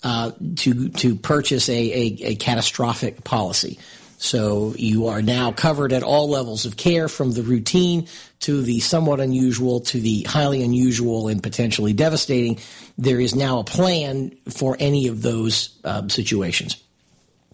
uh, 0.03 0.31
to 0.57 0.89
to 0.89 1.15
purchase 1.15 1.67
a, 1.67 1.73
a, 1.73 2.17
a 2.21 2.35
catastrophic 2.35 3.23
policy. 3.23 3.77
So 4.17 4.73
you 4.77 5.07
are 5.07 5.21
now 5.21 5.53
covered 5.53 5.93
at 5.93 6.03
all 6.03 6.29
levels 6.29 6.65
of 6.65 6.75
care 6.75 7.07
from 7.07 7.31
the 7.31 7.41
routine 7.41 8.07
to 8.39 8.61
the 8.61 8.79
somewhat 8.79 9.19
unusual 9.19 9.81
to 9.81 9.99
the 9.99 10.23
highly 10.23 10.63
unusual 10.63 11.27
and 11.27 11.43
potentially 11.43 11.93
devastating. 11.93 12.59
There 12.97 13.19
is 13.19 13.35
now 13.35 13.59
a 13.59 13.63
plan 13.63 14.31
for 14.49 14.77
any 14.79 15.07
of 15.07 15.21
those 15.21 15.77
uh, 15.83 16.07
situations. 16.07 16.81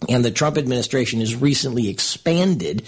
And 0.10 0.24
the 0.24 0.32
Trump 0.32 0.58
administration 0.58 1.22
has 1.22 1.36
recently 1.36 1.90
expanded 1.90 2.86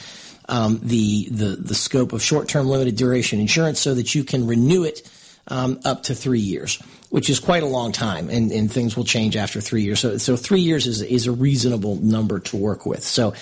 um, 0.49 0.79
the, 0.83 1.27
the, 1.29 1.55
the 1.55 1.75
scope 1.75 2.13
of 2.13 2.21
short 2.21 2.47
term 2.47 2.67
limited 2.67 2.95
duration 2.95 3.39
insurance 3.39 3.79
so 3.79 3.95
that 3.95 4.13
you 4.13 4.23
can 4.23 4.47
renew 4.47 4.83
it 4.83 5.09
um, 5.47 5.79
up 5.85 6.03
to 6.03 6.15
three 6.15 6.39
years, 6.39 6.75
which 7.09 7.29
is 7.29 7.39
quite 7.39 7.63
a 7.63 7.67
long 7.67 7.91
time, 7.91 8.29
and, 8.29 8.51
and 8.51 8.71
things 8.71 8.95
will 8.95 9.05
change 9.05 9.35
after 9.35 9.61
three 9.61 9.83
years. 9.83 9.99
So, 9.99 10.17
so 10.17 10.35
three 10.35 10.61
years 10.61 10.87
is, 10.87 11.01
is 11.01 11.27
a 11.27 11.31
reasonable 11.31 11.95
number 11.95 12.39
to 12.39 12.57
work 12.57 12.85
with. 12.85 13.03
So 13.03 13.33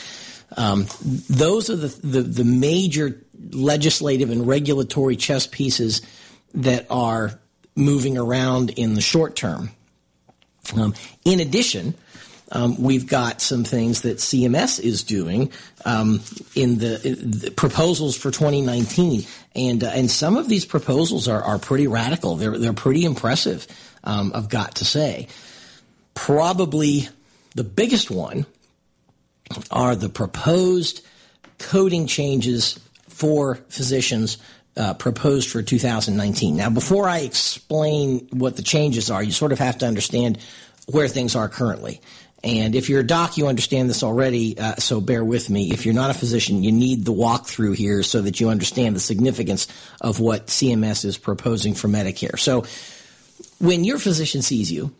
um, 0.57 0.85
those 1.29 1.69
are 1.69 1.75
the, 1.75 1.87
the, 1.87 2.21
the 2.21 2.43
major 2.43 3.19
legislative 3.51 4.29
and 4.29 4.47
regulatory 4.47 5.15
chess 5.15 5.47
pieces 5.47 6.01
that 6.53 6.85
are 6.89 7.39
moving 7.75 8.17
around 8.17 8.71
in 8.71 8.93
the 8.93 9.01
short 9.01 9.35
term. 9.35 9.69
Um, 10.75 10.95
in 11.25 11.39
addition, 11.39 11.93
um, 12.51 12.81
we've 12.81 13.07
got 13.07 13.41
some 13.41 13.63
things 13.63 14.01
that 14.03 14.17
CMS 14.17 14.79
is 14.79 15.03
doing 15.03 15.51
um, 15.83 16.21
in 16.55 16.77
the, 16.77 16.97
the, 17.41 17.51
proposals 17.51 18.15
for 18.15 18.31
2019, 18.31 19.25
and 19.55 19.83
uh, 19.83 19.87
and 19.87 20.09
some 20.09 20.37
of 20.37 20.47
these 20.47 20.65
proposals 20.65 21.27
are, 21.27 21.41
are 21.41 21.57
pretty 21.57 21.87
radical. 21.87 22.35
They're 22.35 22.57
they're 22.57 22.73
pretty 22.73 23.03
impressive. 23.03 23.67
Um, 24.03 24.31
I've 24.35 24.49
got 24.49 24.75
to 24.75 24.85
say, 24.85 25.27
probably 26.13 27.09
the 27.55 27.63
biggest 27.63 28.11
one 28.11 28.45
are 29.71 29.95
the 29.95 30.09
proposed 30.09 31.05
coding 31.57 32.05
changes 32.05 32.79
for 33.15 33.55
physicians 33.69 34.37
uh, 34.75 34.93
proposed 34.93 35.49
for 35.49 35.61
2019. 35.61 36.57
Now, 36.57 36.69
before 36.69 37.07
I 37.07 37.19
explain 37.19 38.27
what 38.31 38.57
the 38.57 38.61
changes 38.61 39.09
are, 39.09 39.23
you 39.23 39.31
sort 39.31 39.53
of 39.53 39.59
have 39.59 39.77
to 39.77 39.87
understand 39.87 40.37
where 40.87 41.07
things 41.07 41.33
are 41.33 41.47
currently. 41.47 42.01
And 42.43 42.75
if 42.75 42.89
you're 42.89 42.99
a 42.99 43.07
doc, 43.07 43.37
you 43.37 43.47
understand 43.47 43.89
this 43.89 44.03
already, 44.03 44.59
uh, 44.59 44.75
so 44.75 44.99
bear 44.99 45.23
with 45.23 45.49
me. 45.49 45.71
If 45.71 45.85
you're 45.85 45.95
not 45.95 46.11
a 46.11 46.13
physician, 46.13 46.61
you 46.61 46.73
need 46.73 47.05
the 47.05 47.13
walkthrough 47.13 47.77
here 47.77 48.03
so 48.03 48.21
that 48.21 48.41
you 48.41 48.49
understand 48.49 48.97
the 48.97 48.99
significance 48.99 49.67
of 50.01 50.19
what 50.19 50.47
CMS 50.47 51.05
is 51.05 51.17
proposing 51.17 51.73
for 51.73 51.87
Medicare. 51.87 52.37
So 52.37 52.65
when 53.59 53.85
your 53.85 53.97
physician 53.97 54.41
sees 54.41 54.69
you, 54.69 54.93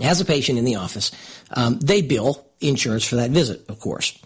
as 0.00 0.20
a 0.20 0.24
patient 0.24 0.58
in 0.58 0.64
the 0.64 0.76
office, 0.76 1.10
um, 1.50 1.80
they 1.80 2.02
bill 2.02 2.46
insurance 2.60 3.04
for 3.04 3.16
that 3.16 3.30
visit, 3.32 3.68
of 3.68 3.80
course. 3.80 4.16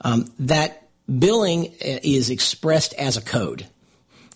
Um, 0.00 0.32
that 0.40 0.79
billing 1.18 1.66
uh, 1.66 1.98
is 2.02 2.30
expressed 2.30 2.94
as 2.94 3.16
a 3.16 3.22
code. 3.22 3.66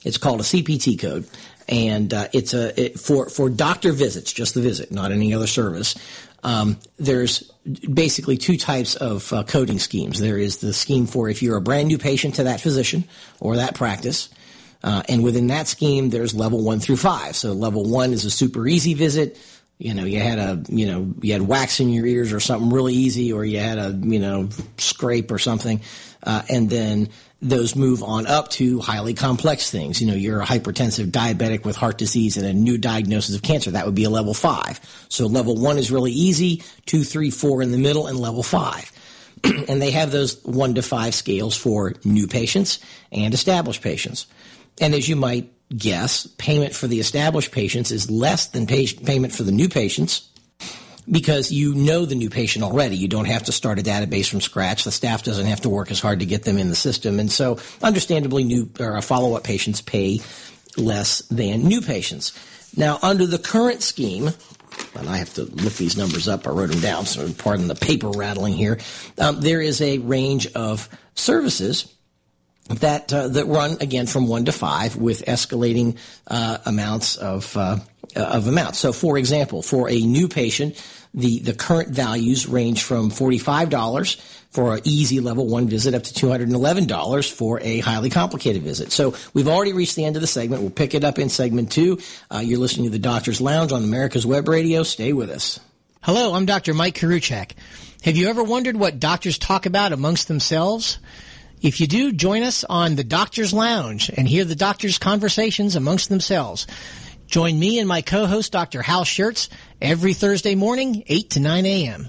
It's 0.05 0.19
called 0.19 0.41
a 0.41 0.45
CPT 0.45 1.01
code, 1.01 1.27
and 1.69 2.13
uh, 2.13 2.29
it's 2.33 2.53
a 2.53 2.79
it, 2.81 3.01
for 3.01 3.29
for 3.29 3.49
doctor 3.49 3.93
visits, 3.93 4.33
just 4.33 4.55
the 4.55 4.61
visit, 4.61 4.93
not 4.93 5.13
any 5.13 5.33
other 5.33 5.47
service. 5.47 5.95
Um, 6.43 6.79
there's 6.99 7.51
basically 7.91 8.37
two 8.37 8.59
types 8.59 8.97
of 8.97 9.33
uh, 9.33 9.45
coding 9.45 9.79
schemes. 9.79 10.21
There 10.21 10.37
is 10.37 10.59
the 10.59 10.75
scheme 10.75 11.07
for 11.07 11.31
if 11.31 11.43
you're 11.43 11.57
a 11.57 11.63
brand 11.63 11.89
new 11.89 11.97
patient 11.97 12.35
to 12.35 12.45
that 12.45 12.61
physician 12.61 13.05
or 13.41 13.57
that 13.57 13.75
practice. 13.75 14.29
Uh, 14.83 15.03
and 15.09 15.25
within 15.25 15.47
that 15.47 15.67
scheme, 15.67 16.11
there's 16.11 16.35
level 16.35 16.63
one 16.63 16.81
through 16.81 16.99
five. 16.99 17.35
So 17.35 17.55
level 17.55 17.89
one 17.89 18.13
is 18.13 18.27
a 18.27 18.31
super 18.31 18.69
easy 18.69 18.93
visit 18.93 19.39
you 19.79 19.93
know, 19.93 20.05
you 20.05 20.21
had 20.21 20.39
a, 20.39 20.63
you 20.69 20.87
know, 20.87 21.13
you 21.21 21.33
had 21.33 21.43
wax 21.43 21.81
in 21.81 21.89
your 21.89 22.07
ears 22.07 22.33
or 22.33 22.39
something 22.39 22.71
really 22.71 22.95
easy, 22.95 23.33
or 23.33 23.45
you 23.45 23.59
had 23.59 23.79
a, 23.79 23.91
you 24.03 24.21
know, 24.21 24.49
scrape 24.79 25.33
or 25.33 25.39
something, 25.39 25.81
uh, 26.25 26.43
and 26.49 26.71
then 26.71 27.09
those 27.41 27.77
move 27.77 28.03
on 28.03 28.27
up 28.27 28.49
to 28.49 28.81
highly 28.81 29.13
complex 29.13 29.71
things. 29.71 30.01
You 30.01 30.07
know, 30.07 30.15
you're 30.15 30.41
a 30.41 30.47
hypertensive 30.47 31.11
diabetic 31.11 31.65
with 31.65 31.77
heart 31.77 31.99
disease 31.99 32.37
and 32.37 32.47
a 32.47 32.55
new 32.55 32.79
diagnosis 32.79 33.37
of 33.37 33.43
cancer. 33.43 33.71
That 33.71 33.85
would 33.85 33.95
be 33.95 34.05
a 34.05 34.11
level 34.11 34.35
five. 34.35 34.81
So 35.11 35.27
level 35.27 35.57
one 35.57 35.77
is 35.77 35.91
really 35.91 36.13
easy, 36.13 36.63
two, 36.87 37.05
three, 37.05 37.31
four 37.31 37.63
in 37.63 37.71
the 37.71 37.79
middle, 37.79 38.07
and 38.07 38.19
level 38.19 38.43
five. 38.43 38.91
and 39.45 39.81
they 39.81 39.91
have 39.91 40.11
those 40.11 40.43
one 40.45 40.75
to 40.75 40.83
five 40.83 41.15
scales 41.15 41.57
for 41.57 41.93
new 42.05 42.27
patients 42.27 42.79
and 43.13 43.35
established 43.35 43.83
patients. 43.83 44.27
And 44.81 44.95
as 44.95 45.09
you 45.09 45.17
might 45.17 45.53
guess, 45.77 46.27
payment 46.39 46.75
for 46.75 46.87
the 46.87 47.01
established 47.01 47.53
patients 47.53 47.91
is 47.91 48.11
less 48.11 48.49
than 48.49 48.67
pay- 48.67 48.87
payment 48.87 49.35
for 49.35 49.43
the 49.43 49.53
new 49.53 49.69
patients 49.69 50.31
because 51.11 51.53
you 51.53 51.75
know 51.75 52.05
the 52.05 52.15
new 52.15 52.31
patient 52.31 52.65
already. 52.65 52.97
You 52.97 53.09
don't 53.09 53.27
have 53.27 53.45
to 53.45 53.53
start 53.53 53.79
a 53.79 53.83
database 53.83 54.29
from 54.29 54.41
scratch. 54.41 54.85
The 54.85 54.93
staff 54.93 55.23
doesn't 55.23 55.47
have 55.47 55.63
to 55.63 55.69
work 55.69 55.91
as 55.91 56.01
hard 56.01 56.21
to 56.21 56.27
get 56.27 56.45
them 56.45 56.59
in 56.59 56.69
the 56.69 56.77
system. 56.77 57.21
And 57.21 57.31
so, 57.31 57.59
understandably, 57.83 58.45
new 58.45 58.71
or 58.81 59.01
follow 59.03 59.37
up 59.37 59.45
patients 59.45 59.81
pay 59.81 60.21
less 60.77 61.21
than 61.29 61.65
new 61.65 61.81
patients. 61.81 62.33
Now, 62.77 62.99
under 63.03 63.27
the 63.27 63.39
current 63.39 63.83
scheme, 63.83 64.31
and 64.97 65.09
I 65.09 65.19
have 65.19 65.33
to 65.35 65.45
look 65.45 65.75
these 65.75 65.97
numbers 65.97 66.27
up. 66.29 66.47
I 66.47 66.51
wrote 66.51 66.71
them 66.71 66.81
down, 66.81 67.07
so 67.07 67.33
pardon 67.33 67.69
the 67.69 67.75
paper 67.75 68.11
rattling 68.11 68.55
here. 68.55 68.79
Um, 69.19 69.41
there 69.41 69.61
is 69.61 69.81
a 69.81 69.99
range 69.99 70.47
of 70.55 70.89
services 71.15 71.93
that 72.69 73.13
uh, 73.13 73.29
that 73.29 73.47
run 73.47 73.77
again 73.81 74.07
from 74.07 74.27
one 74.27 74.47
to 74.47 74.53
five 74.53 74.97
with 74.97 75.25
escalating 75.27 75.99
uh, 76.27 76.59
amounts 76.65 77.17
of 77.17 77.57
uh, 77.57 77.79
of 78.17 78.47
amounts. 78.47 78.79
So, 78.79 78.93
for 78.93 79.19
example, 79.19 79.63
for 79.63 79.91
a 79.91 80.01
new 80.01 80.29
patient, 80.29 80.83
the 81.13 81.41
the 81.41 81.53
current 81.53 81.91
values 81.91 82.49
range 82.49 82.83
from 82.83 83.11
forty 83.11 83.39
five 83.39 83.69
dollars 83.69 84.15
for 84.51 84.75
an 84.75 84.81
easy 84.85 85.21
level 85.21 85.47
one 85.47 85.69
visit 85.69 85.95
up 85.95 86.05
to 86.05 86.15
two 86.15 86.31
hundred 86.31 86.49
and 86.49 86.57
eleven 86.57 86.87
dollars 86.87 87.31
for 87.31 87.61
a 87.61 87.81
highly 87.81 88.09
complicated 88.09 88.63
visit. 88.63 88.93
So, 88.93 89.15
we've 89.35 89.49
already 89.49 89.75
reached 89.75 89.97
the 89.97 90.07
end 90.07 90.17
of 90.17 90.23
the 90.23 90.29
segment. 90.29 90.63
We'll 90.63 90.71
pick 90.71 90.95
it 90.95 91.05
up 91.05 91.19
in 91.19 91.29
segment 91.29 91.71
two. 91.71 91.99
Uh, 92.31 92.39
you're 92.39 92.61
listening 92.61 92.87
to 92.87 92.93
the 92.93 92.99
Doctor's 92.99 93.43
Lounge 93.43 93.73
on 93.73 93.85
America's 93.85 94.25
Web 94.25 94.49
Radio. 94.49 94.85
Stay 94.85 95.13
with 95.13 95.29
us. 95.29 95.61
Hello, 96.01 96.35
I'm 96.35 96.47
Dr. 96.47 96.73
Mike 96.73 96.97
Koriwchak. 96.97 97.53
Have 98.05 98.17
you 98.17 98.29
ever 98.29 98.43
wondered 98.43 98.77
what 98.77 99.01
doctors 99.01 99.39
talk 99.39 99.65
about 99.65 99.93
amongst 99.93 100.29
themselves? 100.29 100.99
If 101.65 101.81
you 101.81 101.87
do, 101.87 102.13
join 102.13 102.43
us 102.43 102.63
on 102.63 102.95
the 102.95 103.05
Doctor's 103.05 103.55
Lounge 103.55 104.11
and 104.15 104.29
hear 104.29 104.45
the 104.45 104.55
doctors' 104.55 104.99
conversations 104.99 105.77
amongst 105.77 106.11
themselves. 106.11 106.67
Join 107.27 107.59
me 107.59 107.79
and 107.79 107.89
my 107.89 108.03
co-host, 108.03 108.53
Dr. 108.53 108.83
Hal 108.83 109.05
Scherz, 109.05 109.49
every 109.81 110.13
Thursday 110.13 110.57
morning, 110.57 111.05
8 111.07 111.31
to 111.31 111.41
9 111.41 111.65
a.m. 111.65 112.09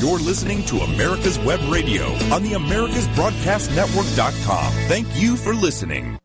You're 0.00 0.18
listening 0.18 0.64
to 0.64 0.78
America's 0.78 1.38
Web 1.38 1.60
Radio 1.70 2.06
on 2.32 2.42
the 2.42 2.52
AmericasBroadcastNetwork.com. 2.52 4.72
Thank 4.88 5.20
you 5.20 5.36
for 5.36 5.54
listening. 5.54 6.18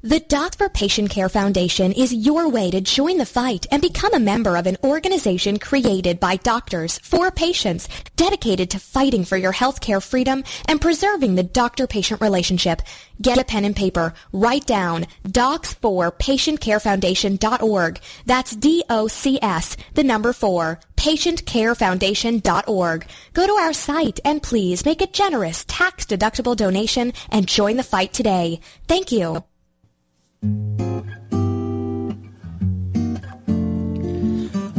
The 0.00 0.20
Docs 0.20 0.54
for 0.54 0.68
Patient 0.68 1.10
Care 1.10 1.28
Foundation 1.28 1.90
is 1.90 2.14
your 2.14 2.48
way 2.48 2.70
to 2.70 2.80
join 2.80 3.18
the 3.18 3.26
fight 3.26 3.66
and 3.72 3.82
become 3.82 4.14
a 4.14 4.20
member 4.20 4.56
of 4.56 4.68
an 4.68 4.76
organization 4.84 5.58
created 5.58 6.20
by 6.20 6.36
doctors 6.36 6.98
for 6.98 7.32
patients 7.32 7.88
dedicated 8.14 8.70
to 8.70 8.78
fighting 8.78 9.24
for 9.24 9.36
your 9.36 9.52
healthcare 9.52 10.00
freedom 10.00 10.44
and 10.68 10.80
preserving 10.80 11.34
the 11.34 11.42
doctor-patient 11.42 12.20
relationship. 12.20 12.80
Get 13.20 13.38
a 13.38 13.44
pen 13.44 13.64
and 13.64 13.74
paper. 13.74 14.14
Write 14.32 14.66
down 14.66 15.06
docs4patientcarefoundation.org. 15.26 18.00
That's 18.24 18.54
D-O-C-S, 18.54 19.76
the 19.94 20.04
number 20.04 20.32
four, 20.32 20.78
patientcarefoundation.org. 20.98 23.06
Go 23.32 23.46
to 23.46 23.52
our 23.52 23.72
site 23.72 24.20
and 24.24 24.42
please 24.42 24.84
make 24.84 25.00
a 25.00 25.06
generous 25.06 25.64
tax-deductible 25.66 26.56
donation 26.56 27.12
and 27.30 27.46
join 27.46 27.76
the 27.76 27.82
fight 27.82 28.12
today. 28.12 28.60
Thank 28.86 29.12
you. 29.12 29.44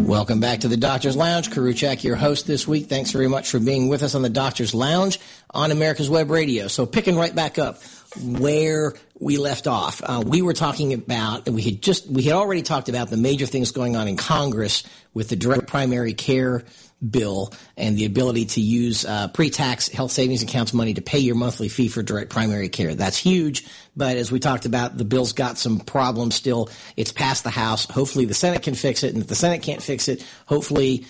Welcome 0.09 0.39
back 0.39 0.61
to 0.61 0.67
the 0.67 0.76
Doctor's 0.76 1.15
Lounge. 1.15 1.51
Koriwchak, 1.51 2.03
your 2.03 2.15
host 2.15 2.47
this 2.47 2.67
week. 2.67 2.88
Thanks 2.88 3.11
very 3.11 3.28
much 3.28 3.51
for 3.51 3.59
being 3.59 3.89
with 3.89 4.01
us 4.01 4.15
on 4.15 4.24
the 4.24 4.30
Doctor's 4.30 4.74
Lounge 4.74 5.20
on 5.51 5.72
America's 5.72 6.09
Web 6.09 6.32
Radio. 6.32 6.67
So 6.67 6.88
picking 6.88 7.15
right 7.15 7.34
back 7.34 7.59
up 7.59 7.78
where 8.24 8.93
we 9.20 9.38
left 9.38 9.68
off, 9.68 10.01
uh, 10.03 10.24
we 10.26 10.41
were 10.41 10.53
talking 10.53 10.93
about, 10.93 11.47
we 11.49 11.62
had 11.62 11.82
just, 11.82 12.07
we 12.07 12.24
had 12.24 12.34
already 12.34 12.62
talked 12.62 12.89
about 12.89 13.10
the 13.10 13.18
major 13.18 13.45
things 13.45 13.72
going 13.72 13.95
on 13.95 14.07
in 14.07 14.18
Congress 14.18 14.84
with 15.14 15.30
the 15.30 15.36
direct 15.36 15.68
primary 15.68 16.14
care 16.14 16.64
bill 17.07 17.53
and 17.78 17.97
the 17.97 18.05
ability 18.05 18.45
to 18.45 18.62
use 18.62 19.05
uh, 19.05 19.28
pre-tax 19.30 19.88
health 19.88 20.12
savings 20.12 20.43
accounts 20.43 20.74
money 20.74 20.93
to 20.93 21.01
pay 21.01 21.20
your 21.20 21.36
monthly 21.36 21.70
fee 21.70 21.88
for 21.88 22.03
direct 22.03 22.30
primary 22.30 22.70
care. 22.70 22.95
That's 22.95 23.18
huge, 23.18 23.66
but 23.95 24.18
as 24.18 24.32
we 24.32 24.39
talked 24.39 24.66
about, 24.66 24.97
the 24.97 25.05
bill's 25.05 25.34
got 25.34 25.57
some 25.57 25.80
problems 25.80 26.36
still. 26.36 26.70
It's 26.97 27.12
passed 27.12 27.43
the 27.43 27.49
House. 27.49 27.86
Hopefully 27.86 28.26
the 28.26 28.34
Senate 28.34 28.64
can 28.64 28.76
fix 28.76 29.03
it, 29.03 29.14
and 29.14 29.24
if 29.24 29.30
the 29.30 29.36
Senate 29.36 29.62
can't 29.62 29.82
fix 29.82 30.07
it, 30.07 30.26
hopefully 30.45 31.05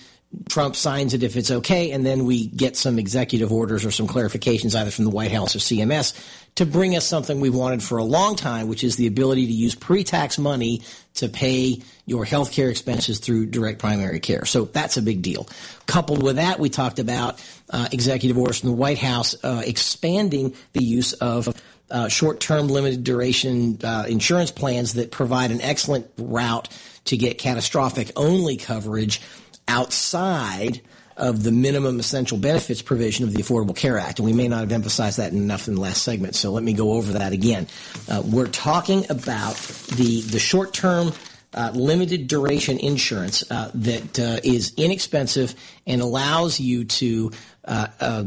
Trump 0.48 0.76
signs 0.76 1.12
it 1.12 1.24
if 1.24 1.36
it's 1.36 1.50
okay, 1.50 1.90
and 1.90 2.06
then 2.06 2.24
we 2.24 2.46
get 2.46 2.76
some 2.76 2.98
executive 2.98 3.52
orders 3.52 3.84
or 3.84 3.90
some 3.90 4.06
clarifications 4.06 4.78
either 4.78 4.92
from 4.92 5.04
the 5.04 5.10
White 5.10 5.32
House 5.32 5.56
or 5.56 5.58
CMS 5.58 6.14
to 6.60 6.66
bring 6.66 6.94
us 6.94 7.06
something 7.06 7.40
we've 7.40 7.54
wanted 7.54 7.82
for 7.82 7.96
a 7.96 8.04
long 8.04 8.36
time, 8.36 8.68
which 8.68 8.84
is 8.84 8.96
the 8.96 9.06
ability 9.06 9.46
to 9.46 9.52
use 9.52 9.74
pre-tax 9.74 10.38
money 10.38 10.82
to 11.14 11.26
pay 11.26 11.80
your 12.04 12.26
health 12.26 12.52
care 12.52 12.68
expenses 12.68 13.18
through 13.18 13.46
direct 13.46 13.78
primary 13.78 14.20
care. 14.20 14.44
So 14.44 14.66
that's 14.66 14.98
a 14.98 15.02
big 15.02 15.22
deal. 15.22 15.48
Coupled 15.86 16.22
with 16.22 16.36
that, 16.36 16.60
we 16.60 16.68
talked 16.68 16.98
about 16.98 17.42
uh, 17.70 17.88
executive 17.92 18.36
orders 18.36 18.60
from 18.60 18.68
the 18.68 18.76
White 18.76 18.98
House 18.98 19.34
uh, 19.42 19.62
expanding 19.64 20.54
the 20.74 20.84
use 20.84 21.14
of 21.14 21.48
uh, 21.90 22.08
short-term 22.08 22.68
limited 22.68 23.04
duration 23.04 23.78
uh, 23.82 24.04
insurance 24.06 24.50
plans 24.50 24.92
that 24.94 25.10
provide 25.10 25.52
an 25.52 25.62
excellent 25.62 26.10
route 26.18 26.68
to 27.06 27.16
get 27.16 27.38
catastrophic 27.38 28.12
only 28.16 28.58
coverage 28.58 29.22
outside 29.66 30.82
of 31.20 31.42
the 31.42 31.52
minimum 31.52 32.00
essential 32.00 32.38
benefits 32.38 32.82
provision 32.82 33.24
of 33.24 33.32
the 33.32 33.42
Affordable 33.42 33.76
Care 33.76 33.98
Act. 33.98 34.18
And 34.18 34.26
we 34.26 34.32
may 34.32 34.48
not 34.48 34.60
have 34.60 34.72
emphasized 34.72 35.18
that 35.18 35.32
enough 35.32 35.68
in 35.68 35.74
the 35.74 35.80
last 35.80 36.02
segment, 36.02 36.34
so 36.34 36.50
let 36.50 36.64
me 36.64 36.72
go 36.72 36.94
over 36.94 37.12
that 37.12 37.32
again. 37.32 37.68
Uh, 38.08 38.22
we're 38.24 38.48
talking 38.48 39.04
about 39.10 39.56
the, 39.96 40.22
the 40.22 40.38
short 40.38 40.72
term 40.72 41.12
uh, 41.52 41.72
limited 41.74 42.28
duration 42.28 42.78
insurance 42.78 43.44
uh, 43.50 43.70
that 43.74 44.18
uh, 44.18 44.40
is 44.44 44.72
inexpensive 44.76 45.54
and 45.86 46.00
allows 46.00 46.60
you 46.60 46.84
to 46.84 47.32
uh, 47.64 47.88
uh, 48.00 48.22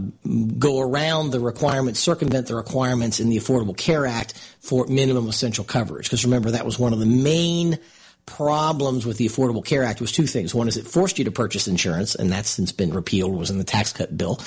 go 0.57 0.81
around 0.81 1.31
the 1.31 1.39
requirements, 1.39 1.99
circumvent 1.99 2.47
the 2.47 2.55
requirements 2.55 3.19
in 3.19 3.29
the 3.29 3.37
Affordable 3.37 3.75
Care 3.75 4.05
Act 4.05 4.33
for 4.59 4.85
minimum 4.87 5.27
essential 5.27 5.63
coverage. 5.63 6.05
Because 6.05 6.25
remember, 6.25 6.51
that 6.51 6.65
was 6.65 6.77
one 6.77 6.93
of 6.93 6.99
the 6.99 7.05
main 7.05 7.79
problems 8.25 9.05
with 9.05 9.17
the 9.17 9.27
Affordable 9.27 9.63
Care 9.63 9.83
Act 9.83 10.01
was 10.01 10.11
two 10.11 10.27
things. 10.27 10.55
One 10.55 10.67
is 10.67 10.77
it 10.77 10.87
forced 10.87 11.19
you 11.19 11.25
to 11.25 11.31
purchase 11.31 11.67
insurance, 11.67 12.15
and 12.15 12.31
that's 12.31 12.49
since 12.49 12.71
been 12.71 12.93
repealed, 12.93 13.35
was 13.35 13.49
in 13.49 13.57
the 13.57 13.63
tax 13.63 13.93
cut 13.93 14.15
bill. 14.17 14.39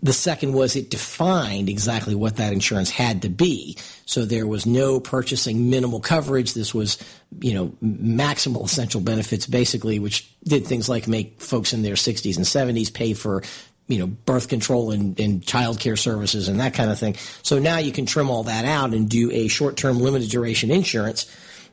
The 0.00 0.12
second 0.12 0.52
was 0.52 0.76
it 0.76 0.90
defined 0.90 1.68
exactly 1.68 2.14
what 2.14 2.36
that 2.36 2.52
insurance 2.52 2.88
had 2.88 3.22
to 3.22 3.28
be. 3.28 3.76
So 4.06 4.24
there 4.24 4.46
was 4.46 4.64
no 4.64 5.00
purchasing 5.00 5.70
minimal 5.70 5.98
coverage. 5.98 6.54
This 6.54 6.72
was, 6.72 6.98
you 7.40 7.52
know, 7.52 7.68
maximal 7.82 8.64
essential 8.64 9.00
benefits 9.00 9.46
basically, 9.46 9.98
which 9.98 10.32
did 10.44 10.66
things 10.66 10.88
like 10.88 11.08
make 11.08 11.40
folks 11.40 11.72
in 11.72 11.82
their 11.82 11.94
60s 11.94 12.36
and 12.36 12.46
70s 12.46 12.94
pay 12.94 13.12
for 13.12 13.42
you 13.88 13.98
know, 13.98 14.06
birth 14.06 14.48
control 14.48 14.90
and, 14.90 15.18
and 15.18 15.44
child 15.44 15.80
care 15.80 15.96
services 15.96 16.48
and 16.48 16.60
that 16.60 16.74
kind 16.74 16.90
of 16.90 16.98
thing. 16.98 17.16
So 17.42 17.58
now 17.58 17.78
you 17.78 17.90
can 17.90 18.04
trim 18.04 18.30
all 18.30 18.44
that 18.44 18.66
out 18.66 18.92
and 18.92 19.08
do 19.08 19.30
a 19.32 19.48
short-term 19.48 19.98
limited 19.98 20.30
duration 20.30 20.70
insurance 20.70 21.24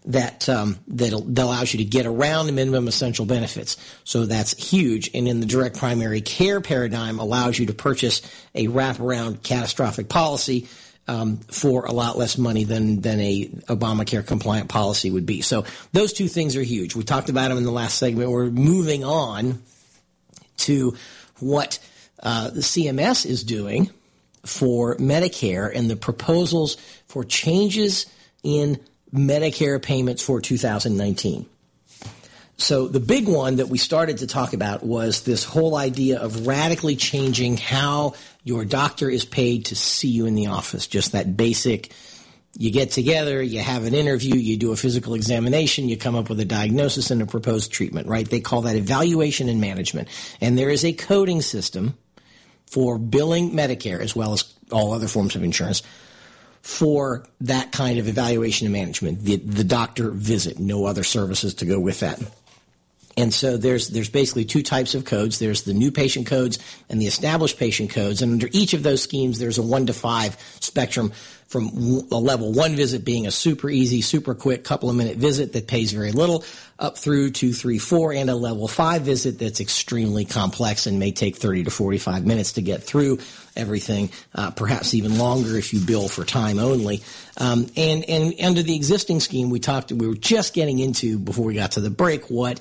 that 0.08 0.47
um, 0.49 0.78
that, 0.88 1.14
allows 1.14 1.74
you 1.74 1.80
to 1.80 1.86
get 1.86 2.06
around 2.06 2.47
the 2.47 2.51
minimum 2.51 2.88
essential 2.88 3.26
benefits. 3.26 3.78
So 4.03 4.26
that's 4.26 4.53
huge. 4.53 5.10
And 5.14 5.28
in 5.28 5.39
the 5.39 5.45
direct 5.45 5.78
primary 5.78 6.22
care 6.22 6.62
paradigm, 6.62 7.20
allows 7.20 7.58
you 7.58 7.68
to 7.68 7.74
purchase 7.74 8.22
a 8.53 8.68
wraparound 8.68 9.43
catastrophic 9.43 10.10
policy 10.10 10.68
um, 11.08 11.38
for 11.38 11.86
a 11.86 11.91
lot 11.91 12.18
less 12.18 12.38
money 12.38 12.64
than 12.64 13.01
than 13.01 13.20
a 13.20 13.47
Obamacare 13.68 14.26
compliant 14.26 14.70
policy 14.70 15.12
would 15.12 15.26
be. 15.26 15.41
So 15.41 15.66
those 15.93 16.14
two 16.14 16.28
things 16.28 16.56
are 16.56 16.64
huge. 16.64 16.95
We 16.95 17.03
talked 17.03 17.30
about 17.30 17.49
them 17.49 17.58
in 17.58 17.64
the 17.64 17.72
last 17.72 17.97
segment. 17.97 18.30
We're 18.30 18.49
moving 18.49 19.03
on 19.03 19.62
to 20.58 20.95
what 21.39 21.80
uh, 22.22 22.49
the 22.49 22.62
CMS 22.62 23.26
is 23.26 23.43
doing 23.43 23.89
for 24.45 24.95
Medicare 24.97 25.72
and 25.74 25.89
the 25.89 25.95
proposals 25.95 26.76
for 27.08 27.24
changes 27.24 28.06
in 28.43 28.80
Medicare 29.16 29.82
payments 29.82 30.22
for 30.22 30.41
2019. 30.41 31.47
So 32.57 32.88
the 32.88 33.01
big 33.01 33.28
one 33.28 33.57
that 33.57 33.68
we 33.68 33.78
started 33.78 34.20
to 34.20 34.28
talk 34.28 34.53
about 34.53 34.84
was 34.84 35.24
this 35.24 35.43
whole 35.43 35.76
idea 35.76 36.20
of 36.20 36.47
radically 36.47 36.95
changing 36.95 37.57
how 37.57 38.13
your 38.43 38.63
doctor 38.63 39.09
is 39.09 39.26
paid 39.26 39.66
to 39.66 39.76
see 39.76 40.07
you 40.07 40.26
in 40.26 40.36
the 40.36 40.47
office. 40.47 40.88
Just 40.88 41.11
that 41.11 41.36
basic, 41.36 41.91
you 42.57 42.72
get 42.72 42.91
together, 42.91 43.41
you 43.41 43.59
have 43.59 43.84
an 43.84 43.93
interview, 43.93 44.36
you 44.36 44.55
do 44.55 44.72
a 44.72 44.78
physical 44.78 45.16
examination, 45.16 45.89
you 45.89 45.97
come 45.97 46.16
up 46.16 46.30
with 46.30 46.39
a 46.39 46.45
diagnosis 46.45 47.11
and 47.11 47.22
a 47.22 47.26
proposed 47.26 47.74
treatment, 47.74 48.07
right? 48.07 48.30
They 48.30 48.39
call 48.39 48.61
that 48.61 48.78
evaluation 48.78 49.49
and 49.49 49.59
management. 49.59 50.07
And 50.39 50.57
there 50.57 50.70
is 50.70 50.86
a 50.86 50.93
coding 50.93 51.41
system 51.41 51.97
for 52.68 52.97
billing 52.97 53.51
Medicare 53.51 53.99
as 53.99 54.16
well 54.16 54.32
as 54.32 54.53
all 54.72 54.93
other 54.93 55.07
forms 55.07 55.36
of 55.36 55.43
insurance 55.43 55.84
for 56.66 57.24
that 57.41 57.72
kind 57.72 57.99
of 57.99 58.07
evaluation 58.07 58.66
and 58.66 58.74
management, 58.74 59.22
the, 59.22 59.36
the 59.36 59.63
doctor 59.63 60.09
visit, 60.09 60.57
no 60.57 60.86
other 60.86 61.03
services 61.03 61.53
to 61.53 61.63
go 61.63 61.80
with 61.80 61.99
that. 61.99 62.20
And 63.16 63.32
so 63.32 63.55
there's 63.55 63.89
there's 63.89 64.09
basically 64.09 64.45
two 64.45 64.63
types 64.63 64.95
of 64.95 65.05
codes. 65.05 65.38
There's 65.38 65.61
the 65.61 65.76
new 65.76 65.91
patient 65.91 66.26
codes 66.26 66.57
and 66.89 66.99
the 66.99 67.05
established 67.05 67.59
patient 67.59 67.91
codes. 67.91 68.24
And 68.24 68.32
under 68.32 68.49
each 68.51 68.74
of 68.74 68.82
those 68.82 69.03
schemes, 69.03 69.38
there's 69.38 69.59
a 69.59 69.61
one 69.61 69.86
to 69.86 69.93
five 69.93 70.38
spectrum 70.59 71.13
from 71.56 71.70
a 72.12 72.20
level 72.20 72.51
one 72.51 72.76
visit 72.76 73.06
being 73.06 73.26
a 73.26 73.32
super 73.32 73.70
easy, 73.70 74.01
super 74.01 74.36
quick 74.36 74.66
couple 74.66 74.89
of 74.89 74.95
minute 74.97 75.16
visit 75.16 75.53
that 75.53 75.68
pays 75.70 75.93
very 75.93 76.12
little 76.12 76.43
up 76.78 76.97
through 76.97 77.32
two, 77.32 77.53
three, 77.53 77.78
four 77.78 78.12
and 78.12 78.30
a 78.30 78.36
level 78.36 78.68
five 78.68 79.03
visit 79.03 79.39
that's 79.39 79.62
extremely 79.62 80.26
complex 80.26 80.86
and 80.86 80.99
may 80.99 81.14
take 81.14 81.38
30 81.38 81.64
to 81.64 81.72
45 81.72 82.26
minutes 82.26 82.53
to 82.53 82.62
get 82.62 82.84
through 82.84 83.20
everything, 83.56 84.10
uh, 84.34 84.51
perhaps 84.51 84.93
even 84.93 85.18
longer 85.18 85.58
if 85.58 85.74
you 85.74 85.80
bill 85.80 86.10
for 86.10 86.26
time 86.26 86.60
only. 86.60 87.01
Um, 87.38 87.68
and, 87.78 88.03
and 88.10 88.34
under 88.43 88.62
the 88.62 88.76
existing 88.76 89.22
scheme, 89.22 89.49
we 89.49 89.62
talked, 89.62 89.93
we 89.93 90.10
were 90.10 90.16
just 90.16 90.53
getting 90.53 90.80
into 90.80 91.18
before 91.18 91.45
we 91.45 91.53
got 91.53 91.72
to 91.74 91.80
the 91.80 91.89
break 91.89 92.30
what 92.30 92.60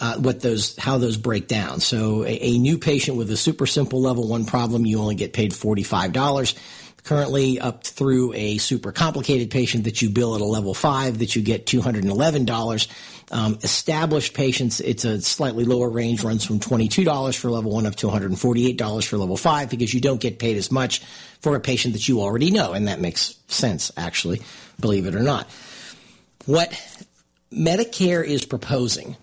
uh, 0.00 0.16
what 0.16 0.40
those 0.40 0.76
how 0.76 0.98
those 0.98 1.16
break 1.16 1.46
down. 1.46 1.78
So 1.78 2.24
a, 2.24 2.36
a, 2.40 2.58
new 2.58 2.78
patient 2.78 3.16
with 3.16 3.30
a 3.30 3.36
super 3.36 3.64
simple 3.64 4.02
level 4.02 4.26
one 4.26 4.44
problem, 4.44 4.84
you 4.84 4.98
only 4.98 5.14
get 5.14 5.32
paid 5.32 5.54
forty 5.54 5.84
five 5.84 6.12
dollars 6.12 6.56
currently 7.04 7.60
up 7.60 7.84
through 7.84 8.32
a 8.32 8.56
super 8.58 8.90
complicated 8.90 9.50
patient 9.50 9.84
that 9.84 10.00
you 10.00 10.08
bill 10.08 10.34
at 10.34 10.40
a 10.40 10.44
level 10.44 10.72
five 10.72 11.18
that 11.18 11.36
you 11.36 11.42
get 11.42 11.66
$211. 11.66 12.88
Um, 13.30 13.58
established 13.62 14.34
patients, 14.34 14.80
it's 14.80 15.04
a 15.04 15.20
slightly 15.20 15.64
lower 15.64 15.88
range, 15.88 16.24
runs 16.24 16.44
from 16.44 16.60
$22 16.60 17.38
for 17.38 17.50
level 17.50 17.72
one 17.72 17.86
up 17.86 17.94
to 17.96 18.06
$148 18.06 19.06
for 19.06 19.16
level 19.18 19.36
five 19.36 19.70
because 19.70 19.92
you 19.92 20.00
don't 20.00 20.20
get 20.20 20.38
paid 20.38 20.56
as 20.56 20.72
much 20.72 21.00
for 21.40 21.54
a 21.56 21.60
patient 21.60 21.94
that 21.94 22.08
you 22.08 22.20
already 22.20 22.50
know. 22.50 22.72
And 22.72 22.88
that 22.88 23.00
makes 23.00 23.36
sense, 23.48 23.92
actually, 23.96 24.40
believe 24.80 25.06
it 25.06 25.14
or 25.14 25.22
not. 25.22 25.48
What 26.46 26.72
Medicare 27.52 28.24
is 28.24 28.44
proposing, 28.44 29.16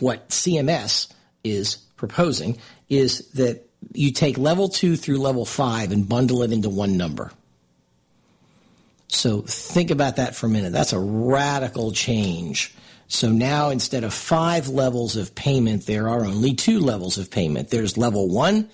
what 0.00 0.28
CMS 0.28 1.10
is 1.42 1.76
proposing 1.96 2.58
is 2.88 3.28
that 3.30 3.67
you 3.92 4.12
take 4.12 4.38
level 4.38 4.68
two 4.68 4.96
through 4.96 5.18
level 5.18 5.44
five 5.44 5.92
and 5.92 6.08
bundle 6.08 6.42
it 6.42 6.52
into 6.52 6.68
one 6.68 6.96
number. 6.96 7.32
So 9.08 9.40
think 9.42 9.90
about 9.90 10.16
that 10.16 10.36
for 10.36 10.46
a 10.46 10.50
minute. 10.50 10.72
That's 10.72 10.92
a 10.92 11.00
radical 11.00 11.92
change. 11.92 12.74
So 13.08 13.30
now 13.30 13.70
instead 13.70 14.04
of 14.04 14.12
five 14.12 14.68
levels 14.68 15.16
of 15.16 15.34
payment, 15.34 15.86
there 15.86 16.08
are 16.08 16.24
only 16.26 16.54
two 16.54 16.80
levels 16.80 17.16
of 17.16 17.30
payment. 17.30 17.70
There's 17.70 17.96
level 17.96 18.28
one, 18.28 18.68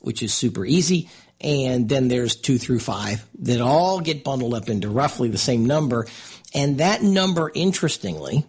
which 0.00 0.22
is 0.22 0.32
super 0.32 0.64
easy, 0.64 1.10
and 1.40 1.88
then 1.88 2.06
there's 2.06 2.36
two 2.36 2.58
through 2.58 2.78
five 2.78 3.26
that 3.40 3.60
all 3.60 4.00
get 4.00 4.22
bundled 4.22 4.54
up 4.54 4.68
into 4.68 4.88
roughly 4.88 5.28
the 5.28 5.38
same 5.38 5.66
number. 5.66 6.06
And 6.54 6.78
that 6.78 7.02
number, 7.02 7.50
interestingly, 7.54 8.46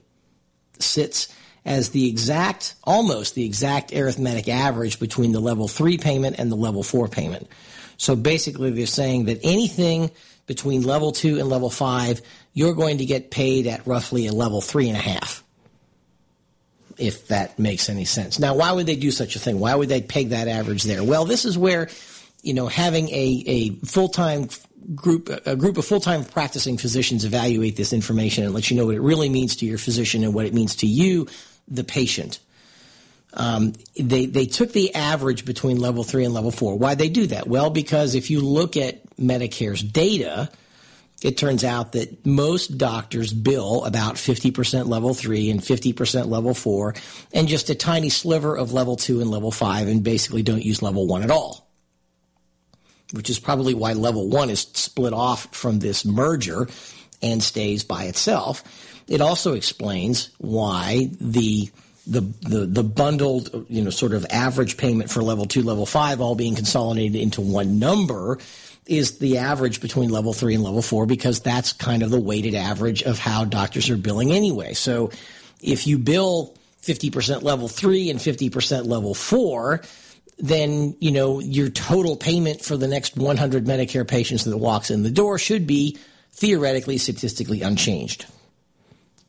sits 0.78 1.34
as 1.66 1.90
the 1.90 2.10
exact, 2.10 2.76
almost 2.84 3.36
the 3.36 3.46
exact 3.46 3.94
arithmetic 3.94 4.50
average 4.50 5.00
between 5.00 5.32
the 5.32 5.40
level 5.40 5.68
three 5.68 5.98
payment 5.98 6.38
and 6.38 6.52
the 6.52 6.56
level 6.56 6.84
four 6.84 7.08
payment. 7.08 7.48
So 7.98 8.16
basically 8.16 8.72
they're 8.72 8.86
saying 8.86 9.26
that 9.26 9.40
anything 9.44 10.12
between 10.46 10.82
level 10.82 11.12
two 11.12 11.40
and 11.40 11.48
level 11.48 11.70
five, 11.70 12.22
you're 12.54 12.74
going 12.74 12.98
to 12.98 13.06
get 13.06 13.32
paid 13.32 13.68
at 13.68 13.88
roughly 13.88 14.28
a 14.28 14.34
level 14.34 14.60
three 14.60 14.90
and 14.90 14.98
a 14.98 15.02
half. 15.02 15.44
If 16.98 17.30
that 17.30 17.58
makes 17.58 17.90
any 17.90 18.06
sense. 18.06 18.38
Now, 18.40 18.56
why 18.56 18.72
would 18.72 18.86
they 18.86 18.96
do 18.96 19.10
such 19.10 19.36
a 19.36 19.40
thing? 19.40 19.60
Why 19.60 19.74
would 19.74 19.90
they 19.90 20.02
peg 20.02 20.30
that 20.30 20.48
average 20.48 20.84
there? 20.84 21.04
Well, 21.04 21.26
this 21.26 21.44
is 21.44 21.58
where, 21.58 21.90
you 22.44 22.54
know, 22.54 22.68
having 22.68 23.10
a, 23.10 23.44
a 23.48 23.70
full-time 23.86 24.50
group, 24.94 25.30
a 25.48 25.56
group 25.56 25.78
of 25.78 25.86
full-time 25.86 26.24
practicing 26.24 26.78
physicians 26.78 27.26
evaluate 27.26 27.78
this 27.78 27.94
information 27.94 28.44
and 28.44 28.54
let 28.54 28.70
you 28.70 28.78
know 28.78 28.86
what 28.86 28.96
it 28.96 29.02
really 29.02 29.30
means 29.30 29.56
to 29.56 29.66
your 29.66 29.80
physician 29.80 30.24
and 30.24 30.36
what 30.36 30.46
it 30.46 30.54
means 30.54 30.76
to 30.78 30.86
you 30.86 31.28
the 31.68 31.84
patient. 31.84 32.40
Um, 33.34 33.74
they 33.98 34.28
they 34.28 34.46
took 34.46 34.72
the 34.74 34.94
average 34.94 35.46
between 35.46 35.80
level 35.80 36.04
three 36.04 36.24
and 36.24 36.34
level 36.34 36.52
four. 36.52 36.78
Why 36.78 36.96
they 36.96 37.10
do 37.10 37.28
that? 37.28 37.48
Well, 37.48 37.70
because 37.70 38.14
if 38.14 38.30
you 38.30 38.42
look 38.42 38.78
at 38.78 39.04
Medicare's 39.18 39.82
data, 39.82 40.52
it 41.24 41.38
turns 41.38 41.64
out 41.64 41.94
that 41.94 42.26
most 42.26 42.78
doctors 42.78 43.34
bill 43.34 43.86
about 43.86 44.16
50% 44.16 44.88
level 44.88 45.14
three 45.14 45.50
and 45.50 45.62
50% 45.62 46.28
level 46.28 46.54
four, 46.54 46.94
and 47.34 47.48
just 47.48 47.70
a 47.70 47.76
tiny 47.76 48.10
sliver 48.10 48.56
of 48.56 48.74
level 48.74 48.98
two 48.98 49.22
and 49.22 49.32
level 49.32 49.52
five, 49.52 49.88
and 49.88 50.04
basically 50.04 50.44
don't 50.44 50.64
use 50.64 50.82
level 50.82 51.08
one 51.08 51.24
at 51.24 51.32
all. 51.32 51.70
Which 53.14 53.30
is 53.30 53.40
probably 53.40 53.74
why 53.74 53.94
level 53.94 54.30
one 54.30 54.50
is 54.50 54.62
split 54.62 55.14
off 55.14 55.56
from 55.56 55.80
this 55.80 56.04
merger 56.04 56.68
and 57.22 57.42
stays 57.42 57.84
by 57.84 58.06
itself. 58.06 58.64
It 59.08 59.22
also 59.22 59.54
explains 59.54 60.30
why 60.38 61.10
the 61.20 61.70
the, 62.06 62.22
the, 62.42 62.66
the 62.66 62.84
bundled, 62.84 63.66
you 63.70 63.82
know, 63.82 63.90
sort 63.90 64.14
of 64.14 64.26
average 64.30 64.76
payment 64.76 65.10
for 65.10 65.24
level 65.24 65.46
two, 65.46 65.64
level 65.64 65.86
five, 65.86 66.20
all 66.20 66.36
being 66.36 66.54
consolidated 66.54 67.16
into 67.16 67.40
one 67.40 67.80
number 67.80 68.40
is 68.86 69.20
the 69.20 69.38
average 69.38 69.80
between 69.80 70.10
level 70.10 70.34
three 70.34 70.54
and 70.54 70.64
level 70.64 70.82
four 70.82 71.06
because 71.06 71.40
that's 71.40 71.72
kind 71.72 72.04
of 72.04 72.10
the 72.10 72.20
weighted 72.20 72.56
average 72.56 73.04
of 73.04 73.18
how 73.18 73.46
doctors 73.46 73.90
are 73.90 73.96
billing 73.96 74.32
anyway. 74.32 74.74
So 74.74 75.12
if 75.62 75.88
you 75.88 75.98
bill 75.98 76.58
50% 76.82 77.44
level 77.44 77.70
three 77.70 78.10
and 78.10 78.20
50% 78.20 78.86
level 78.86 79.14
four, 79.14 79.82
then, 80.38 80.96
you 81.00 81.12
know, 81.12 81.40
your 81.40 81.70
total 81.70 82.18
payment 82.18 82.62
for 82.62 82.76
the 82.76 82.88
next 82.88 83.16
100 83.16 83.66
Medicare 83.66 84.06
patients 84.06 84.44
that 84.44 84.58
walks 84.58 84.92
in 84.92 85.04
the 85.04 85.12
door 85.12 85.38
should 85.38 85.66
be 85.66 85.98
theoretically, 86.34 86.98
statistically 86.98 87.62
unchanged. 87.62 88.26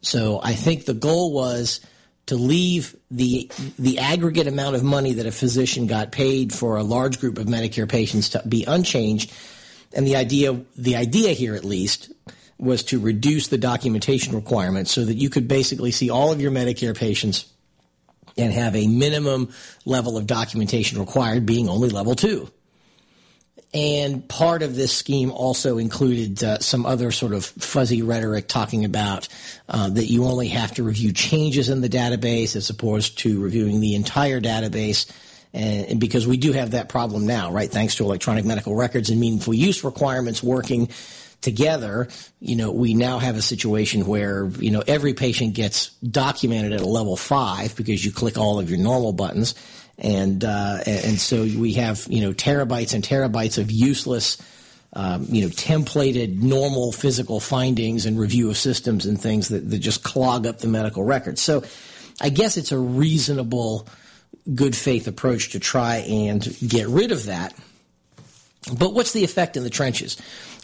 So 0.06 0.40
I 0.42 0.52
think 0.52 0.84
the 0.84 0.94
goal 0.94 1.32
was 1.32 1.80
to 2.26 2.36
leave 2.36 2.96
the 3.10 3.50
the 3.78 3.98
aggregate 3.98 4.46
amount 4.46 4.76
of 4.76 4.82
money 4.82 5.14
that 5.14 5.26
a 5.26 5.32
physician 5.32 5.86
got 5.86 6.12
paid 6.12 6.52
for 6.52 6.76
a 6.76 6.82
large 6.82 7.20
group 7.20 7.38
of 7.38 7.46
Medicare 7.46 7.88
patients 7.88 8.30
to 8.30 8.42
be 8.48 8.64
unchanged. 8.64 9.32
And 9.92 10.06
the 10.06 10.16
idea 10.16 10.60
the 10.76 10.96
idea 10.96 11.32
here 11.32 11.54
at 11.54 11.64
least 11.64 12.12
was 12.58 12.84
to 12.84 13.00
reduce 13.00 13.48
the 13.48 13.58
documentation 13.58 14.34
requirements 14.34 14.90
so 14.90 15.04
that 15.04 15.14
you 15.14 15.28
could 15.28 15.48
basically 15.48 15.90
see 15.90 16.08
all 16.08 16.32
of 16.32 16.40
your 16.40 16.50
Medicare 16.52 16.96
patients 16.96 17.46
and 18.36 18.52
have 18.52 18.74
a 18.74 18.86
minimum 18.86 19.52
level 19.84 20.16
of 20.16 20.26
documentation 20.26 20.98
required 20.98 21.46
being 21.46 21.68
only 21.68 21.88
level 21.88 22.14
2. 22.14 22.50
And 23.74 24.26
part 24.28 24.62
of 24.62 24.76
this 24.76 24.96
scheme 24.96 25.32
also 25.32 25.78
included 25.78 26.44
uh, 26.44 26.60
some 26.60 26.86
other 26.86 27.10
sort 27.10 27.32
of 27.32 27.44
fuzzy 27.44 28.02
rhetoric 28.02 28.46
talking 28.46 28.84
about 28.84 29.26
uh, 29.68 29.88
that 29.90 30.04
you 30.04 30.26
only 30.26 30.46
have 30.48 30.72
to 30.74 30.84
review 30.84 31.12
changes 31.12 31.68
in 31.68 31.80
the 31.80 31.88
database 31.88 32.54
as 32.54 32.70
opposed 32.70 33.18
to 33.18 33.42
reviewing 33.42 33.80
the 33.80 33.96
entire 33.96 34.40
database. 34.40 35.10
And, 35.52 35.86
and 35.86 36.00
because 36.00 36.24
we 36.24 36.36
do 36.36 36.52
have 36.52 36.70
that 36.70 36.88
problem 36.88 37.26
now, 37.26 37.50
right? 37.50 37.68
Thanks 37.68 37.96
to 37.96 38.04
electronic 38.04 38.44
medical 38.44 38.76
records 38.76 39.10
and 39.10 39.18
meaningful 39.18 39.54
use 39.54 39.82
requirements 39.82 40.40
working 40.40 40.88
together, 41.40 42.08
you 42.40 42.54
know, 42.54 42.70
we 42.70 42.94
now 42.94 43.18
have 43.18 43.36
a 43.36 43.42
situation 43.42 44.06
where, 44.06 44.46
you 44.60 44.70
know, 44.70 44.84
every 44.86 45.14
patient 45.14 45.54
gets 45.54 45.90
documented 45.96 46.72
at 46.72 46.80
a 46.80 46.86
level 46.86 47.16
five 47.16 47.74
because 47.74 48.04
you 48.04 48.12
click 48.12 48.38
all 48.38 48.60
of 48.60 48.70
your 48.70 48.78
normal 48.78 49.12
buttons 49.12 49.54
and 49.98 50.44
uh, 50.44 50.78
and 50.86 51.18
so 51.18 51.42
we 51.42 51.74
have 51.74 52.06
you 52.08 52.20
know 52.20 52.32
terabytes 52.32 52.94
and 52.94 53.04
terabytes 53.04 53.58
of 53.58 53.70
useless. 53.70 54.38
Um, 54.96 55.26
you 55.28 55.42
know, 55.42 55.48
templated 55.48 56.40
normal 56.40 56.92
physical 56.92 57.40
findings 57.40 58.06
and 58.06 58.16
review 58.16 58.48
of 58.48 58.56
systems 58.56 59.06
and 59.06 59.20
things 59.20 59.48
that, 59.48 59.68
that 59.68 59.78
just 59.80 60.04
clog 60.04 60.46
up 60.46 60.60
the 60.60 60.68
medical 60.68 61.02
records. 61.02 61.40
So 61.40 61.64
I 62.20 62.28
guess 62.28 62.56
it's 62.56 62.70
a 62.70 62.78
reasonable, 62.78 63.88
good 64.54 64.76
faith 64.76 65.08
approach 65.08 65.50
to 65.50 65.58
try 65.58 65.96
and 65.96 66.40
get 66.64 66.86
rid 66.86 67.10
of 67.10 67.24
that. 67.24 67.54
But 68.78 68.94
what's 68.94 69.12
the 69.12 69.24
effect 69.24 69.56
in 69.56 69.64
the 69.64 69.70
trenches? 69.70 70.16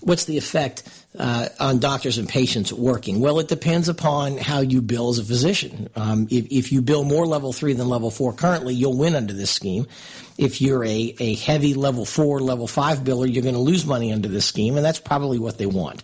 What's 0.03 0.25
the 0.25 0.39
effect 0.39 0.83
uh, 1.19 1.49
on 1.59 1.79
doctors 1.79 2.19
and 2.19 2.29
patients 2.29 2.73
working? 2.73 3.21
Well, 3.21 3.39
it 3.39 3.49
depends 3.49 3.89
upon 3.89 4.39
how 4.39 4.61
you 4.61 4.81
bill 4.81 5.11
as 5.11 5.19
a 5.19 5.25
physician. 5.25 5.91
Um, 5.97 6.27
if, 6.31 6.47
if, 6.51 6.73
you 6.73 6.81
bill 6.81 7.05
more 7.05 7.27
level 7.27 7.53
three 7.53 7.75
than 7.75 7.89
level 7.89 8.11
four 8.11 8.33
currently, 8.33 8.75
you'll 8.75 8.97
win 8.97 9.15
under 9.15 9.33
this 9.33 9.51
scheme. 9.51 9.87
If 10.39 10.61
you're 10.61 10.85
a, 10.85 11.15
a 11.19 11.35
heavy 11.35 11.75
level 11.75 12.05
four, 12.05 12.41
level 12.41 12.67
five 12.67 13.01
biller, 13.01 13.33
you're 13.33 13.43
going 13.43 13.55
to 13.55 13.61
lose 13.61 13.85
money 13.85 14.13
under 14.13 14.29
this 14.29 14.47
scheme, 14.47 14.77
and 14.77 14.85
that's 14.85 15.01
probably 15.01 15.39
what 15.39 15.59
they 15.59 15.67
want. 15.67 16.03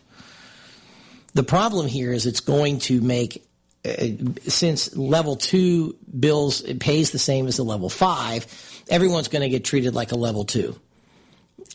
The 1.34 1.42
problem 1.42 1.86
here 1.86 2.12
is 2.12 2.26
it's 2.26 2.40
going 2.40 2.78
to 2.80 3.00
make 3.00 3.46
uh, 3.86 4.08
since 4.48 4.96
level 4.96 5.36
two 5.36 5.96
bills 6.18 6.62
pays 6.80 7.10
the 7.10 7.18
same 7.18 7.46
as 7.46 7.56
the 7.56 7.62
level 7.62 7.88
five, 7.88 8.46
everyone's 8.88 9.28
going 9.28 9.42
to 9.42 9.48
get 9.48 9.64
treated 9.64 9.94
like 9.94 10.12
a 10.12 10.16
level 10.16 10.44
two. 10.44 10.78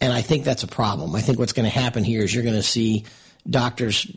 And 0.01 0.11
I 0.11 0.21
think 0.21 0.43
that's 0.43 0.63
a 0.63 0.67
problem. 0.67 1.15
I 1.15 1.21
think 1.21 1.37
what's 1.37 1.53
going 1.53 1.69
to 1.69 1.79
happen 1.79 2.03
here 2.03 2.23
is 2.23 2.33
you're 2.33 2.43
going 2.43 2.55
to 2.55 2.63
see 2.63 3.05
doctors 3.47 4.11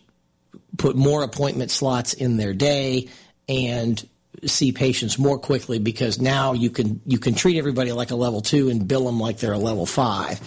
put 0.78 0.96
more 0.96 1.22
appointment 1.22 1.70
slots 1.70 2.14
in 2.14 2.38
their 2.38 2.54
day 2.54 3.08
and 3.48 4.02
see 4.46 4.72
patients 4.72 5.18
more 5.18 5.38
quickly 5.38 5.78
because 5.78 6.20
now 6.20 6.52
you 6.52 6.70
can 6.70 7.00
you 7.06 7.18
can 7.18 7.34
treat 7.34 7.56
everybody 7.56 7.92
like 7.92 8.10
a 8.10 8.16
level 8.16 8.40
two 8.40 8.68
and 8.68 8.88
bill 8.88 9.04
them 9.04 9.20
like 9.20 9.38
they're 9.38 9.52
a 9.52 9.58
level 9.58 9.86
five. 9.86 10.40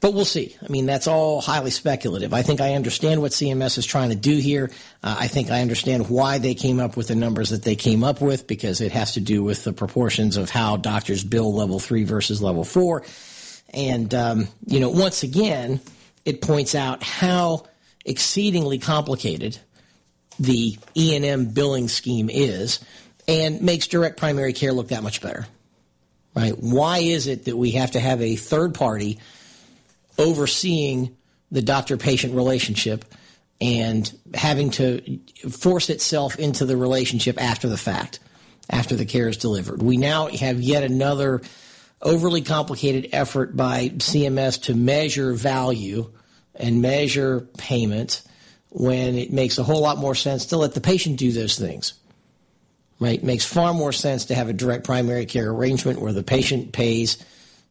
but 0.00 0.12
we'll 0.12 0.24
see. 0.24 0.56
I 0.62 0.70
mean, 0.70 0.86
that's 0.86 1.06
all 1.06 1.40
highly 1.40 1.70
speculative. 1.70 2.34
I 2.34 2.42
think 2.42 2.60
I 2.60 2.74
understand 2.74 3.22
what 3.22 3.32
CMS 3.32 3.78
is 3.78 3.86
trying 3.86 4.10
to 4.10 4.16
do 4.16 4.36
here. 4.36 4.70
Uh, 5.02 5.16
I 5.20 5.28
think 5.28 5.50
I 5.50 5.62
understand 5.62 6.10
why 6.10 6.38
they 6.38 6.54
came 6.54 6.80
up 6.80 6.96
with 6.96 7.08
the 7.08 7.14
numbers 7.14 7.50
that 7.50 7.62
they 7.62 7.76
came 7.76 8.04
up 8.04 8.20
with 8.20 8.46
because 8.46 8.80
it 8.80 8.92
has 8.92 9.14
to 9.14 9.20
do 9.20 9.42
with 9.42 9.64
the 9.64 9.72
proportions 9.72 10.36
of 10.36 10.50
how 10.50 10.76
doctors 10.76 11.24
bill 11.24 11.54
level 11.54 11.78
three 11.78 12.04
versus 12.04 12.42
level 12.42 12.64
four. 12.64 13.04
And, 13.72 14.14
um, 14.14 14.48
you 14.66 14.80
know, 14.80 14.90
once 14.90 15.22
again, 15.22 15.80
it 16.24 16.40
points 16.40 16.74
out 16.74 17.02
how 17.02 17.66
exceedingly 18.04 18.78
complicated 18.78 19.58
the 20.38 20.78
E&M 20.94 21.46
billing 21.46 21.88
scheme 21.88 22.28
is 22.30 22.80
and 23.28 23.62
makes 23.62 23.86
direct 23.86 24.18
primary 24.18 24.52
care 24.52 24.72
look 24.72 24.88
that 24.88 25.02
much 25.02 25.20
better. 25.20 25.46
Right? 26.34 26.54
Why 26.58 26.98
is 26.98 27.26
it 27.26 27.46
that 27.46 27.56
we 27.56 27.72
have 27.72 27.92
to 27.92 28.00
have 28.00 28.20
a 28.20 28.36
third 28.36 28.74
party 28.74 29.18
overseeing 30.18 31.16
the 31.50 31.62
doctor 31.62 31.96
patient 31.96 32.34
relationship 32.34 33.04
and 33.60 34.12
having 34.34 34.70
to 34.70 35.18
force 35.50 35.88
itself 35.88 36.38
into 36.38 36.66
the 36.66 36.76
relationship 36.76 37.40
after 37.40 37.68
the 37.68 37.78
fact, 37.78 38.20
after 38.68 38.96
the 38.96 39.06
care 39.06 39.28
is 39.28 39.38
delivered? 39.38 39.82
We 39.82 39.96
now 39.96 40.28
have 40.28 40.60
yet 40.60 40.82
another 40.82 41.40
overly 42.06 42.40
complicated 42.40 43.10
effort 43.12 43.56
by 43.56 43.88
CMS 43.88 44.62
to 44.62 44.74
measure 44.74 45.32
value 45.34 46.10
and 46.54 46.80
measure 46.80 47.40
payment 47.58 48.22
when 48.70 49.16
it 49.16 49.32
makes 49.32 49.58
a 49.58 49.64
whole 49.64 49.80
lot 49.80 49.98
more 49.98 50.14
sense 50.14 50.46
to 50.46 50.56
let 50.56 50.72
the 50.72 50.80
patient 50.80 51.18
do 51.18 51.32
those 51.32 51.58
things. 51.58 51.94
Right? 53.00 53.22
Makes 53.22 53.44
far 53.44 53.74
more 53.74 53.92
sense 53.92 54.26
to 54.26 54.34
have 54.34 54.48
a 54.48 54.52
direct 54.52 54.84
primary 54.84 55.26
care 55.26 55.50
arrangement 55.50 56.00
where 56.00 56.12
the 56.12 56.22
patient 56.22 56.72
pays 56.72 57.22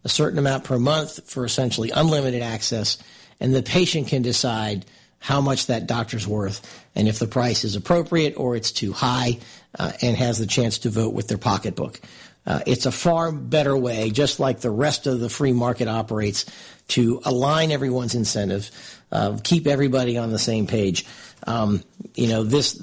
a 0.03 0.09
certain 0.09 0.37
amount 0.37 0.65
per 0.65 0.77
month 0.77 1.27
for 1.29 1.45
essentially 1.45 1.89
unlimited 1.89 2.41
access 2.41 2.97
and 3.39 3.55
the 3.55 3.63
patient 3.63 4.09
can 4.09 4.21
decide 4.21 4.85
how 5.19 5.41
much 5.41 5.67
that 5.67 5.87
doctor's 5.87 6.27
worth 6.27 6.83
and 6.93 7.07
if 7.07 7.19
the 7.19 7.25
price 7.25 7.63
is 7.63 7.75
appropriate 7.75 8.35
or 8.37 8.55
it's 8.55 8.71
too 8.71 8.93
high 8.93 9.39
uh, 9.79 9.91
and 10.01 10.15
has 10.17 10.37
the 10.37 10.45
chance 10.45 10.79
to 10.79 10.89
vote 10.89 11.13
with 11.13 11.27
their 11.27 11.37
pocketbook. 11.37 11.99
Uh, 12.45 12.59
it's 12.67 12.85
a 12.85 12.91
far 12.91 13.31
better 13.31 13.75
way, 13.75 14.11
just 14.11 14.39
like 14.39 14.59
the 14.59 14.69
rest 14.69 15.07
of 15.07 15.19
the 15.19 15.29
free 15.29 15.53
market 15.53 15.87
operates, 15.87 16.45
to 16.87 17.19
align 17.25 17.71
everyone's 17.71 18.13
incentives, 18.13 18.71
uh, 19.11 19.37
keep 19.43 19.65
everybody 19.65 20.17
on 20.17 20.29
the 20.29 20.37
same 20.37 20.67
page. 20.67 21.05
Um, 21.47 21.83
you 22.15 22.27
know, 22.27 22.43
this 22.43 22.79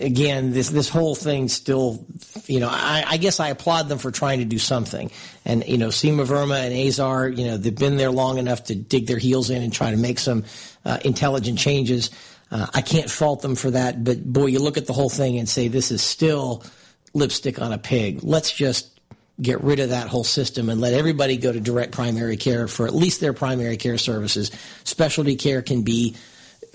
again, 0.00 0.52
this 0.52 0.70
this 0.70 0.88
whole 0.88 1.14
thing 1.14 1.48
still, 1.48 2.06
you 2.46 2.60
know, 2.60 2.68
I, 2.70 3.04
I, 3.06 3.16
guess 3.18 3.40
I 3.40 3.48
applaud 3.48 3.88
them 3.88 3.98
for 3.98 4.10
trying 4.10 4.38
to 4.38 4.44
do 4.44 4.58
something. 4.58 5.10
And 5.44 5.66
you 5.66 5.76
know, 5.76 5.88
Seema 5.88 6.26
Verma 6.26 6.64
and 6.64 6.88
Azar, 6.88 7.28
you 7.28 7.46
know, 7.46 7.56
they've 7.56 7.74
been 7.74 7.96
there 7.96 8.10
long 8.10 8.38
enough 8.38 8.64
to 8.64 8.74
dig 8.74 9.06
their 9.06 9.18
heels 9.18 9.50
in 9.50 9.62
and 9.62 9.72
try 9.72 9.90
to 9.90 9.96
make 9.98 10.18
some 10.18 10.44
uh, 10.84 10.98
intelligent 11.04 11.58
changes. 11.58 12.10
Uh, 12.50 12.66
I 12.72 12.80
can't 12.80 13.10
fault 13.10 13.42
them 13.42 13.54
for 13.54 13.72
that, 13.72 14.02
but 14.02 14.24
boy, 14.24 14.46
you 14.46 14.60
look 14.60 14.78
at 14.78 14.86
the 14.86 14.92
whole 14.92 15.10
thing 15.10 15.38
and 15.38 15.48
say 15.48 15.68
this 15.68 15.90
is 15.90 16.00
still 16.00 16.64
lipstick 17.12 17.60
on 17.60 17.72
a 17.72 17.78
pig. 17.78 18.20
Let's 18.22 18.52
just 18.52 18.95
get 19.40 19.62
rid 19.62 19.80
of 19.80 19.90
that 19.90 20.08
whole 20.08 20.24
system 20.24 20.68
and 20.68 20.80
let 20.80 20.94
everybody 20.94 21.36
go 21.36 21.52
to 21.52 21.60
direct 21.60 21.92
primary 21.92 22.36
care 22.36 22.68
for 22.68 22.86
at 22.86 22.94
least 22.94 23.20
their 23.20 23.32
primary 23.32 23.76
care 23.76 23.98
services. 23.98 24.50
Specialty 24.84 25.36
care 25.36 25.62
can 25.62 25.82
be 25.82 26.16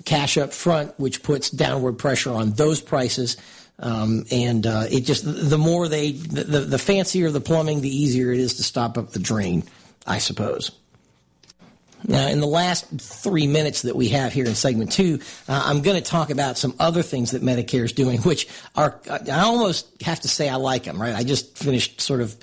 cash 0.05 0.37
up 0.37 0.53
front, 0.53 0.99
which 0.99 1.23
puts 1.23 1.49
downward 1.49 1.93
pressure 1.93 2.31
on 2.31 2.51
those 2.51 2.81
prices. 2.81 3.37
Um, 3.79 4.25
and 4.31 4.67
uh, 4.67 4.85
it 4.91 5.01
just 5.01 5.23
the 5.25 5.57
more 5.57 5.87
they 5.87 6.11
the, 6.11 6.59
the, 6.59 6.77
fancier 6.77 7.31
the 7.31 7.41
plumbing, 7.41 7.81
the 7.81 7.89
easier 7.89 8.31
it 8.31 8.39
is 8.39 8.55
to 8.55 8.63
stop 8.63 8.97
up 8.97 9.11
the 9.11 9.19
drain, 9.19 9.63
I 10.05 10.19
suppose. 10.19 10.71
Now, 12.07 12.27
in 12.27 12.39
the 12.39 12.47
last 12.47 12.87
three 12.99 13.47
minutes 13.47 13.83
that 13.83 13.95
we 13.95 14.09
have 14.09 14.33
here 14.33 14.45
in 14.45 14.55
segment 14.55 14.91
two, 14.91 15.19
uh, 15.47 15.63
I'm 15.65 15.81
going 15.81 16.01
to 16.01 16.07
talk 16.07 16.29
about 16.29 16.57
some 16.57 16.75
other 16.79 17.01
things 17.01 17.31
that 17.31 17.43
Medicare 17.43 17.83
is 17.83 17.91
doing, 17.91 18.21
which 18.21 18.47
are, 18.75 18.99
I 19.09 19.41
almost 19.41 20.01
have 20.01 20.19
to 20.21 20.27
say 20.27 20.49
I 20.49 20.55
like 20.55 20.83
them, 20.83 21.01
right? 21.01 21.15
I 21.15 21.23
just 21.23 21.57
finished 21.57 22.01
sort 22.01 22.21
of 22.21 22.35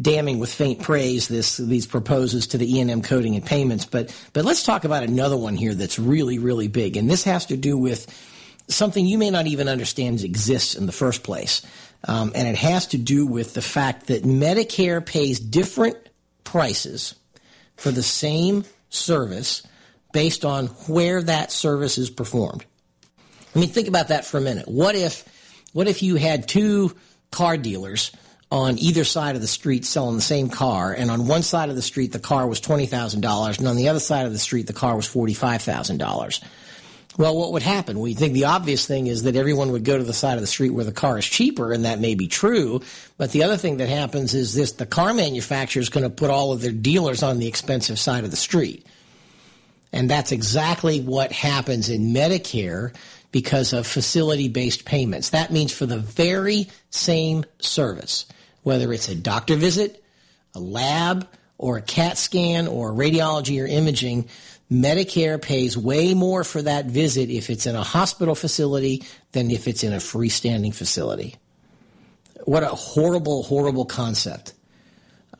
damning 0.00 0.38
with 0.38 0.52
faint 0.52 0.82
praise 0.82 1.28
this, 1.28 1.56
these 1.56 1.86
proposals 1.86 2.48
to 2.48 2.58
the 2.58 2.76
E&M 2.76 3.02
coding 3.02 3.34
and 3.34 3.44
payments. 3.44 3.84
But, 3.84 4.14
but 4.32 4.44
let's 4.44 4.62
talk 4.62 4.84
about 4.84 5.02
another 5.02 5.36
one 5.36 5.56
here 5.56 5.74
that's 5.74 5.98
really, 5.98 6.38
really 6.38 6.68
big. 6.68 6.96
And 6.96 7.08
this 7.08 7.24
has 7.24 7.46
to 7.46 7.56
do 7.56 7.78
with 7.78 8.06
something 8.68 9.06
you 9.06 9.18
may 9.18 9.30
not 9.30 9.46
even 9.46 9.68
understand 9.68 10.22
exists 10.22 10.74
in 10.74 10.86
the 10.86 10.92
first 10.92 11.22
place. 11.22 11.62
Um, 12.04 12.32
and 12.34 12.46
it 12.46 12.56
has 12.56 12.88
to 12.88 12.98
do 12.98 13.26
with 13.26 13.54
the 13.54 13.62
fact 13.62 14.08
that 14.08 14.24
Medicare 14.24 15.04
pays 15.04 15.40
different 15.40 15.96
prices 16.44 17.14
for 17.76 17.90
the 17.90 18.02
same 18.02 18.64
service 18.88 19.66
based 20.12 20.44
on 20.44 20.68
where 20.88 21.22
that 21.22 21.52
service 21.52 21.98
is 21.98 22.10
performed. 22.10 22.64
I 23.54 23.58
mean, 23.58 23.68
think 23.68 23.88
about 23.88 24.08
that 24.08 24.24
for 24.24 24.38
a 24.38 24.40
minute. 24.40 24.68
What 24.68 24.94
if, 24.94 25.24
what 25.72 25.88
if 25.88 26.02
you 26.02 26.16
had 26.16 26.48
two 26.48 26.94
car 27.30 27.56
dealers 27.56 28.12
on 28.50 28.78
either 28.78 29.04
side 29.04 29.34
of 29.34 29.40
the 29.40 29.48
street 29.48 29.84
selling 29.84 30.16
the 30.16 30.22
same 30.22 30.48
car, 30.48 30.92
and 30.92 31.10
on 31.10 31.26
one 31.26 31.42
side 31.42 31.68
of 31.68 31.76
the 31.76 31.82
street 31.82 32.12
the 32.12 32.18
car 32.18 32.46
was 32.46 32.60
twenty 32.60 32.86
thousand 32.86 33.20
dollars, 33.20 33.58
and 33.58 33.66
on 33.66 33.76
the 33.76 33.88
other 33.88 33.98
side 33.98 34.26
of 34.26 34.32
the 34.32 34.38
street 34.38 34.66
the 34.66 34.72
car 34.72 34.94
was 34.94 35.06
forty 35.06 35.34
five 35.34 35.62
thousand 35.62 35.98
dollars? 35.98 36.40
Well, 37.18 37.36
what 37.36 37.52
would 37.52 37.62
happen? 37.62 37.98
We 37.98 38.12
think 38.12 38.34
the 38.34 38.44
obvious 38.44 38.86
thing 38.86 39.06
is 39.06 39.22
that 39.22 39.36
everyone 39.36 39.72
would 39.72 39.84
go 39.84 39.96
to 39.96 40.04
the 40.04 40.12
side 40.12 40.34
of 40.34 40.42
the 40.42 40.46
street 40.46 40.70
where 40.70 40.84
the 40.84 40.92
car 40.92 41.18
is 41.18 41.24
cheaper, 41.24 41.72
and 41.72 41.84
that 41.86 41.98
may 41.98 42.14
be 42.14 42.28
true. 42.28 42.82
But 43.16 43.32
the 43.32 43.42
other 43.42 43.56
thing 43.56 43.78
that 43.78 43.88
happens 43.88 44.34
is 44.34 44.54
this: 44.54 44.72
the 44.72 44.84
car 44.84 45.14
manufacturer 45.14 45.80
is 45.80 45.88
going 45.88 46.04
to 46.04 46.10
put 46.10 46.30
all 46.30 46.52
of 46.52 46.60
their 46.60 46.72
dealers 46.72 47.22
on 47.22 47.38
the 47.38 47.48
expensive 47.48 47.98
side 47.98 48.24
of 48.24 48.30
the 48.30 48.36
street. 48.36 48.86
And 49.92 50.10
that's 50.10 50.32
exactly 50.32 51.00
what 51.00 51.32
happens 51.32 51.88
in 51.88 52.12
Medicare 52.12 52.94
because 53.32 53.72
of 53.72 53.86
facility 53.86 54.48
based 54.48 54.84
payments. 54.84 55.30
That 55.30 55.52
means 55.52 55.72
for 55.72 55.86
the 55.86 55.98
very 55.98 56.68
same 56.90 57.44
service, 57.60 58.26
whether 58.62 58.92
it's 58.92 59.08
a 59.08 59.14
doctor 59.14 59.56
visit, 59.56 60.02
a 60.54 60.60
lab, 60.60 61.26
or 61.56 61.78
a 61.78 61.82
CAT 61.82 62.18
scan, 62.18 62.66
or 62.68 62.92
radiology 62.92 63.62
or 63.62 63.66
imaging, 63.66 64.28
Medicare 64.70 65.40
pays 65.40 65.76
way 65.76 66.14
more 66.14 66.42
for 66.42 66.60
that 66.62 66.86
visit 66.86 67.30
if 67.30 67.50
it's 67.50 67.66
in 67.66 67.76
a 67.76 67.84
hospital 67.84 68.34
facility 68.34 69.04
than 69.32 69.50
if 69.50 69.68
it's 69.68 69.84
in 69.84 69.92
a 69.92 69.98
freestanding 69.98 70.74
facility. 70.74 71.36
What 72.44 72.62
a 72.62 72.68
horrible, 72.68 73.44
horrible 73.44 73.84
concept. 73.84 74.54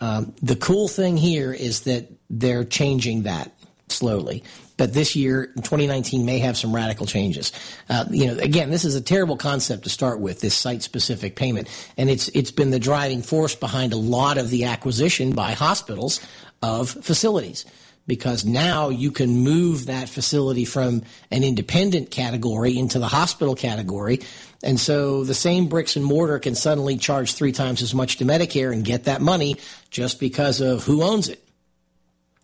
Um, 0.00 0.34
the 0.42 0.56
cool 0.56 0.88
thing 0.88 1.16
here 1.16 1.52
is 1.52 1.82
that 1.82 2.08
they're 2.30 2.64
changing 2.64 3.22
that 3.22 3.52
slowly. 3.88 4.42
But 4.76 4.92
this 4.92 5.16
year, 5.16 5.46
2019, 5.46 6.26
may 6.26 6.38
have 6.40 6.56
some 6.56 6.74
radical 6.74 7.06
changes. 7.06 7.50
Uh, 7.88 8.04
you 8.10 8.26
know, 8.26 8.38
again, 8.38 8.70
this 8.70 8.84
is 8.84 8.94
a 8.94 9.00
terrible 9.00 9.36
concept 9.36 9.84
to 9.84 9.88
start 9.88 10.20
with, 10.20 10.40
this 10.40 10.54
site-specific 10.54 11.34
payment, 11.34 11.68
and 11.96 12.10
it's 12.10 12.28
it's 12.28 12.50
been 12.50 12.70
the 12.70 12.78
driving 12.78 13.22
force 13.22 13.54
behind 13.54 13.94
a 13.94 13.96
lot 13.96 14.36
of 14.36 14.50
the 14.50 14.64
acquisition 14.64 15.32
by 15.32 15.52
hospitals 15.52 16.20
of 16.62 16.90
facilities. 16.90 17.64
Because 18.06 18.44
now 18.44 18.88
you 18.88 19.10
can 19.10 19.30
move 19.30 19.86
that 19.86 20.08
facility 20.08 20.64
from 20.64 21.02
an 21.30 21.42
independent 21.42 22.10
category 22.10 22.78
into 22.78 23.00
the 23.00 23.08
hospital 23.08 23.56
category. 23.56 24.20
And 24.62 24.78
so 24.78 25.24
the 25.24 25.34
same 25.34 25.66
bricks 25.66 25.96
and 25.96 26.04
mortar 26.04 26.38
can 26.38 26.54
suddenly 26.54 26.98
charge 26.98 27.34
three 27.34 27.52
times 27.52 27.82
as 27.82 27.94
much 27.94 28.18
to 28.18 28.24
Medicare 28.24 28.72
and 28.72 28.84
get 28.84 29.04
that 29.04 29.20
money 29.20 29.56
just 29.90 30.20
because 30.20 30.60
of 30.60 30.84
who 30.84 31.02
owns 31.02 31.28
it. 31.28 31.42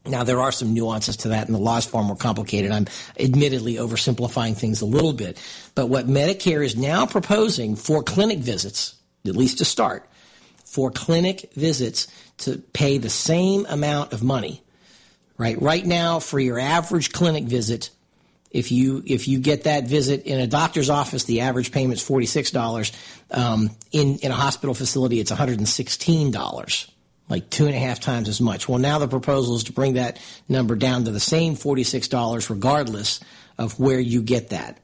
Now, 0.04 0.24
there 0.24 0.40
are 0.40 0.50
some 0.50 0.74
nuances 0.74 1.16
to 1.18 1.28
that, 1.28 1.46
and 1.46 1.54
the 1.54 1.60
law 1.60 1.76
is 1.76 1.84
far 1.84 2.02
more 2.02 2.16
complicated. 2.16 2.72
I'm 2.72 2.88
admittedly 3.20 3.74
oversimplifying 3.74 4.56
things 4.56 4.80
a 4.80 4.86
little 4.86 5.12
bit. 5.12 5.40
But 5.76 5.86
what 5.86 6.08
Medicare 6.08 6.64
is 6.64 6.74
now 6.74 7.06
proposing 7.06 7.76
for 7.76 8.02
clinic 8.02 8.40
visits, 8.40 8.96
at 9.24 9.36
least 9.36 9.58
to 9.58 9.64
start, 9.64 10.08
for 10.64 10.90
clinic 10.90 11.52
visits 11.54 12.08
to 12.38 12.58
pay 12.72 12.98
the 12.98 13.10
same 13.10 13.64
amount 13.66 14.12
of 14.12 14.24
money, 14.24 14.61
right? 15.43 15.61
Right 15.61 15.84
now, 15.84 16.20
for 16.20 16.38
your 16.38 16.59
average 16.59 17.12
clinic 17.12 17.45
visit, 17.45 17.90
if 18.51 18.70
you 18.70 19.03
if 19.07 19.28
you 19.28 19.40
get 19.40 19.64
that 19.64 19.84
visit 19.84 20.24
in 20.24 20.38
a 20.38 20.47
doctor's 20.47 20.88
office, 20.88 21.24
the 21.24 21.40
average 21.40 21.72
payment 21.72 21.99
is 21.99 22.07
forty 22.07 22.26
six 22.26 22.51
dollars. 22.51 22.93
Um, 23.30 23.70
in 23.90 24.18
in 24.18 24.30
a 24.30 24.34
hospital 24.34 24.74
facility, 24.74 25.20
it's 25.20 25.30
one 25.30 25.38
hundred 25.38 25.59
and 25.59 25.68
sixteen 25.68 26.30
dollars 26.30 26.90
like 27.28 27.49
two 27.49 27.66
and 27.66 27.74
a 27.74 27.78
half 27.78 27.99
times 27.99 28.28
as 28.28 28.40
much. 28.40 28.68
Well, 28.68 28.78
now 28.78 28.99
the 28.99 29.09
proposal 29.09 29.57
is 29.57 29.64
to 29.64 29.72
bring 29.72 29.95
that 29.95 30.20
number 30.49 30.76
down 30.76 31.05
to 31.05 31.11
the 31.11 31.20
same 31.20 31.55
$46 31.55 32.51
regardless 32.51 33.20
of 33.57 33.78
where 33.80 34.01
you 34.01 34.22
get 34.22 34.51
that. 34.51 34.78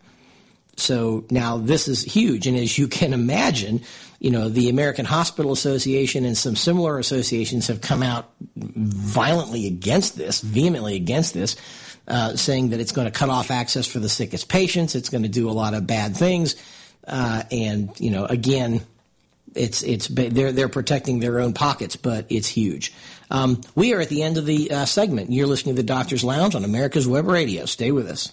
So 0.79 1.25
now 1.31 1.59
this 1.59 1.89
is 1.89 2.03
huge. 2.03 2.47
And 2.47 2.57
as 2.57 2.79
you 2.79 2.89
can 2.89 3.13
imagine, 3.13 3.83
you 4.21 4.31
know, 4.31 4.49
the 4.49 4.69
American 4.69 5.05
Hospital 5.05 5.53
Association 5.53 6.25
and 6.25 6.37
some 6.37 6.57
similar 6.57 6.99
associations 6.99 7.67
have 7.69 7.81
come 7.81 8.03
out 8.03 8.31
violently 8.57 9.67
against 9.67 10.17
this, 10.17 10.41
vehemently 10.41 10.97
against 10.97 11.35
this, 11.35 11.57
uh, 12.07 12.37
saying 12.37 12.71
that 12.71 12.81
it's 12.81 12.93
going 12.93 13.07
to 13.07 13.17
cut 13.17 13.29
off 13.29 13.51
access 13.51 13.87
for 13.87 13.99
the 13.99 14.09
sickest 14.09 14.49
patients. 14.49 14.95
It's 14.95 15.09
going 15.09 15.25
to 15.25 15.29
do 15.29 15.51
a 15.51 15.53
lot 15.53 15.75
of 15.75 15.87
bad 15.87 16.17
things. 16.17 16.57
Uh, 17.07 17.43
and, 17.51 17.91
you 18.01 18.11
know, 18.11 18.25
again, 18.25 18.81
it's 19.55 19.83
it's 19.83 20.09
they're 20.09 20.53
they're 20.53 20.69
protecting 20.69 21.21
their 21.21 21.41
own 21.41 21.53
pockets, 21.53 21.97
but 21.97 22.27
it's 22.29 22.47
huge. 22.47 22.93
Um, 23.31 23.61
we 23.75 23.95
are 23.95 24.01
at 24.01 24.09
the 24.09 24.23
end 24.23 24.39
of 24.39 24.47
the 24.47 24.71
uh, 24.71 24.85
segment. 24.85 25.33
You're 25.33 25.47
listening 25.47 25.75
to 25.75 25.83
the 25.83 25.87
Doctor's 25.87 26.25
Lounge 26.25 26.55
on 26.55 26.65
America's 26.65 27.07
Web 27.07 27.27
Radio. 27.27 27.65
Stay 27.67 27.91
with 27.91 28.09
us. 28.09 28.33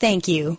Thank 0.00 0.28
you. 0.28 0.58